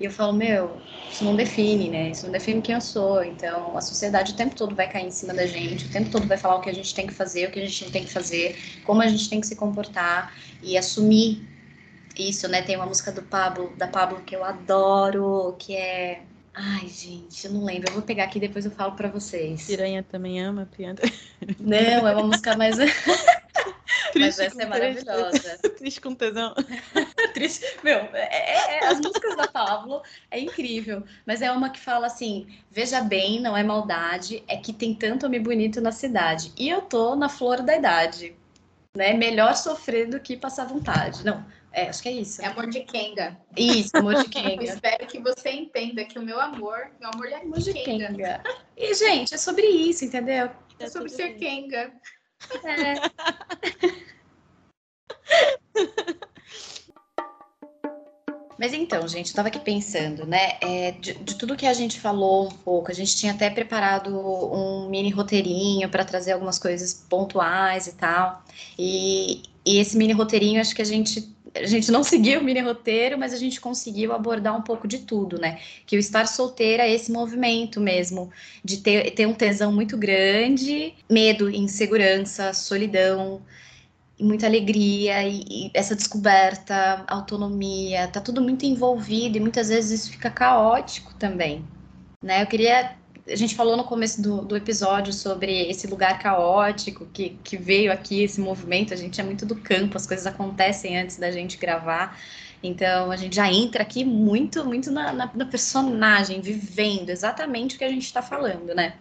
E 0.00 0.04
eu 0.04 0.10
falo, 0.10 0.32
meu, 0.32 0.80
isso 1.10 1.24
não 1.24 1.36
define, 1.36 1.88
né? 1.88 2.10
Isso 2.10 2.24
não 2.24 2.32
define 2.32 2.60
quem 2.60 2.74
eu 2.74 2.80
sou. 2.80 3.22
Então, 3.22 3.76
a 3.76 3.80
sociedade 3.80 4.32
o 4.32 4.36
tempo 4.36 4.54
todo 4.54 4.74
vai 4.74 4.90
cair 4.90 5.06
em 5.06 5.10
cima 5.10 5.32
da 5.32 5.46
gente, 5.46 5.86
o 5.86 5.90
tempo 5.90 6.10
todo 6.10 6.26
vai 6.26 6.36
falar 6.36 6.56
o 6.56 6.60
que 6.60 6.70
a 6.70 6.74
gente 6.74 6.94
tem 6.94 7.06
que 7.06 7.14
fazer, 7.14 7.48
o 7.48 7.52
que 7.52 7.60
a 7.60 7.66
gente 7.66 7.84
não 7.84 7.90
tem 7.90 8.04
que 8.04 8.10
fazer, 8.10 8.56
como 8.84 9.02
a 9.02 9.06
gente 9.06 9.28
tem 9.28 9.40
que 9.40 9.46
se 9.46 9.54
comportar 9.54 10.34
e 10.62 10.76
assumir 10.76 11.46
isso, 12.18 12.48
né? 12.48 12.62
Tem 12.62 12.76
uma 12.76 12.86
música 12.86 13.12
do 13.12 13.22
Pablo, 13.22 13.72
da 13.76 13.86
Pablo 13.86 14.22
que 14.22 14.34
eu 14.34 14.44
adoro, 14.44 15.54
que 15.58 15.76
é 15.76 16.22
Ai, 16.54 16.86
gente, 16.86 17.46
eu 17.46 17.52
não 17.52 17.64
lembro. 17.64 17.88
Eu 17.88 17.94
vou 17.94 18.02
pegar 18.02 18.24
aqui 18.24 18.36
e 18.36 18.40
depois 18.40 18.64
eu 18.66 18.70
falo 18.70 18.92
para 18.92 19.08
vocês. 19.08 19.66
Piranha 19.66 20.02
também 20.02 20.42
ama, 20.42 20.66
piranha. 20.66 20.96
Não, 21.58 22.06
é 22.06 22.12
uma 22.14 22.24
música 22.24 22.54
mais 22.56 22.76
Triste 24.12 24.38
Mas 24.38 24.52
essa 24.52 24.62
é 24.62 24.66
maravilhosa. 24.66 25.58
Triste 25.76 26.00
com 26.00 26.14
tesão. 26.14 26.54
Triste. 27.34 27.64
Meu, 27.82 27.96
é, 27.96 28.28
é, 28.30 28.78
é, 28.78 28.86
as 28.86 29.00
músicas 29.00 29.36
da 29.36 29.48
Pablo 29.48 30.02
é 30.30 30.38
incrível. 30.38 31.02
Mas 31.26 31.40
é 31.40 31.50
uma 31.50 31.70
que 31.70 31.80
fala 31.80 32.06
assim: 32.06 32.46
veja 32.70 33.00
bem, 33.00 33.40
não 33.40 33.56
é 33.56 33.62
maldade, 33.62 34.42
é 34.46 34.56
que 34.56 34.72
tem 34.72 34.94
tanto 34.94 35.26
homem 35.26 35.42
bonito 35.42 35.80
na 35.80 35.92
cidade. 35.92 36.52
E 36.56 36.68
eu 36.68 36.82
tô 36.82 37.16
na 37.16 37.28
flor 37.28 37.62
da 37.62 37.74
idade. 37.74 38.36
Né? 38.94 39.14
Melhor 39.14 39.56
sofrer 39.56 40.06
do 40.06 40.20
que 40.20 40.36
passar 40.36 40.66
vontade. 40.66 41.24
Não, 41.24 41.42
é, 41.72 41.88
acho 41.88 42.02
que 42.02 42.08
é 42.08 42.12
isso. 42.12 42.42
É 42.42 42.46
amor 42.46 42.68
de 42.68 42.80
Kenga. 42.80 43.38
Isso, 43.56 43.96
amor 43.96 44.16
de 44.16 44.28
Kenga. 44.28 44.62
espero 44.64 45.06
que 45.06 45.18
você 45.18 45.50
entenda 45.50 46.04
que 46.04 46.18
o 46.18 46.22
meu 46.22 46.38
amor, 46.38 46.90
meu 47.00 47.10
amor 47.14 47.26
é 47.28 47.36
amor 47.36 47.58
de 47.58 47.72
Kenga. 47.72 48.08
Kenga. 48.08 48.42
E, 48.76 48.94
gente, 48.94 49.34
é 49.34 49.38
sobre 49.38 49.66
isso, 49.66 50.04
entendeu? 50.04 50.50
É 50.78 50.88
sobre 50.88 51.08
ser 51.08 51.34
Kenga. 51.38 51.90
É. 52.64 52.94
Mas 58.62 58.72
então, 58.72 59.08
gente, 59.08 59.30
eu 59.30 59.34
tava 59.34 59.48
aqui 59.48 59.58
pensando, 59.58 60.24
né? 60.24 60.52
É, 60.60 60.92
de, 60.92 61.14
de, 61.14 61.34
tudo 61.34 61.56
que 61.56 61.66
a 61.66 61.74
gente 61.74 61.98
falou 61.98 62.46
um 62.46 62.50
pouco, 62.50 62.92
a 62.92 62.94
gente 62.94 63.16
tinha 63.16 63.32
até 63.32 63.50
preparado 63.50 64.16
um 64.16 64.88
mini 64.88 65.10
roteirinho 65.10 65.88
para 65.88 66.04
trazer 66.04 66.30
algumas 66.30 66.60
coisas 66.60 67.04
pontuais 67.10 67.88
e 67.88 67.92
tal. 67.94 68.40
E, 68.78 69.42
e 69.66 69.78
esse 69.78 69.96
mini 69.96 70.12
roteirinho, 70.12 70.60
acho 70.60 70.76
que 70.76 70.82
a 70.82 70.84
gente 70.84 71.28
a 71.54 71.66
gente 71.66 71.90
não 71.90 72.02
seguiu 72.02 72.40
o 72.40 72.44
mini 72.44 72.60
roteiro, 72.60 73.18
mas 73.18 73.32
a 73.32 73.36
gente 73.36 73.60
conseguiu 73.60 74.12
abordar 74.12 74.56
um 74.56 74.62
pouco 74.62 74.88
de 74.88 74.98
tudo, 74.98 75.38
né? 75.38 75.58
Que 75.86 75.96
o 75.96 75.98
estar 75.98 76.26
solteira 76.26 76.84
é 76.84 76.92
esse 76.92 77.12
movimento 77.12 77.80
mesmo, 77.80 78.30
de 78.64 78.78
ter, 78.78 79.10
ter 79.12 79.26
um 79.26 79.34
tesão 79.34 79.72
muito 79.72 79.96
grande, 79.96 80.94
medo, 81.10 81.50
insegurança, 81.50 82.52
solidão, 82.54 83.42
muita 84.18 84.46
alegria 84.46 85.26
e, 85.26 85.44
e, 85.48 85.70
essa 85.74 85.94
descoberta, 85.94 87.04
autonomia, 87.08 88.08
tá 88.08 88.20
tudo 88.20 88.40
muito 88.40 88.64
envolvido 88.64 89.36
e 89.36 89.40
muitas 89.40 89.68
vezes 89.68 90.02
isso 90.02 90.12
fica 90.12 90.30
caótico 90.30 91.14
também, 91.14 91.64
né? 92.22 92.42
Eu 92.42 92.46
queria 92.46 92.96
a 93.26 93.36
gente 93.36 93.54
falou 93.54 93.76
no 93.76 93.84
começo 93.84 94.20
do, 94.20 94.42
do 94.42 94.56
episódio 94.56 95.12
sobre 95.12 95.70
esse 95.70 95.86
lugar 95.86 96.18
caótico 96.18 97.06
que, 97.12 97.38
que 97.44 97.56
veio 97.56 97.92
aqui, 97.92 98.22
esse 98.22 98.40
movimento. 98.40 98.92
A 98.92 98.96
gente 98.96 99.20
é 99.20 99.24
muito 99.24 99.46
do 99.46 99.54
campo, 99.54 99.96
as 99.96 100.06
coisas 100.06 100.26
acontecem 100.26 100.98
antes 100.98 101.16
da 101.16 101.30
gente 101.30 101.56
gravar. 101.56 102.18
Então 102.62 103.10
a 103.10 103.16
gente 103.16 103.36
já 103.36 103.50
entra 103.50 103.82
aqui 103.82 104.04
muito, 104.04 104.64
muito 104.64 104.90
na, 104.90 105.12
na, 105.12 105.30
na 105.34 105.46
personagem, 105.46 106.40
vivendo 106.40 107.10
exatamente 107.10 107.76
o 107.76 107.78
que 107.78 107.84
a 107.84 107.88
gente 107.88 108.04
está 108.04 108.22
falando, 108.22 108.74
né? 108.74 108.94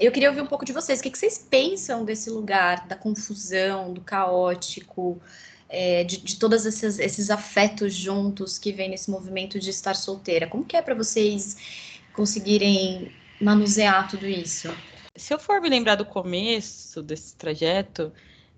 Eu 0.00 0.10
queria 0.10 0.28
ouvir 0.28 0.40
um 0.40 0.46
pouco 0.46 0.64
de 0.64 0.72
vocês. 0.72 0.98
O 0.98 1.02
que, 1.02 1.10
que 1.10 1.18
vocês 1.18 1.38
pensam 1.38 2.04
desse 2.04 2.28
lugar, 2.30 2.88
da 2.88 2.96
confusão, 2.96 3.92
do 3.92 4.00
caótico, 4.00 5.20
é, 5.68 6.02
de, 6.02 6.16
de 6.16 6.36
todos 6.36 6.66
esses, 6.66 6.98
esses 6.98 7.30
afetos 7.30 7.94
juntos 7.94 8.58
que 8.58 8.72
vem 8.72 8.90
nesse 8.90 9.08
movimento 9.08 9.60
de 9.60 9.70
estar 9.70 9.94
solteira? 9.94 10.48
Como 10.48 10.64
que 10.64 10.76
é 10.76 10.82
para 10.82 10.96
vocês 10.96 11.56
conseguirem 12.12 13.12
manusear 13.40 14.08
tudo 14.08 14.26
isso? 14.26 14.68
Se 15.16 15.32
eu 15.32 15.38
for 15.38 15.60
me 15.60 15.68
lembrar 15.68 15.94
do 15.94 16.04
começo 16.04 17.02
desse 17.02 17.36
trajeto, 17.36 18.12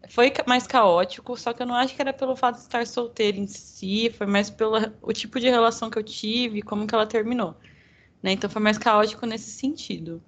foi 0.08 0.32
mais 0.46 0.66
caótico, 0.66 1.36
só 1.36 1.52
que 1.52 1.62
eu 1.62 1.66
não 1.66 1.74
acho 1.74 1.94
que 1.94 2.00
era 2.00 2.12
pelo 2.12 2.36
fato 2.36 2.56
de 2.56 2.62
estar 2.62 2.86
solteira 2.86 3.36
em 3.36 3.46
si, 3.46 4.10
foi 4.16 4.26
mais 4.26 4.48
pelo 4.48 4.76
o 5.02 5.12
tipo 5.12 5.38
de 5.40 5.48
relação 5.48 5.90
que 5.90 5.98
eu 5.98 6.02
tive, 6.02 6.62
como 6.62 6.86
que 6.86 6.94
ela 6.94 7.06
terminou. 7.06 7.54
Né? 8.22 8.32
Então 8.32 8.48
foi 8.48 8.62
mais 8.62 8.78
caótico 8.78 9.26
nesse 9.26 9.50
sentido. 9.50 10.22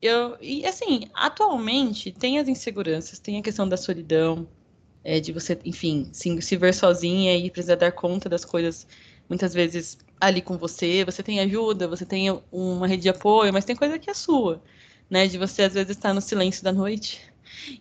Eu, 0.00 0.36
e 0.40 0.66
assim, 0.66 1.08
atualmente 1.14 2.12
tem 2.12 2.38
as 2.38 2.48
inseguranças, 2.48 3.18
tem 3.18 3.38
a 3.38 3.42
questão 3.42 3.68
da 3.68 3.76
solidão, 3.76 4.46
é, 5.02 5.20
de 5.20 5.32
você, 5.32 5.58
enfim, 5.64 6.08
se, 6.12 6.40
se 6.42 6.56
ver 6.56 6.74
sozinha 6.74 7.36
e 7.36 7.50
precisar 7.50 7.76
dar 7.76 7.92
conta 7.92 8.28
das 8.28 8.44
coisas 8.44 8.86
muitas 9.28 9.54
vezes 9.54 9.98
ali 10.20 10.40
com 10.40 10.56
você, 10.56 11.04
você 11.04 11.22
tem 11.22 11.40
ajuda, 11.40 11.88
você 11.88 12.06
tem 12.06 12.30
uma 12.50 12.86
rede 12.86 13.02
de 13.02 13.08
apoio, 13.08 13.52
mas 13.52 13.64
tem 13.64 13.76
coisa 13.76 13.98
que 13.98 14.10
é 14.10 14.14
sua, 14.14 14.62
né? 15.10 15.26
De 15.26 15.38
você 15.38 15.62
às 15.62 15.74
vezes 15.74 15.90
estar 15.90 16.14
no 16.14 16.20
silêncio 16.20 16.62
da 16.64 16.72
noite 16.72 17.20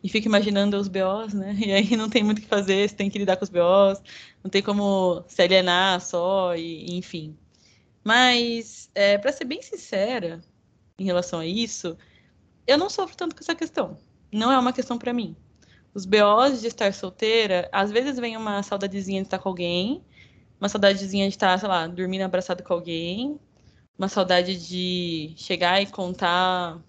e 0.03 0.09
fica 0.09 0.27
imaginando 0.27 0.77
os 0.77 0.87
BOs, 0.87 1.33
né? 1.33 1.55
E 1.59 1.71
aí 1.71 1.95
não 1.95 2.09
tem 2.09 2.23
muito 2.23 2.39
o 2.39 2.41
que 2.41 2.47
fazer, 2.47 2.87
você 2.89 2.95
tem 2.95 3.09
que 3.09 3.19
lidar 3.19 3.37
com 3.37 3.43
os 3.43 3.49
BOs, 3.49 4.01
não 4.43 4.49
tem 4.49 4.61
como 4.61 5.23
se 5.27 5.41
alienar 5.41 6.01
só, 6.01 6.55
e, 6.55 6.97
enfim. 6.97 7.37
Mas, 8.03 8.89
é, 8.93 9.17
para 9.17 9.31
ser 9.31 9.45
bem 9.45 9.61
sincera 9.61 10.41
em 10.99 11.05
relação 11.05 11.39
a 11.39 11.45
isso, 11.45 11.97
eu 12.67 12.77
não 12.77 12.89
sofro 12.89 13.15
tanto 13.15 13.35
com 13.35 13.41
essa 13.41 13.55
questão. 13.55 13.97
Não 14.31 14.51
é 14.51 14.57
uma 14.57 14.73
questão 14.73 14.97
para 14.97 15.13
mim. 15.13 15.35
Os 15.93 16.05
BOs 16.05 16.61
de 16.61 16.67
estar 16.67 16.93
solteira, 16.93 17.69
às 17.71 17.91
vezes 17.91 18.19
vem 18.19 18.35
uma 18.35 18.63
saudadezinha 18.63 19.21
de 19.21 19.27
estar 19.27 19.39
com 19.39 19.49
alguém, 19.49 20.03
uma 20.63 20.69
saudadezinha 20.69 21.27
de 21.27 21.35
estar, 21.35 21.59
sei 21.59 21.67
lá, 21.67 21.85
dormindo 21.87 22.21
abraçado 22.21 22.63
com 22.63 22.73
alguém, 22.73 23.37
uma 23.99 24.07
saudade 24.07 24.55
de 24.55 25.33
chegar 25.35 25.81
e 25.81 25.85
contar, 25.85 26.79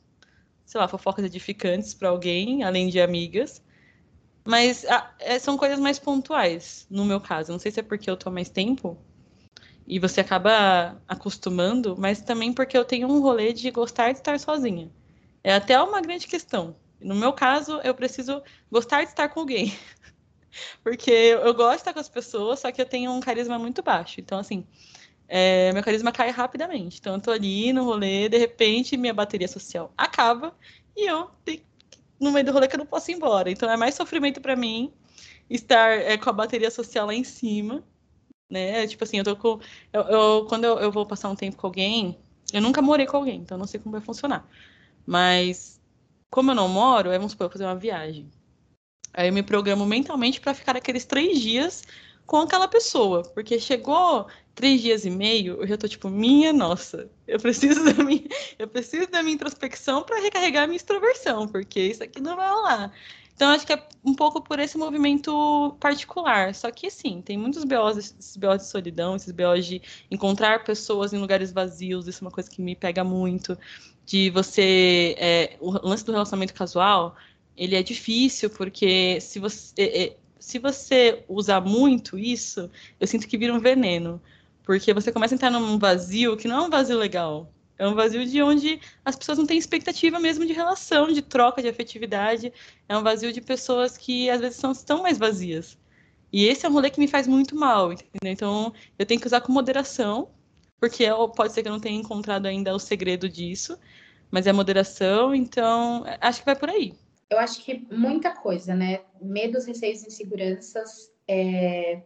sei 0.64 0.80
lá, 0.80 0.86
fofocas 0.86 1.24
edificantes 1.24 1.92
para 1.92 2.08
alguém, 2.08 2.62
além 2.62 2.88
de 2.88 3.00
amigas. 3.00 3.60
Mas 4.44 4.84
ah, 4.84 5.12
é, 5.18 5.40
são 5.40 5.56
coisas 5.56 5.80
mais 5.80 5.98
pontuais, 5.98 6.86
no 6.88 7.04
meu 7.04 7.20
caso. 7.20 7.50
Não 7.50 7.58
sei 7.58 7.72
se 7.72 7.80
é 7.80 7.82
porque 7.82 8.08
eu 8.08 8.16
tô 8.16 8.30
mais 8.30 8.48
tempo 8.48 8.96
e 9.88 9.98
você 9.98 10.20
acaba 10.20 11.02
acostumando, 11.08 11.96
mas 11.98 12.22
também 12.22 12.52
porque 12.52 12.78
eu 12.78 12.84
tenho 12.84 13.08
um 13.08 13.20
rolê 13.20 13.52
de 13.52 13.68
gostar 13.72 14.12
de 14.12 14.18
estar 14.18 14.38
sozinha. 14.38 14.88
É 15.42 15.52
até 15.52 15.82
uma 15.82 16.00
grande 16.00 16.28
questão. 16.28 16.76
No 17.00 17.16
meu 17.16 17.32
caso, 17.32 17.80
eu 17.82 17.92
preciso 17.92 18.40
gostar 18.70 19.02
de 19.02 19.10
estar 19.10 19.28
com 19.30 19.40
alguém. 19.40 19.76
Porque 20.82 21.10
eu 21.10 21.54
gosto 21.54 21.70
de 21.70 21.76
estar 21.76 21.92
com 21.92 22.00
as 22.00 22.08
pessoas, 22.08 22.60
só 22.60 22.72
que 22.72 22.80
eu 22.80 22.86
tenho 22.86 23.12
um 23.12 23.20
carisma 23.20 23.58
muito 23.58 23.82
baixo. 23.82 24.20
Então, 24.20 24.38
assim, 24.38 24.66
é, 25.28 25.72
meu 25.72 25.82
carisma 25.82 26.12
cai 26.12 26.30
rapidamente. 26.30 26.98
Então, 27.00 27.14
eu 27.14 27.20
tô 27.20 27.30
ali 27.30 27.72
no 27.72 27.84
rolê, 27.84 28.28
de 28.28 28.38
repente, 28.38 28.96
minha 28.96 29.14
bateria 29.14 29.48
social 29.48 29.92
acaba 29.96 30.54
e 30.96 31.06
eu 31.08 31.30
tenho, 31.44 31.62
no 32.20 32.32
meio 32.32 32.44
do 32.46 32.52
rolê 32.52 32.68
que 32.68 32.74
eu 32.74 32.78
não 32.78 32.86
posso 32.86 33.10
ir 33.10 33.14
embora. 33.14 33.50
Então, 33.50 33.70
é 33.70 33.76
mais 33.76 33.94
sofrimento 33.94 34.40
para 34.40 34.56
mim 34.56 34.92
estar 35.48 35.90
é, 35.90 36.16
com 36.16 36.30
a 36.30 36.32
bateria 36.32 36.70
social 36.70 37.06
lá 37.06 37.14
em 37.14 37.24
cima. 37.24 37.82
Né? 38.50 38.86
Tipo 38.86 39.04
assim, 39.04 39.18
eu 39.18 39.24
tô 39.24 39.36
com. 39.36 39.60
Eu, 39.92 40.02
eu 40.02 40.46
quando 40.46 40.64
eu, 40.64 40.78
eu 40.78 40.92
vou 40.92 41.06
passar 41.06 41.30
um 41.30 41.36
tempo 41.36 41.56
com 41.56 41.66
alguém, 41.66 42.18
eu 42.52 42.60
nunca 42.60 42.82
morei 42.82 43.06
com 43.06 43.16
alguém, 43.16 43.40
então 43.40 43.58
não 43.58 43.66
sei 43.66 43.80
como 43.80 43.92
vai 43.92 44.00
funcionar. 44.00 44.48
Mas, 45.06 45.80
como 46.30 46.50
eu 46.50 46.54
não 46.54 46.68
moro, 46.68 47.10
é, 47.10 47.16
vamos 47.18 47.32
supor, 47.32 47.46
eu 47.46 47.50
fazer 47.50 47.64
uma 47.64 47.74
viagem. 47.74 48.30
Aí 49.14 49.28
eu 49.28 49.32
me 49.32 49.42
programo 49.42 49.86
mentalmente 49.86 50.40
para 50.40 50.52
ficar 50.52 50.76
aqueles 50.76 51.04
três 51.04 51.40
dias 51.40 51.84
com 52.26 52.38
aquela 52.38 52.68
pessoa. 52.68 53.22
Porque 53.22 53.58
chegou 53.60 54.26
três 54.54 54.80
dias 54.82 55.04
e 55.04 55.10
meio, 55.10 55.60
eu 55.60 55.66
já 55.66 55.76
tô 55.76 55.88
tipo, 55.88 56.08
minha 56.08 56.52
nossa, 56.52 57.08
eu 57.26 57.38
preciso 57.40 57.84
da 57.84 58.04
minha, 58.04 58.24
eu 58.58 58.68
preciso 58.68 59.10
da 59.10 59.22
minha 59.22 59.34
introspecção 59.34 60.02
para 60.02 60.20
recarregar 60.20 60.64
a 60.64 60.66
minha 60.66 60.76
extroversão, 60.76 61.48
porque 61.48 61.80
isso 61.80 62.02
aqui 62.02 62.20
não 62.20 62.36
vai 62.36 62.48
rolar. 62.48 62.92
Então, 63.34 63.50
acho 63.50 63.66
que 63.66 63.72
é 63.72 63.88
um 64.04 64.14
pouco 64.14 64.40
por 64.40 64.60
esse 64.60 64.78
movimento 64.78 65.76
particular. 65.80 66.54
Só 66.54 66.70
que, 66.70 66.86
assim, 66.86 67.20
tem 67.20 67.36
muitos 67.36 67.64
BOs, 67.64 67.96
esses 67.96 68.36
BOs 68.36 68.58
de 68.58 68.68
solidão, 68.68 69.16
esses 69.16 69.32
BOs 69.32 69.66
de 69.66 69.82
encontrar 70.10 70.62
pessoas 70.62 71.12
em 71.12 71.18
lugares 71.18 71.50
vazios, 71.50 72.06
isso 72.06 72.22
é 72.22 72.26
uma 72.26 72.30
coisa 72.30 72.48
que 72.48 72.62
me 72.62 72.76
pega 72.76 73.02
muito. 73.02 73.58
De 74.06 74.30
você. 74.30 75.16
É, 75.18 75.56
o 75.60 75.70
lance 75.70 76.04
do 76.04 76.12
relacionamento 76.12 76.54
casual, 76.54 77.16
ele 77.56 77.76
é 77.76 77.82
difícil, 77.82 78.50
porque 78.50 79.20
se 79.20 79.38
você. 79.38 79.72
É, 79.76 80.04
é, 80.04 80.16
se 80.38 80.58
você 80.58 81.24
usar 81.26 81.60
muito 81.62 82.18
isso, 82.18 82.70
eu 83.00 83.06
sinto 83.06 83.26
que 83.26 83.38
vira 83.38 83.54
um 83.54 83.58
veneno. 83.60 84.20
Porque 84.62 84.92
você 84.92 85.10
começa 85.12 85.34
a 85.34 85.36
entrar 85.36 85.50
num 85.50 85.78
vazio 85.78 86.36
que 86.36 86.48
não 86.48 86.64
é 86.64 86.66
um 86.66 86.70
vazio 86.70 86.98
legal. 86.98 87.50
É 87.78 87.88
um 87.88 87.94
vazio 87.94 88.24
de 88.26 88.42
onde 88.42 88.80
as 89.04 89.16
pessoas 89.16 89.38
não 89.38 89.46
têm 89.46 89.58
expectativa 89.58 90.18
mesmo 90.20 90.46
de 90.46 90.52
relação, 90.52 91.10
de 91.12 91.22
troca, 91.22 91.62
de 91.62 91.68
afetividade. 91.68 92.52
É 92.88 92.96
um 92.96 93.02
vazio 93.02 93.32
de 93.32 93.40
pessoas 93.40 93.96
que 93.96 94.30
às 94.30 94.40
vezes 94.40 94.56
são 94.58 94.72
tão 94.74 95.02
mais 95.02 95.18
vazias. 95.18 95.78
E 96.32 96.46
esse 96.46 96.66
é 96.66 96.68
um 96.68 96.72
rolê 96.72 96.90
que 96.90 97.00
me 97.00 97.08
faz 97.08 97.26
muito 97.26 97.54
mal, 97.56 97.92
entendeu? 97.92 98.32
Então 98.32 98.74
eu 98.98 99.06
tenho 99.06 99.20
que 99.20 99.26
usar 99.26 99.40
com 99.40 99.52
moderação, 99.52 100.28
porque 100.80 101.04
pode 101.36 101.52
ser 101.52 101.62
que 101.62 101.68
eu 101.68 101.72
não 101.72 101.80
tenha 101.80 101.98
encontrado 101.98 102.46
ainda 102.46 102.74
o 102.74 102.78
segredo 102.78 103.28
disso, 103.28 103.78
mas 104.30 104.46
é 104.46 104.52
moderação, 104.52 105.34
então 105.34 106.04
acho 106.20 106.40
que 106.40 106.46
vai 106.46 106.56
por 106.56 106.68
aí. 106.68 106.94
Eu 107.28 107.38
acho 107.38 107.64
que 107.64 107.86
muita 107.90 108.30
coisa, 108.30 108.74
né? 108.74 109.00
Medos, 109.20 109.66
receios 109.66 110.04
inseguranças 110.04 111.12
é, 111.26 112.02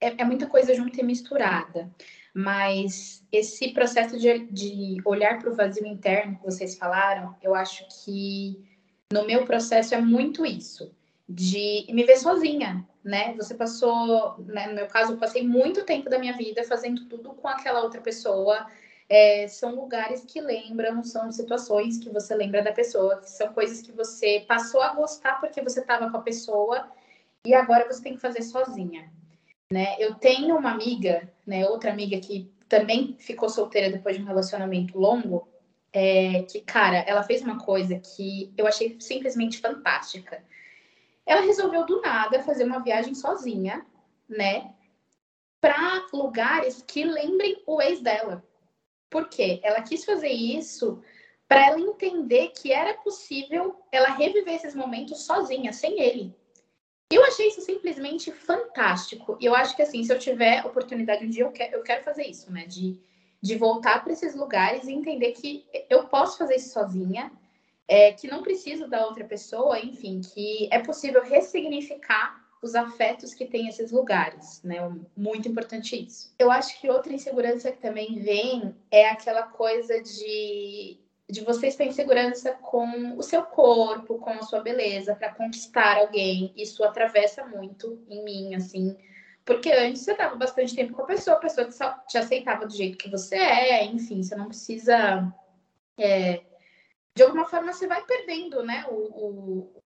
é, 0.00 0.14
é 0.18 0.24
muita 0.24 0.46
coisa 0.46 0.74
junto 0.74 0.98
e 0.98 1.02
misturada. 1.02 1.90
Mas 2.34 3.24
esse 3.30 3.72
processo 3.72 4.18
de, 4.18 4.46
de 4.46 4.96
olhar 5.04 5.38
para 5.38 5.50
o 5.50 5.54
vazio 5.54 5.86
interno 5.86 6.36
que 6.36 6.44
vocês 6.44 6.76
falaram, 6.76 7.36
eu 7.42 7.54
acho 7.54 7.86
que 8.04 8.64
no 9.12 9.26
meu 9.26 9.44
processo 9.44 9.94
é 9.94 10.00
muito 10.00 10.46
isso, 10.46 10.94
de 11.28 11.86
me 11.90 12.04
ver 12.04 12.16
sozinha, 12.16 12.86
né? 13.04 13.34
Você 13.34 13.54
passou, 13.54 14.36
né, 14.46 14.66
no 14.66 14.74
meu 14.74 14.86
caso, 14.86 15.12
eu 15.12 15.18
passei 15.18 15.46
muito 15.46 15.84
tempo 15.84 16.08
da 16.08 16.18
minha 16.18 16.34
vida 16.34 16.64
fazendo 16.64 17.04
tudo 17.04 17.34
com 17.34 17.46
aquela 17.46 17.82
outra 17.82 18.00
pessoa. 18.00 18.66
É, 19.14 19.46
são 19.46 19.74
lugares 19.74 20.24
que 20.24 20.40
lembram, 20.40 21.04
são 21.04 21.30
situações 21.30 21.98
que 21.98 22.08
você 22.08 22.34
lembra 22.34 22.62
da 22.62 22.72
pessoa, 22.72 23.22
são 23.24 23.52
coisas 23.52 23.82
que 23.82 23.92
você 23.92 24.42
passou 24.48 24.80
a 24.80 24.94
gostar 24.94 25.38
porque 25.38 25.60
você 25.60 25.80
estava 25.80 26.10
com 26.10 26.16
a 26.16 26.22
pessoa 26.22 26.90
e 27.44 27.52
agora 27.52 27.86
você 27.86 28.02
tem 28.02 28.14
que 28.14 28.22
fazer 28.22 28.40
sozinha. 28.40 29.12
Né? 29.70 29.96
Eu 29.98 30.14
tenho 30.14 30.56
uma 30.56 30.70
amiga, 30.70 31.30
né, 31.46 31.68
outra 31.68 31.90
amiga 31.90 32.18
que 32.20 32.50
também 32.70 33.14
ficou 33.18 33.50
solteira 33.50 33.92
depois 33.92 34.16
de 34.16 34.22
um 34.22 34.26
relacionamento 34.26 34.98
longo, 34.98 35.46
é, 35.92 36.44
que, 36.44 36.62
cara, 36.62 36.96
ela 37.00 37.22
fez 37.22 37.42
uma 37.42 37.58
coisa 37.58 37.98
que 37.98 38.50
eu 38.56 38.66
achei 38.66 38.96
simplesmente 38.98 39.58
fantástica. 39.58 40.42
Ela 41.26 41.42
resolveu 41.42 41.84
do 41.84 42.00
nada 42.00 42.42
fazer 42.42 42.64
uma 42.64 42.78
viagem 42.78 43.14
sozinha, 43.14 43.84
né, 44.26 44.72
para 45.60 46.06
lugares 46.14 46.82
que 46.86 47.04
lembrem 47.04 47.62
o 47.66 47.78
ex 47.82 48.00
dela. 48.00 48.42
Por 49.12 49.28
quê? 49.28 49.60
Ela 49.62 49.82
quis 49.82 50.06
fazer 50.06 50.30
isso 50.30 51.02
para 51.46 51.66
ela 51.66 51.78
entender 51.78 52.48
que 52.48 52.72
era 52.72 52.94
possível 52.94 53.76
ela 53.92 54.08
reviver 54.08 54.54
esses 54.54 54.74
momentos 54.74 55.26
sozinha, 55.26 55.70
sem 55.70 56.00
ele. 56.00 56.34
Eu 57.10 57.22
achei 57.24 57.48
isso 57.48 57.60
simplesmente 57.60 58.32
fantástico. 58.32 59.36
E 59.38 59.44
eu 59.44 59.54
acho 59.54 59.76
que, 59.76 59.82
assim, 59.82 60.02
se 60.02 60.10
eu 60.10 60.18
tiver 60.18 60.64
oportunidade 60.64 61.26
um 61.26 61.28
dia, 61.28 61.44
eu 61.44 61.52
quero, 61.52 61.76
eu 61.76 61.82
quero 61.82 62.02
fazer 62.02 62.26
isso, 62.26 62.50
né? 62.50 62.64
De, 62.64 62.98
de 63.42 63.54
voltar 63.54 64.02
para 64.02 64.14
esses 64.14 64.34
lugares 64.34 64.84
e 64.84 64.92
entender 64.92 65.32
que 65.32 65.66
eu 65.90 66.08
posso 66.08 66.38
fazer 66.38 66.56
isso 66.56 66.72
sozinha, 66.72 67.30
é, 67.86 68.12
que 68.12 68.26
não 68.26 68.42
preciso 68.42 68.88
da 68.88 69.04
outra 69.04 69.26
pessoa, 69.26 69.78
enfim, 69.78 70.22
que 70.22 70.70
é 70.72 70.78
possível 70.78 71.22
ressignificar 71.22 72.41
os 72.62 72.76
afetos 72.76 73.34
que 73.34 73.44
tem 73.44 73.66
esses 73.66 73.90
lugares, 73.90 74.62
né? 74.62 74.78
Muito 75.16 75.48
importante 75.48 76.00
isso. 76.00 76.32
Eu 76.38 76.50
acho 76.50 76.80
que 76.80 76.88
outra 76.88 77.12
insegurança 77.12 77.72
que 77.72 77.78
também 77.78 78.20
vem 78.20 78.74
é 78.90 79.08
aquela 79.08 79.42
coisa 79.42 80.00
de 80.00 80.98
de 81.32 81.40
você 81.40 81.68
estar 81.68 81.84
em 81.84 81.92
segurança 81.92 82.52
com 82.52 83.16
o 83.16 83.22
seu 83.22 83.42
corpo, 83.42 84.18
com 84.18 84.28
a 84.28 84.42
sua 84.42 84.60
beleza, 84.60 85.14
para 85.14 85.32
conquistar 85.32 85.96
alguém. 85.96 86.52
Isso 86.54 86.84
atravessa 86.84 87.42
muito 87.46 88.04
em 88.06 88.22
mim, 88.22 88.54
assim. 88.54 88.94
Porque 89.42 89.72
antes 89.72 90.02
você 90.02 90.12
estava 90.12 90.36
bastante 90.36 90.76
tempo 90.76 90.92
com 90.92 91.02
a 91.02 91.06
pessoa, 91.06 91.36
a 91.36 91.40
pessoa 91.40 91.70
te 92.06 92.18
aceitava 92.18 92.66
do 92.66 92.76
jeito 92.76 92.98
que 92.98 93.10
você 93.10 93.36
é, 93.36 93.84
enfim, 93.86 94.22
você 94.22 94.34
não 94.34 94.48
precisa. 94.48 95.32
É, 95.96 96.42
de 97.14 97.22
alguma 97.22 97.46
forma 97.46 97.72
você 97.72 97.86
vai 97.86 98.04
perdendo, 98.04 98.62
né? 98.62 98.84
O, 98.90 98.94
o 98.94 99.81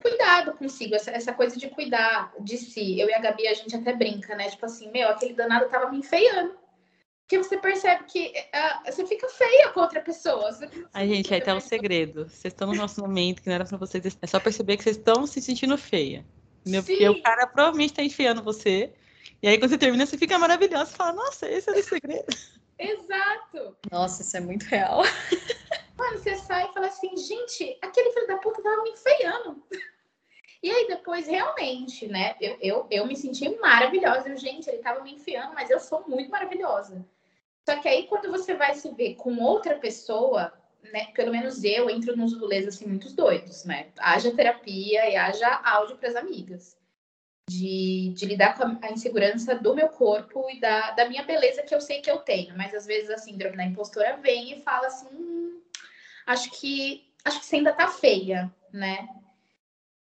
cuidado 0.00 0.52
consigo, 0.54 0.94
essa, 0.94 1.10
essa, 1.10 1.32
coisa 1.32 1.56
de 1.56 1.68
cuidar 1.68 2.32
de 2.40 2.56
si. 2.56 2.98
Eu 2.98 3.08
e 3.08 3.14
a 3.14 3.18
Gabi, 3.18 3.46
a 3.48 3.54
gente 3.54 3.74
até 3.74 3.92
brinca, 3.92 4.34
né? 4.34 4.48
Tipo 4.48 4.66
assim, 4.66 4.90
meu, 4.90 5.08
aquele 5.08 5.34
danado 5.34 5.68
tava 5.68 5.90
me 5.90 5.98
enfeiando 5.98 6.56
que 7.28 7.36
você 7.36 7.58
percebe 7.58 8.04
que 8.04 8.32
uh, 8.32 8.90
você 8.90 9.06
fica 9.06 9.28
feia 9.28 9.68
com 9.68 9.80
outra 9.80 10.00
pessoa. 10.00 10.50
Você, 10.50 10.68
Ai, 10.94 11.06
gente, 11.06 11.32
aí 11.32 11.42
tá 11.42 11.54
o 11.54 11.60
segredo. 11.60 12.24
Vocês 12.24 12.54
estão 12.54 12.68
no 12.68 12.74
relacionamento 12.74 13.42
que 13.42 13.48
não 13.48 13.54
era 13.54 13.66
pra 13.66 13.76
vocês. 13.76 14.18
É 14.22 14.26
só 14.26 14.40
perceber 14.40 14.78
que 14.78 14.84
vocês 14.84 14.96
estão 14.96 15.26
se 15.26 15.42
sentindo 15.42 15.76
feia. 15.76 16.24
Entendeu? 16.62 16.82
Porque 16.82 17.08
o 17.08 17.22
cara 17.22 17.46
provavelmente 17.46 17.92
tá 17.92 18.02
enfiando 18.02 18.42
você. 18.42 18.94
E 19.42 19.46
aí, 19.46 19.58
quando 19.58 19.70
você 19.70 19.78
termina, 19.78 20.06
você 20.06 20.16
fica 20.16 20.38
maravilhosa. 20.38 20.86
Você 20.86 20.96
fala, 20.96 21.12
nossa, 21.12 21.46
esse 21.48 21.68
é 21.68 21.74
o 21.74 21.82
segredo. 21.82 22.26
Exato. 22.78 23.76
Nossa, 23.90 24.22
isso 24.22 24.36
é 24.36 24.40
muito 24.40 24.64
real. 24.64 25.02
Mano, 25.98 26.18
você 26.18 26.36
sai 26.36 26.66
e 26.66 26.72
fala 26.72 26.86
assim, 26.86 27.16
gente, 27.16 27.76
aquele 27.82 28.12
filho 28.12 28.26
da 28.28 28.38
puta 28.38 28.62
tava 28.62 28.82
me 28.82 28.90
enfeiando. 28.90 29.62
E 30.62 30.70
aí 30.70 30.86
depois, 30.86 31.26
realmente, 31.26 32.06
né? 32.06 32.36
Eu, 32.40 32.56
eu, 32.60 32.86
eu 32.90 33.06
me 33.06 33.16
senti 33.16 33.48
maravilhosa. 33.58 34.28
Eu, 34.28 34.36
gente, 34.36 34.68
ele 34.68 34.78
tava 34.78 35.02
me 35.02 35.14
enfiando, 35.14 35.54
mas 35.54 35.70
eu 35.70 35.80
sou 35.80 36.04
muito 36.08 36.30
maravilhosa. 36.30 37.04
Só 37.68 37.76
que 37.80 37.88
aí, 37.88 38.06
quando 38.06 38.30
você 38.30 38.54
vai 38.54 38.74
se 38.74 38.90
ver 38.94 39.16
com 39.16 39.36
outra 39.38 39.76
pessoa, 39.76 40.52
né? 40.92 41.06
Pelo 41.14 41.32
menos 41.32 41.62
eu 41.64 41.90
entro 41.90 42.16
nos 42.16 42.38
rolês 42.38 42.66
assim, 42.66 42.86
muito 42.86 43.12
doidos, 43.12 43.64
né? 43.64 43.90
Haja 43.98 44.34
terapia 44.34 45.10
e 45.10 45.16
haja 45.16 45.60
áudio 45.64 45.96
para 45.96 46.08
as 46.08 46.16
amigas. 46.16 46.77
De, 47.48 48.12
de, 48.14 48.26
lidar 48.26 48.56
com 48.56 48.64
a, 48.64 48.92
insegurança 48.92 49.54
do 49.54 49.74
meu 49.74 49.88
corpo 49.88 50.50
e 50.50 50.60
da, 50.60 50.90
da 50.90 51.08
minha 51.08 51.24
beleza 51.24 51.62
que 51.62 51.74
eu 51.74 51.80
sei 51.80 52.02
que 52.02 52.10
eu 52.10 52.18
tenho. 52.18 52.54
Mas 52.56 52.74
às 52.74 52.84
vezes 52.84 53.08
a 53.08 53.16
síndrome 53.16 53.56
da 53.56 53.64
impostora 53.64 54.18
vem 54.18 54.52
e 54.52 54.62
fala 54.62 54.86
assim: 54.88 55.08
hum, 55.10 55.62
acho 56.26 56.50
que 56.50 57.06
acho 57.24 57.40
que 57.40 57.46
você 57.46 57.56
ainda 57.56 57.72
tá 57.72 57.88
feia, 57.88 58.52
né? 58.72 59.08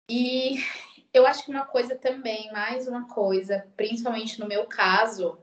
E 0.09 0.57
eu 1.15 1.27
acho 1.27 1.45
que 1.45 1.51
uma 1.51 1.65
coisa 1.65 1.95
também, 1.95 2.51
mais 2.51 2.89
uma 2.89 3.07
coisa, 3.07 3.67
principalmente 3.77 4.41
no 4.41 4.49
meu 4.49 4.67
caso, 4.67 5.39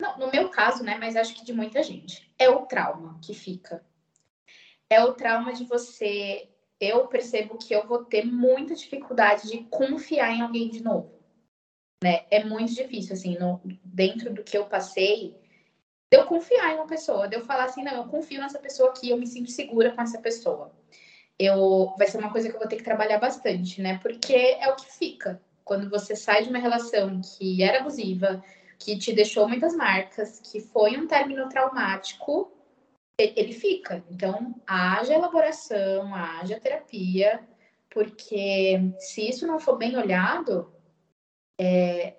não, 0.00 0.16
no 0.16 0.30
meu 0.30 0.48
caso, 0.48 0.82
né? 0.82 0.96
Mas 0.98 1.14
acho 1.14 1.34
que 1.34 1.44
de 1.44 1.52
muita 1.52 1.82
gente. 1.82 2.32
É 2.38 2.48
o 2.48 2.64
trauma 2.64 3.18
que 3.22 3.34
fica. 3.34 3.84
É 4.88 5.04
o 5.04 5.12
trauma 5.12 5.52
de 5.52 5.64
você. 5.64 6.48
Eu 6.80 7.06
percebo 7.06 7.58
que 7.58 7.74
eu 7.74 7.86
vou 7.86 8.04
ter 8.04 8.24
muita 8.24 8.74
dificuldade 8.74 9.48
de 9.50 9.64
confiar 9.64 10.32
em 10.32 10.40
alguém 10.40 10.70
de 10.70 10.82
novo. 10.82 11.19
Né? 12.02 12.24
É 12.30 12.42
muito 12.42 12.74
difícil, 12.74 13.12
assim, 13.12 13.38
no, 13.38 13.60
dentro 13.84 14.32
do 14.32 14.42
que 14.42 14.56
eu 14.56 14.64
passei, 14.64 15.36
de 16.10 16.18
eu 16.18 16.24
confiar 16.24 16.72
em 16.72 16.76
uma 16.76 16.86
pessoa, 16.86 17.28
de 17.28 17.36
eu 17.36 17.44
falar 17.44 17.64
assim, 17.64 17.84
não, 17.84 17.92
eu 17.92 18.04
confio 18.04 18.40
nessa 18.40 18.58
pessoa 18.58 18.90
aqui, 18.90 19.10
eu 19.10 19.18
me 19.18 19.26
sinto 19.26 19.50
segura 19.50 19.92
com 19.92 20.00
essa 20.00 20.18
pessoa. 20.18 20.72
Eu, 21.38 21.94
vai 21.96 22.06
ser 22.06 22.18
uma 22.18 22.32
coisa 22.32 22.48
que 22.48 22.54
eu 22.54 22.58
vou 22.58 22.68
ter 22.68 22.76
que 22.76 22.82
trabalhar 22.82 23.18
bastante, 23.18 23.80
né? 23.80 23.98
Porque 24.02 24.34
é 24.34 24.68
o 24.68 24.76
que 24.76 24.90
fica. 24.92 25.40
Quando 25.64 25.88
você 25.88 26.16
sai 26.16 26.42
de 26.42 26.50
uma 26.50 26.58
relação 26.58 27.20
que 27.20 27.62
era 27.62 27.80
abusiva, 27.80 28.42
que 28.78 28.98
te 28.98 29.12
deixou 29.12 29.46
muitas 29.48 29.74
marcas, 29.74 30.40
que 30.40 30.60
foi 30.60 30.96
um 30.96 31.06
término 31.06 31.48
traumático, 31.48 32.50
ele 33.18 33.52
fica. 33.52 34.02
Então, 34.10 34.54
haja 34.66 35.14
elaboração, 35.14 36.14
haja 36.14 36.58
terapia, 36.58 37.40
porque 37.90 38.80
se 38.98 39.28
isso 39.28 39.46
não 39.46 39.60
for 39.60 39.76
bem 39.76 39.96
olhado, 39.96 40.72
é, 41.60 42.16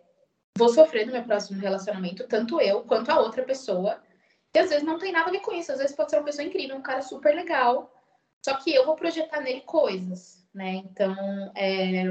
vou 0.55 0.69
sofrer 0.69 1.07
no 1.07 1.13
meu 1.13 1.23
próximo 1.23 1.59
relacionamento, 1.59 2.27
tanto 2.27 2.61
eu 2.61 2.81
quanto 2.81 3.09
a 3.09 3.19
outra 3.19 3.43
pessoa. 3.43 3.99
E 4.53 4.59
às 4.59 4.69
vezes 4.69 4.83
não 4.83 4.99
tem 4.99 5.11
nada 5.11 5.29
a 5.29 5.31
ver 5.31 5.39
com 5.39 5.53
isso, 5.53 5.71
às 5.71 5.79
vezes 5.79 5.95
pode 5.95 6.11
ser 6.11 6.17
uma 6.17 6.25
pessoa 6.25 6.45
incrível, 6.45 6.75
um 6.75 6.81
cara 6.81 7.01
super 7.01 7.33
legal, 7.33 7.91
só 8.43 8.55
que 8.55 8.73
eu 8.73 8.85
vou 8.85 8.95
projetar 8.95 9.41
nele 9.41 9.61
coisas, 9.61 10.45
né? 10.53 10.75
Então, 10.75 11.15
é, 11.55 12.03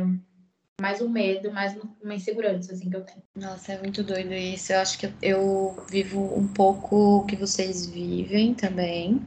mais 0.80 1.02
um 1.02 1.08
medo, 1.08 1.52
mais 1.52 1.76
uma 2.02 2.14
insegurança 2.14 2.72
assim 2.72 2.88
que 2.88 2.96
eu 2.96 3.04
tenho. 3.04 3.22
Nossa, 3.36 3.74
é 3.74 3.78
muito 3.78 4.02
doido 4.02 4.32
isso. 4.32 4.72
Eu 4.72 4.78
acho 4.78 4.98
que 4.98 5.12
eu 5.20 5.76
vivo 5.90 6.20
um 6.36 6.48
pouco 6.48 7.18
o 7.18 7.26
que 7.26 7.36
vocês 7.36 7.86
vivem 7.86 8.54
também. 8.54 9.20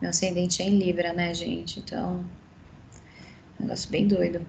Meu 0.00 0.10
ascendente 0.10 0.62
é 0.62 0.66
em 0.66 0.78
Libra, 0.78 1.12
né, 1.12 1.32
gente? 1.32 1.80
Então, 1.80 2.24
um 3.58 3.62
negócio 3.62 3.90
bem 3.90 4.06
doido. 4.06 4.46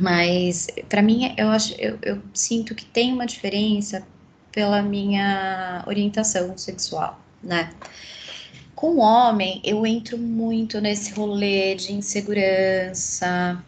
Mas 0.00 0.66
para 0.88 1.02
mim, 1.02 1.34
eu 1.36 1.48
acho, 1.50 1.74
eu, 1.80 1.98
eu 2.02 2.22
sinto 2.32 2.74
que 2.74 2.84
tem 2.84 3.12
uma 3.12 3.26
diferença 3.26 4.06
pela 4.52 4.82
minha 4.82 5.84
orientação 5.86 6.56
sexual, 6.56 7.20
né? 7.42 7.70
Com 8.74 8.96
o 8.96 8.98
homem, 8.98 9.60
eu 9.64 9.86
entro 9.86 10.18
muito 10.18 10.80
nesse 10.80 11.12
rolê 11.12 11.74
de 11.74 11.92
insegurança, 11.92 13.64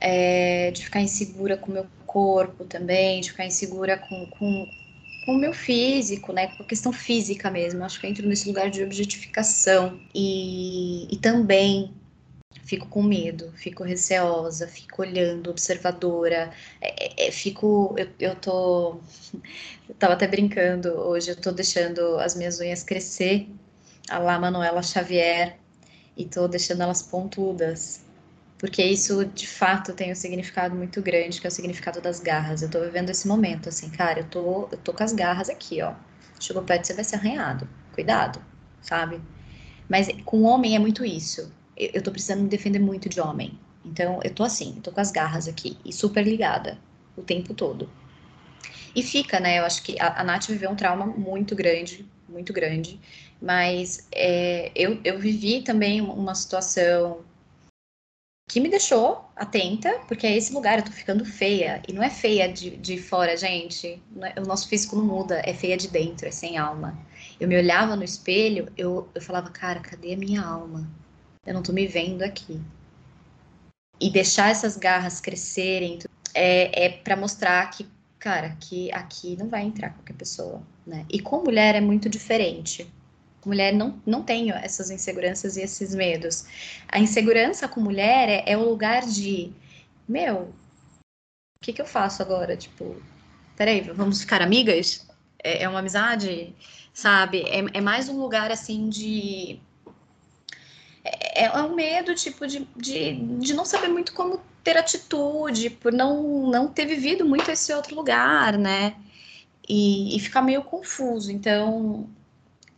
é, 0.00 0.70
de 0.70 0.84
ficar 0.84 1.00
insegura 1.00 1.56
com 1.56 1.70
o 1.70 1.74
meu 1.74 1.86
corpo 2.06 2.64
também, 2.64 3.20
de 3.20 3.30
ficar 3.30 3.46
insegura 3.46 3.96
com, 3.98 4.26
com, 4.26 4.66
com 5.24 5.32
o 5.32 5.38
meu 5.38 5.52
físico, 5.52 6.32
né? 6.32 6.48
Com 6.48 6.62
a 6.62 6.66
questão 6.66 6.92
física 6.92 7.50
mesmo. 7.50 7.84
Acho 7.84 8.00
que 8.00 8.06
eu 8.06 8.10
entro 8.10 8.26
nesse 8.26 8.48
lugar 8.48 8.70
de 8.70 8.82
objetificação. 8.82 10.00
E, 10.14 11.06
e 11.10 11.16
também 11.18 11.92
fico 12.68 12.86
com 12.86 13.02
medo, 13.02 13.50
fico 13.56 13.82
receosa, 13.82 14.68
fico 14.68 15.00
olhando, 15.00 15.48
observadora, 15.50 16.52
é, 16.82 17.24
é, 17.24 17.28
é 17.28 17.32
fico, 17.32 17.94
eu, 17.96 18.08
eu 18.20 18.36
tô, 18.36 19.00
eu 19.88 19.94
tava 19.98 20.12
até 20.12 20.26
brincando 20.26 20.90
hoje, 20.90 21.30
eu 21.30 21.36
tô 21.36 21.50
deixando 21.50 22.18
as 22.18 22.34
minhas 22.34 22.60
unhas 22.60 22.84
crescer, 22.84 23.48
a 24.10 24.18
lá 24.18 24.38
Manuela 24.38 24.82
Xavier, 24.82 25.56
e 26.14 26.26
tô 26.26 26.46
deixando 26.46 26.82
elas 26.82 27.00
pontudas, 27.02 28.02
porque 28.58 28.84
isso 28.84 29.24
de 29.24 29.46
fato 29.46 29.94
tem 29.94 30.12
um 30.12 30.14
significado 30.14 30.76
muito 30.76 31.00
grande, 31.00 31.40
que 31.40 31.46
é 31.46 31.48
o 31.48 31.50
significado 31.50 32.02
das 32.02 32.20
garras. 32.20 32.60
Eu 32.60 32.68
tô 32.70 32.80
vivendo 32.80 33.08
esse 33.08 33.26
momento, 33.26 33.68
assim, 33.68 33.88
cara, 33.88 34.20
eu 34.20 34.24
tô, 34.28 34.68
eu 34.72 34.78
tô 34.78 34.92
com 34.92 35.04
as 35.04 35.12
garras 35.12 35.48
aqui, 35.48 35.80
ó. 35.80 35.94
Chegou 36.40 36.62
perto, 36.64 36.86
você 36.86 36.94
vai 36.94 37.04
ser 37.04 37.16
arranhado. 37.16 37.68
Cuidado, 37.92 38.44
sabe? 38.82 39.20
Mas 39.88 40.08
com 40.24 40.42
o 40.42 40.44
homem 40.44 40.74
é 40.76 40.78
muito 40.78 41.04
isso. 41.04 41.52
Eu, 41.78 42.02
tô 42.02 42.10
precisando 42.10 42.42
me 42.42 42.48
defender 42.48 42.78
muito 42.78 43.08
de 43.08 43.20
homem. 43.20 43.58
Então, 43.84 44.20
eu 44.24 44.34
tô 44.34 44.42
assim, 44.42 44.80
tô 44.82 44.90
com 44.90 45.00
as 45.00 45.10
garras 45.10 45.46
aqui 45.46 45.78
e 45.84 45.92
super 45.92 46.26
ligada 46.26 46.78
o 47.16 47.22
tempo 47.22 47.54
todo. 47.54 47.88
E 48.94 49.02
fica, 49.02 49.38
né? 49.38 49.58
Eu 49.58 49.64
acho 49.64 49.82
que 49.82 49.98
a, 50.00 50.20
a 50.20 50.24
Nath 50.24 50.48
viveu 50.48 50.70
um 50.70 50.76
trauma 50.76 51.06
muito 51.06 51.54
grande, 51.54 52.04
muito 52.28 52.52
grande. 52.52 53.00
Mas 53.40 54.08
é, 54.12 54.72
eu, 54.74 55.00
eu 55.04 55.18
vivi 55.18 55.62
também 55.62 56.00
uma 56.00 56.34
situação 56.34 57.24
que 58.48 58.60
me 58.60 58.68
deixou 58.70 59.30
atenta, 59.36 60.00
porque 60.08 60.26
é 60.26 60.34
esse 60.36 60.52
lugar, 60.54 60.78
eu 60.78 60.84
tô 60.84 60.90
ficando 60.90 61.24
feia. 61.24 61.82
E 61.86 61.92
não 61.92 62.02
é 62.02 62.10
feia 62.10 62.50
de, 62.50 62.76
de 62.76 62.98
fora, 62.98 63.36
gente. 63.36 64.02
É, 64.22 64.40
o 64.40 64.46
nosso 64.46 64.68
físico 64.68 64.96
não 64.96 65.04
muda, 65.04 65.40
é 65.44 65.52
feia 65.52 65.76
de 65.76 65.88
dentro, 65.88 66.26
é 66.26 66.30
sem 66.30 66.56
alma. 66.56 66.98
Eu 67.38 67.46
me 67.46 67.56
olhava 67.56 67.94
no 67.94 68.02
espelho, 68.02 68.72
eu, 68.76 69.08
eu 69.14 69.20
falava, 69.20 69.50
cara, 69.50 69.80
cadê 69.80 70.14
a 70.14 70.16
minha 70.16 70.42
alma? 70.42 70.90
Eu 71.48 71.54
não 71.54 71.62
tô 71.62 71.72
me 71.72 71.86
vendo 71.86 72.22
aqui. 72.22 72.60
E 74.00 74.10
deixar 74.10 74.50
essas 74.50 74.76
garras 74.76 75.20
crescerem 75.20 75.98
é, 76.34 76.86
é 76.86 76.88
para 76.90 77.16
mostrar 77.16 77.68
que, 77.70 77.86
cara, 78.18 78.56
que 78.60 78.92
aqui 78.92 79.36
não 79.36 79.48
vai 79.48 79.62
entrar 79.62 79.90
qualquer 79.90 80.14
pessoa, 80.14 80.62
né? 80.86 81.04
E 81.10 81.20
com 81.20 81.42
mulher 81.42 81.74
é 81.74 81.80
muito 81.80 82.08
diferente 82.08 82.88
mulher 83.48 83.72
não, 83.72 84.00
não 84.04 84.22
tenho 84.22 84.54
essas 84.54 84.90
inseguranças 84.90 85.56
e 85.56 85.62
esses 85.62 85.94
medos. 85.94 86.44
A 86.88 86.98
insegurança 86.98 87.66
com 87.66 87.80
mulher 87.80 88.28
é, 88.28 88.52
é 88.52 88.56
o 88.56 88.68
lugar 88.68 89.06
de, 89.06 89.52
meu, 90.06 90.52
o 91.60 91.64
que, 91.64 91.72
que 91.72 91.80
eu 91.80 91.86
faço 91.86 92.22
agora? 92.22 92.56
Tipo, 92.56 93.00
peraí, 93.56 93.80
vamos 93.80 94.20
ficar 94.20 94.42
amigas? 94.42 95.08
É, 95.42 95.62
é 95.62 95.68
uma 95.68 95.78
amizade, 95.78 96.54
sabe? 96.92 97.42
É, 97.42 97.78
é, 97.78 97.80
mais 97.80 98.08
um 98.08 98.20
lugar 98.20 98.50
assim 98.52 98.88
de. 98.88 99.60
É, 101.34 101.44
é 101.46 101.62
um 101.62 101.74
medo, 101.74 102.14
tipo, 102.14 102.46
de, 102.46 102.66
de, 102.76 103.14
de 103.14 103.54
não 103.54 103.64
saber 103.64 103.88
muito 103.88 104.12
como 104.12 104.40
ter 104.62 104.76
atitude, 104.76 105.70
por 105.70 105.92
não, 105.92 106.50
não 106.50 106.68
ter 106.68 106.86
vivido 106.86 107.24
muito 107.24 107.50
esse 107.50 107.72
outro 107.72 107.94
lugar, 107.94 108.58
né? 108.58 108.96
E, 109.68 110.16
e 110.16 110.20
ficar 110.20 110.42
meio 110.42 110.62
confuso. 110.62 111.30
Então, 111.30 112.08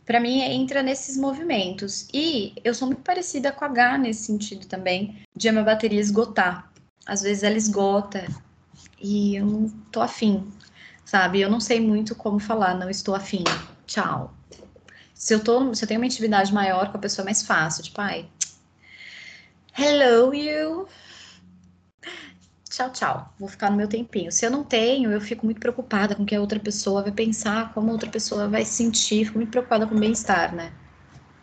para 0.05 0.19
mim 0.19 0.41
entra 0.41 0.83
nesses 0.83 1.17
movimentos. 1.17 2.07
E 2.13 2.53
eu 2.63 2.73
sou 2.73 2.87
muito 2.87 3.01
parecida 3.01 3.51
com 3.51 3.65
a 3.65 3.67
H 3.67 3.97
nesse 3.97 4.23
sentido 4.23 4.67
também, 4.67 5.15
de 5.35 5.49
a 5.49 5.51
minha 5.51 5.63
bateria 5.63 5.99
esgotar. 5.99 6.71
Às 7.05 7.21
vezes 7.21 7.43
ela 7.43 7.57
esgota 7.57 8.27
e 9.01 9.35
eu 9.35 9.45
não 9.45 9.69
tô 9.91 10.01
afim, 10.01 10.47
sabe? 11.03 11.41
Eu 11.41 11.49
não 11.49 11.59
sei 11.59 11.79
muito 11.79 12.15
como 12.15 12.39
falar, 12.39 12.75
não 12.75 12.89
estou 12.89 13.15
afim. 13.15 13.43
Tchau. 13.87 14.33
Se 15.21 15.35
eu, 15.35 15.43
tô, 15.43 15.71
se 15.75 15.83
eu 15.83 15.87
tenho 15.87 15.99
uma 15.99 16.07
intimidade 16.07 16.51
maior 16.51 16.91
com 16.91 16.97
a 16.97 16.99
pessoa, 16.99 17.23
é 17.23 17.25
mais 17.25 17.43
fácil. 17.43 17.83
Tipo, 17.83 18.01
ai, 18.01 18.27
hello 19.77 20.33
you, 20.33 20.87
tchau, 22.67 22.91
tchau, 22.91 23.33
vou 23.39 23.47
ficar 23.47 23.69
no 23.69 23.77
meu 23.77 23.87
tempinho. 23.87 24.31
Se 24.31 24.43
eu 24.45 24.49
não 24.49 24.63
tenho, 24.63 25.11
eu 25.11 25.21
fico 25.21 25.45
muito 25.45 25.59
preocupada 25.59 26.15
com 26.15 26.23
o 26.23 26.25
que 26.25 26.35
a 26.35 26.41
outra 26.41 26.59
pessoa 26.59 27.03
vai 27.03 27.11
pensar, 27.11 27.71
como 27.71 27.89
a 27.89 27.93
outra 27.93 28.09
pessoa 28.09 28.47
vai 28.47 28.65
se 28.65 28.73
sentir, 28.73 29.25
fico 29.25 29.37
muito 29.37 29.51
preocupada 29.51 29.85
com 29.85 29.93
o 29.95 29.99
bem-estar, 29.99 30.55
né? 30.55 30.73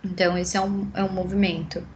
Então, 0.05 0.37
esse 0.37 0.57
é 0.57 0.61
um, 0.61 0.91
é 0.95 1.05
um 1.05 1.12
movimento. 1.12 1.87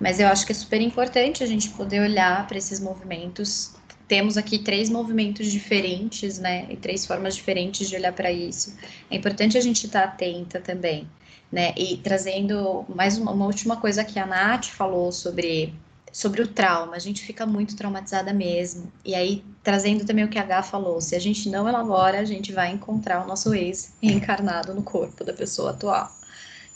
Mas 0.00 0.20
eu 0.20 0.28
acho 0.28 0.46
que 0.46 0.52
é 0.52 0.54
super 0.54 0.80
importante 0.80 1.44
a 1.44 1.46
gente 1.46 1.70
poder 1.70 2.00
olhar 2.00 2.46
para 2.46 2.58
esses 2.58 2.80
movimentos. 2.80 3.77
Temos 4.08 4.38
aqui 4.38 4.58
três 4.58 4.88
movimentos 4.88 5.52
diferentes, 5.52 6.38
né? 6.38 6.66
E 6.70 6.76
três 6.76 7.04
formas 7.04 7.36
diferentes 7.36 7.88
de 7.88 7.94
olhar 7.94 8.12
para 8.12 8.32
isso. 8.32 8.74
É 9.10 9.16
importante 9.16 9.58
a 9.58 9.60
gente 9.60 9.84
estar 9.84 10.00
tá 10.00 10.08
atenta 10.08 10.58
também, 10.60 11.06
né? 11.52 11.74
E 11.76 11.98
trazendo 11.98 12.86
mais 12.88 13.18
uma, 13.18 13.30
uma 13.32 13.44
última 13.44 13.76
coisa 13.76 14.02
que 14.02 14.18
a 14.18 14.26
Nath 14.26 14.66
falou 14.66 15.12
sobre 15.12 15.74
sobre 16.10 16.42
o 16.42 16.48
trauma. 16.48 16.96
A 16.96 16.98
gente 16.98 17.22
fica 17.22 17.46
muito 17.46 17.76
traumatizada 17.76 18.32
mesmo. 18.32 18.90
E 19.04 19.14
aí, 19.14 19.44
trazendo 19.62 20.04
também 20.04 20.24
o 20.24 20.28
que 20.28 20.38
a 20.38 20.42
H 20.42 20.62
falou, 20.62 21.00
se 21.00 21.14
a 21.14 21.18
gente 21.18 21.48
não 21.48 21.68
elabora, 21.68 22.18
a 22.18 22.24
gente 22.24 22.52
vai 22.52 22.72
encontrar 22.72 23.22
o 23.22 23.28
nosso 23.28 23.54
ex 23.54 23.92
reencarnado 24.02 24.74
no 24.74 24.82
corpo 24.82 25.22
da 25.22 25.32
pessoa 25.32 25.70
atual. 25.70 26.10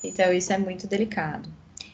Então, 0.04 0.32
isso 0.32 0.52
é 0.52 0.58
muito 0.58 0.86
delicado. 0.86 1.48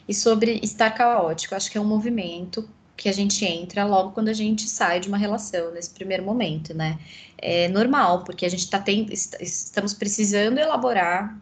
E 0.07 0.13
sobre 0.13 0.59
estar 0.63 0.91
caótico, 0.91 1.55
acho 1.55 1.71
que 1.71 1.77
é 1.77 1.81
um 1.81 1.85
movimento 1.85 2.67
que 2.99 3.07
a 3.07 3.13
gente 3.13 3.45
entra 3.45 3.85
logo 3.85 4.11
quando 4.11 4.27
a 4.27 4.33
gente 4.33 4.67
sai 4.67 4.99
de 4.99 5.07
uma 5.07 5.17
relação, 5.17 5.71
nesse 5.71 5.89
primeiro 5.91 6.21
momento, 6.23 6.73
né? 6.73 6.99
É 7.37 7.69
normal, 7.69 8.25
porque 8.25 8.45
a 8.45 8.49
gente 8.49 8.65
está 8.65 8.77
tendo, 8.77 9.13
estamos 9.13 9.93
precisando 9.93 10.57
elaborar 10.57 11.39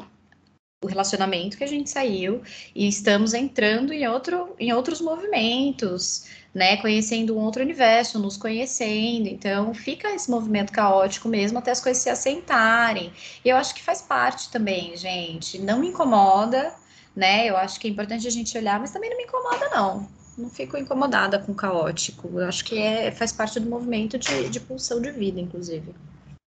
o 0.84 0.88
relacionamento 0.88 1.58
que 1.58 1.64
a 1.64 1.68
gente 1.68 1.90
saiu 1.90 2.44
e 2.76 2.88
estamos 2.88 3.34
entrando 3.34 3.92
em, 3.92 4.08
outro, 4.08 4.56
em 4.60 4.72
outros 4.72 5.02
movimentos, 5.02 6.28
né? 6.54 6.78
Conhecendo 6.78 7.36
um 7.36 7.42
outro 7.42 7.64
universo, 7.64 8.20
nos 8.20 8.38
conhecendo. 8.38 9.28
Então, 9.28 9.74
fica 9.74 10.14
esse 10.14 10.30
movimento 10.30 10.72
caótico 10.72 11.28
mesmo 11.28 11.58
até 11.58 11.72
as 11.72 11.82
coisas 11.82 12.04
se 12.04 12.10
assentarem. 12.12 13.12
E 13.44 13.50
eu 13.50 13.58
acho 13.58 13.74
que 13.74 13.82
faz 13.82 14.00
parte 14.04 14.52
também, 14.52 14.96
gente. 14.96 15.58
Não 15.58 15.80
me 15.80 15.88
incomoda, 15.88 16.72
né? 17.16 17.48
Eu 17.48 17.58
acho 17.58 17.80
que 17.80 17.88
é 17.88 17.90
importante 17.90 18.28
a 18.28 18.32
gente 18.32 18.56
olhar, 18.56 18.80
mas 18.80 18.92
também 18.92 19.10
não 19.10 19.18
me 19.18 19.24
incomoda, 19.24 19.70
não. 19.70 20.17
Não 20.38 20.50
fico 20.50 20.78
incomodada 20.78 21.40
com 21.40 21.54
caótico. 21.54 22.30
Eu 22.40 22.46
acho 22.48 22.64
que 22.64 22.78
é, 22.78 23.12
faz 23.12 23.32
parte 23.32 23.60
do 23.60 23.70
movimento 23.70 24.20
de, 24.20 24.50
de 24.50 24.60
pulsão 24.60 25.02
de 25.02 25.12
vida, 25.12 25.40
inclusive. 25.40 25.94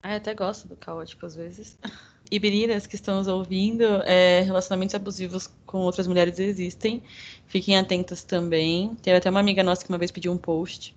Eu 0.04 0.12
até 0.12 0.34
gosto 0.34 0.68
do 0.68 0.76
caótico 0.76 1.26
às 1.26 1.36
vezes. 1.36 1.78
E 2.30 2.42
meninas 2.42 2.86
que 2.86 2.96
estão 2.96 3.20
nos 3.20 3.28
ouvindo, 3.28 3.86
é, 4.04 4.42
relacionamentos 4.42 4.94
abusivos 4.94 5.50
com 5.66 5.78
outras 5.78 6.08
mulheres 6.08 6.38
existem. 6.40 7.02
Fiquem 7.48 7.78
atentas 7.78 8.22
também. 8.22 8.96
Teve 8.96 9.16
até 9.16 9.30
uma 9.30 9.40
amiga 9.40 9.64
nossa 9.64 9.82
que 9.86 9.90
uma 9.90 9.98
vez 9.98 10.12
pediu 10.12 10.34
um 10.34 10.38
post 10.38 10.94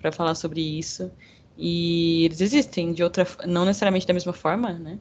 para 0.00 0.10
falar 0.10 0.34
sobre 0.34 0.60
isso. 0.60 1.08
E 1.56 2.24
eles 2.24 2.40
existem 2.40 2.92
de 2.92 3.04
outra, 3.04 3.24
não 3.46 3.64
necessariamente 3.64 4.06
da 4.06 4.12
mesma 4.12 4.32
forma, 4.32 4.72
né? 4.72 4.98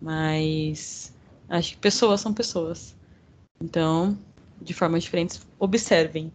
Mas 0.00 1.14
acho 1.48 1.70
que 1.74 1.76
pessoas 1.76 2.20
são 2.20 2.34
pessoas. 2.34 2.96
Então, 3.60 4.18
de 4.64 4.74
formas 4.74 5.04
diferentes, 5.04 5.40
observem. 5.58 6.32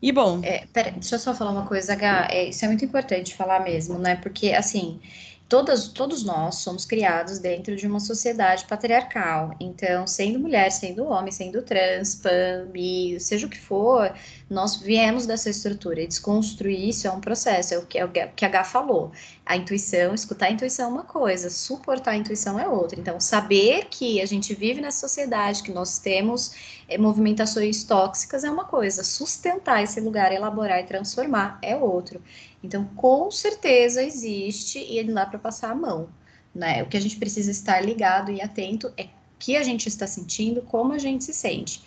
E 0.00 0.12
bom. 0.12 0.40
É, 0.44 0.64
pera, 0.72 0.92
deixa 0.92 1.16
eu 1.16 1.18
só 1.18 1.34
falar 1.34 1.50
uma 1.50 1.66
coisa, 1.66 1.92
H. 1.92 2.28
É, 2.30 2.48
isso 2.48 2.64
é 2.64 2.68
muito 2.68 2.84
importante 2.84 3.34
falar 3.34 3.64
mesmo, 3.64 3.98
né? 3.98 4.14
Porque, 4.16 4.52
assim, 4.52 5.00
todas, 5.48 5.88
todos 5.88 6.22
nós 6.22 6.56
somos 6.56 6.84
criados 6.84 7.38
dentro 7.38 7.74
de 7.74 7.86
uma 7.86 7.98
sociedade 7.98 8.64
patriarcal. 8.66 9.54
Então, 9.58 10.06
sendo 10.06 10.38
mulher, 10.38 10.70
sendo 10.70 11.04
homem, 11.04 11.32
sendo 11.32 11.62
trans, 11.62 12.14
pan, 12.14 12.68
bi, 12.70 13.18
seja 13.18 13.46
o 13.46 13.50
que 13.50 13.58
for, 13.58 14.14
nós 14.48 14.76
viemos 14.76 15.26
dessa 15.26 15.50
estrutura. 15.50 16.02
E 16.02 16.06
desconstruir 16.06 16.88
isso 16.88 17.08
é 17.08 17.10
um 17.10 17.20
processo, 17.20 17.74
é 17.74 17.78
o 17.78 17.86
que, 17.86 17.98
é 17.98 18.04
o 18.04 18.10
que 18.10 18.44
a 18.44 18.48
Gá 18.48 18.62
falou. 18.62 19.10
A 19.48 19.56
intuição, 19.56 20.14
escutar 20.14 20.48
a 20.48 20.50
intuição 20.50 20.90
é 20.90 20.92
uma 20.92 21.04
coisa, 21.04 21.48
suportar 21.48 22.10
a 22.10 22.16
intuição 22.18 22.60
é 22.60 22.68
outra. 22.68 23.00
Então, 23.00 23.18
saber 23.18 23.86
que 23.86 24.20
a 24.20 24.26
gente 24.26 24.54
vive 24.54 24.78
nessa 24.82 25.00
sociedade, 25.08 25.62
que 25.62 25.72
nós 25.72 25.98
temos 25.98 26.52
é, 26.86 26.98
movimentações 26.98 27.82
tóxicas 27.82 28.44
é 28.44 28.50
uma 28.50 28.66
coisa, 28.66 29.02
sustentar 29.02 29.82
esse 29.82 30.02
lugar, 30.02 30.32
elaborar 30.32 30.80
e 30.80 30.84
transformar 30.84 31.58
é 31.62 31.74
outro. 31.74 32.22
Então, 32.62 32.84
com 32.94 33.30
certeza 33.30 34.02
existe 34.02 34.80
e 34.80 35.02
não 35.02 35.14
dá 35.14 35.24
para 35.24 35.38
passar 35.38 35.70
a 35.70 35.74
mão. 35.74 36.10
Né? 36.54 36.82
O 36.82 36.86
que 36.86 36.98
a 36.98 37.00
gente 37.00 37.16
precisa 37.16 37.50
estar 37.50 37.80
ligado 37.80 38.30
e 38.30 38.42
atento 38.42 38.92
é 38.98 39.06
que 39.38 39.56
a 39.56 39.62
gente 39.62 39.86
está 39.86 40.06
sentindo, 40.06 40.60
como 40.60 40.92
a 40.92 40.98
gente 40.98 41.24
se 41.24 41.32
sente. 41.32 41.82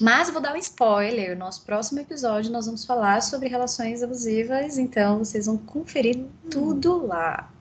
Mas 0.00 0.30
vou 0.30 0.40
dar 0.40 0.54
um 0.54 0.58
spoiler. 0.58 1.30
No 1.30 1.44
nosso 1.44 1.64
próximo 1.64 2.00
episódio 2.00 2.50
nós 2.50 2.66
vamos 2.66 2.84
falar 2.84 3.22
sobre 3.22 3.48
relações 3.48 4.02
abusivas, 4.02 4.78
então 4.78 5.18
vocês 5.18 5.46
vão 5.46 5.56
conferir 5.56 6.24
tudo 6.50 7.06
lá. 7.06 7.52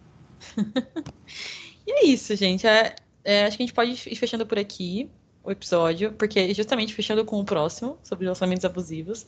e 1.86 1.92
é 1.92 2.06
isso, 2.06 2.36
gente. 2.36 2.66
É, 2.66 2.96
é, 3.24 3.46
acho 3.46 3.58
que 3.58 3.64
a 3.64 3.66
gente 3.66 3.76
pode 3.76 3.92
ir 3.92 4.16
fechando 4.16 4.46
por 4.46 4.58
aqui 4.58 5.10
o 5.44 5.52
episódio, 5.52 6.14
porque 6.14 6.54
justamente 6.54 6.94
fechando 6.94 7.24
com 7.26 7.40
o 7.40 7.46
próximo 7.46 7.98
sobre 8.04 8.26
relacionamentos 8.26 8.66
abusivos. 8.66 9.26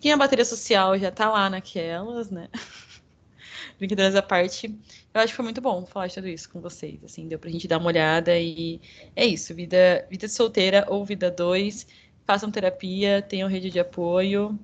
Quem 0.00 0.12
a 0.12 0.16
bateria 0.16 0.44
social 0.44 0.98
já 0.98 1.10
tá 1.10 1.30
lá 1.30 1.48
naquelas, 1.50 2.30
né? 2.30 2.48
Brincadeiras 3.78 4.14
à 4.14 4.22
parte. 4.22 4.66
Eu 5.12 5.20
acho 5.20 5.28
que 5.28 5.36
foi 5.36 5.44
muito 5.44 5.60
bom 5.60 5.84
falar 5.86 6.06
de 6.06 6.14
tudo 6.14 6.28
isso 6.28 6.48
com 6.48 6.60
vocês. 6.60 7.02
Assim, 7.04 7.28
deu 7.28 7.38
pra 7.38 7.50
gente 7.50 7.68
dar 7.68 7.78
uma 7.78 7.88
olhada 7.88 8.38
e 8.38 8.80
é 9.14 9.26
isso. 9.26 9.54
Vida, 9.54 10.06
vida 10.10 10.28
solteira 10.28 10.84
ou 10.88 11.04
vida 11.04 11.30
dois. 11.30 11.86
Façam 12.32 12.50
terapia, 12.50 13.20
tenham 13.20 13.46
rede 13.46 13.68
de 13.68 13.78
apoio, 13.78 14.58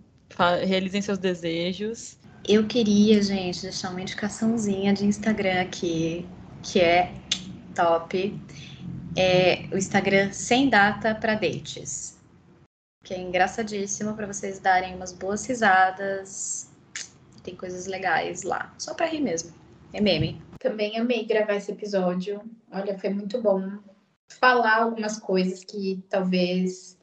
realizem 0.66 1.02
seus 1.02 1.18
desejos. 1.18 2.16
Eu 2.48 2.66
queria, 2.66 3.20
gente, 3.20 3.60
deixar 3.60 3.90
uma 3.90 4.00
indicaçãozinha 4.00 4.94
de 4.94 5.04
Instagram 5.04 5.60
aqui, 5.60 6.26
que 6.62 6.80
é 6.80 7.12
top. 7.74 8.40
É 9.14 9.66
o 9.70 9.76
Instagram 9.76 10.32
sem 10.32 10.70
data 10.70 11.14
para 11.14 11.34
dates 11.34 12.18
que 13.04 13.12
é 13.12 13.20
engraçadíssimo 13.20 14.14
para 14.14 14.26
vocês 14.26 14.58
darem 14.58 14.94
umas 14.94 15.12
boas 15.12 15.44
risadas. 15.44 16.70
Tem 17.42 17.54
coisas 17.54 17.86
legais 17.86 18.44
lá, 18.44 18.74
só 18.78 18.94
para 18.94 19.04
rir 19.04 19.20
mesmo. 19.20 19.52
É 19.92 20.00
meme. 20.00 20.40
Também 20.58 20.98
amei 20.98 21.26
gravar 21.26 21.56
esse 21.56 21.70
episódio. 21.70 22.40
Olha, 22.72 22.98
foi 22.98 23.10
muito 23.10 23.42
bom 23.42 23.78
falar 24.40 24.78
algumas 24.78 25.18
coisas 25.18 25.64
que 25.64 26.02
talvez 26.08 26.97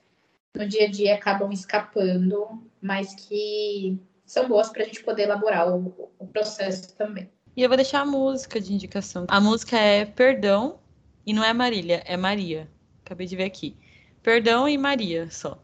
no 0.55 0.67
dia 0.67 0.85
a 0.85 0.89
dia 0.89 1.15
acabam 1.15 1.51
escapando, 1.51 2.63
mas 2.81 3.13
que 3.13 3.99
são 4.25 4.47
boas 4.47 4.69
para 4.69 4.83
a 4.83 4.85
gente 4.85 5.03
poder 5.03 5.23
elaborar 5.23 5.75
o, 5.75 6.09
o 6.17 6.27
processo 6.27 6.95
também. 6.95 7.29
E 7.55 7.61
eu 7.61 7.69
vou 7.69 7.77
deixar 7.77 8.01
a 8.01 8.05
música 8.05 8.59
de 8.59 8.73
indicação. 8.73 9.25
A 9.29 9.39
música 9.39 9.77
é 9.77 10.05
Perdão 10.05 10.79
e 11.25 11.33
não 11.33 11.43
é 11.43 11.53
Marília, 11.53 12.03
é 12.05 12.17
Maria. 12.17 12.69
Acabei 13.05 13.27
de 13.27 13.35
ver 13.35 13.45
aqui. 13.45 13.77
Perdão 14.21 14.67
e 14.67 14.77
Maria 14.77 15.29
só. 15.29 15.61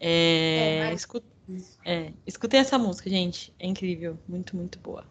É, 0.00 0.88
é, 0.90 0.94
escut... 0.94 1.24
é, 1.84 2.12
escutem 2.26 2.58
essa 2.58 2.78
música, 2.78 3.08
gente. 3.08 3.54
É 3.58 3.66
incrível. 3.66 4.18
Muito, 4.26 4.56
muito 4.56 4.78
boa. 4.80 5.04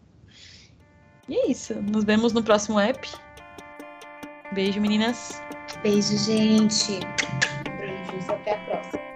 E 1.28 1.34
é 1.34 1.46
isso. 1.46 1.80
Nos 1.80 2.04
vemos 2.04 2.32
no 2.32 2.42
próximo 2.42 2.78
app. 2.78 3.08
Beijo, 4.52 4.80
meninas. 4.80 5.40
Beijo, 5.82 6.16
gente 6.18 7.00
até 8.28 8.52
a 8.52 8.58
próxima. 8.58 9.11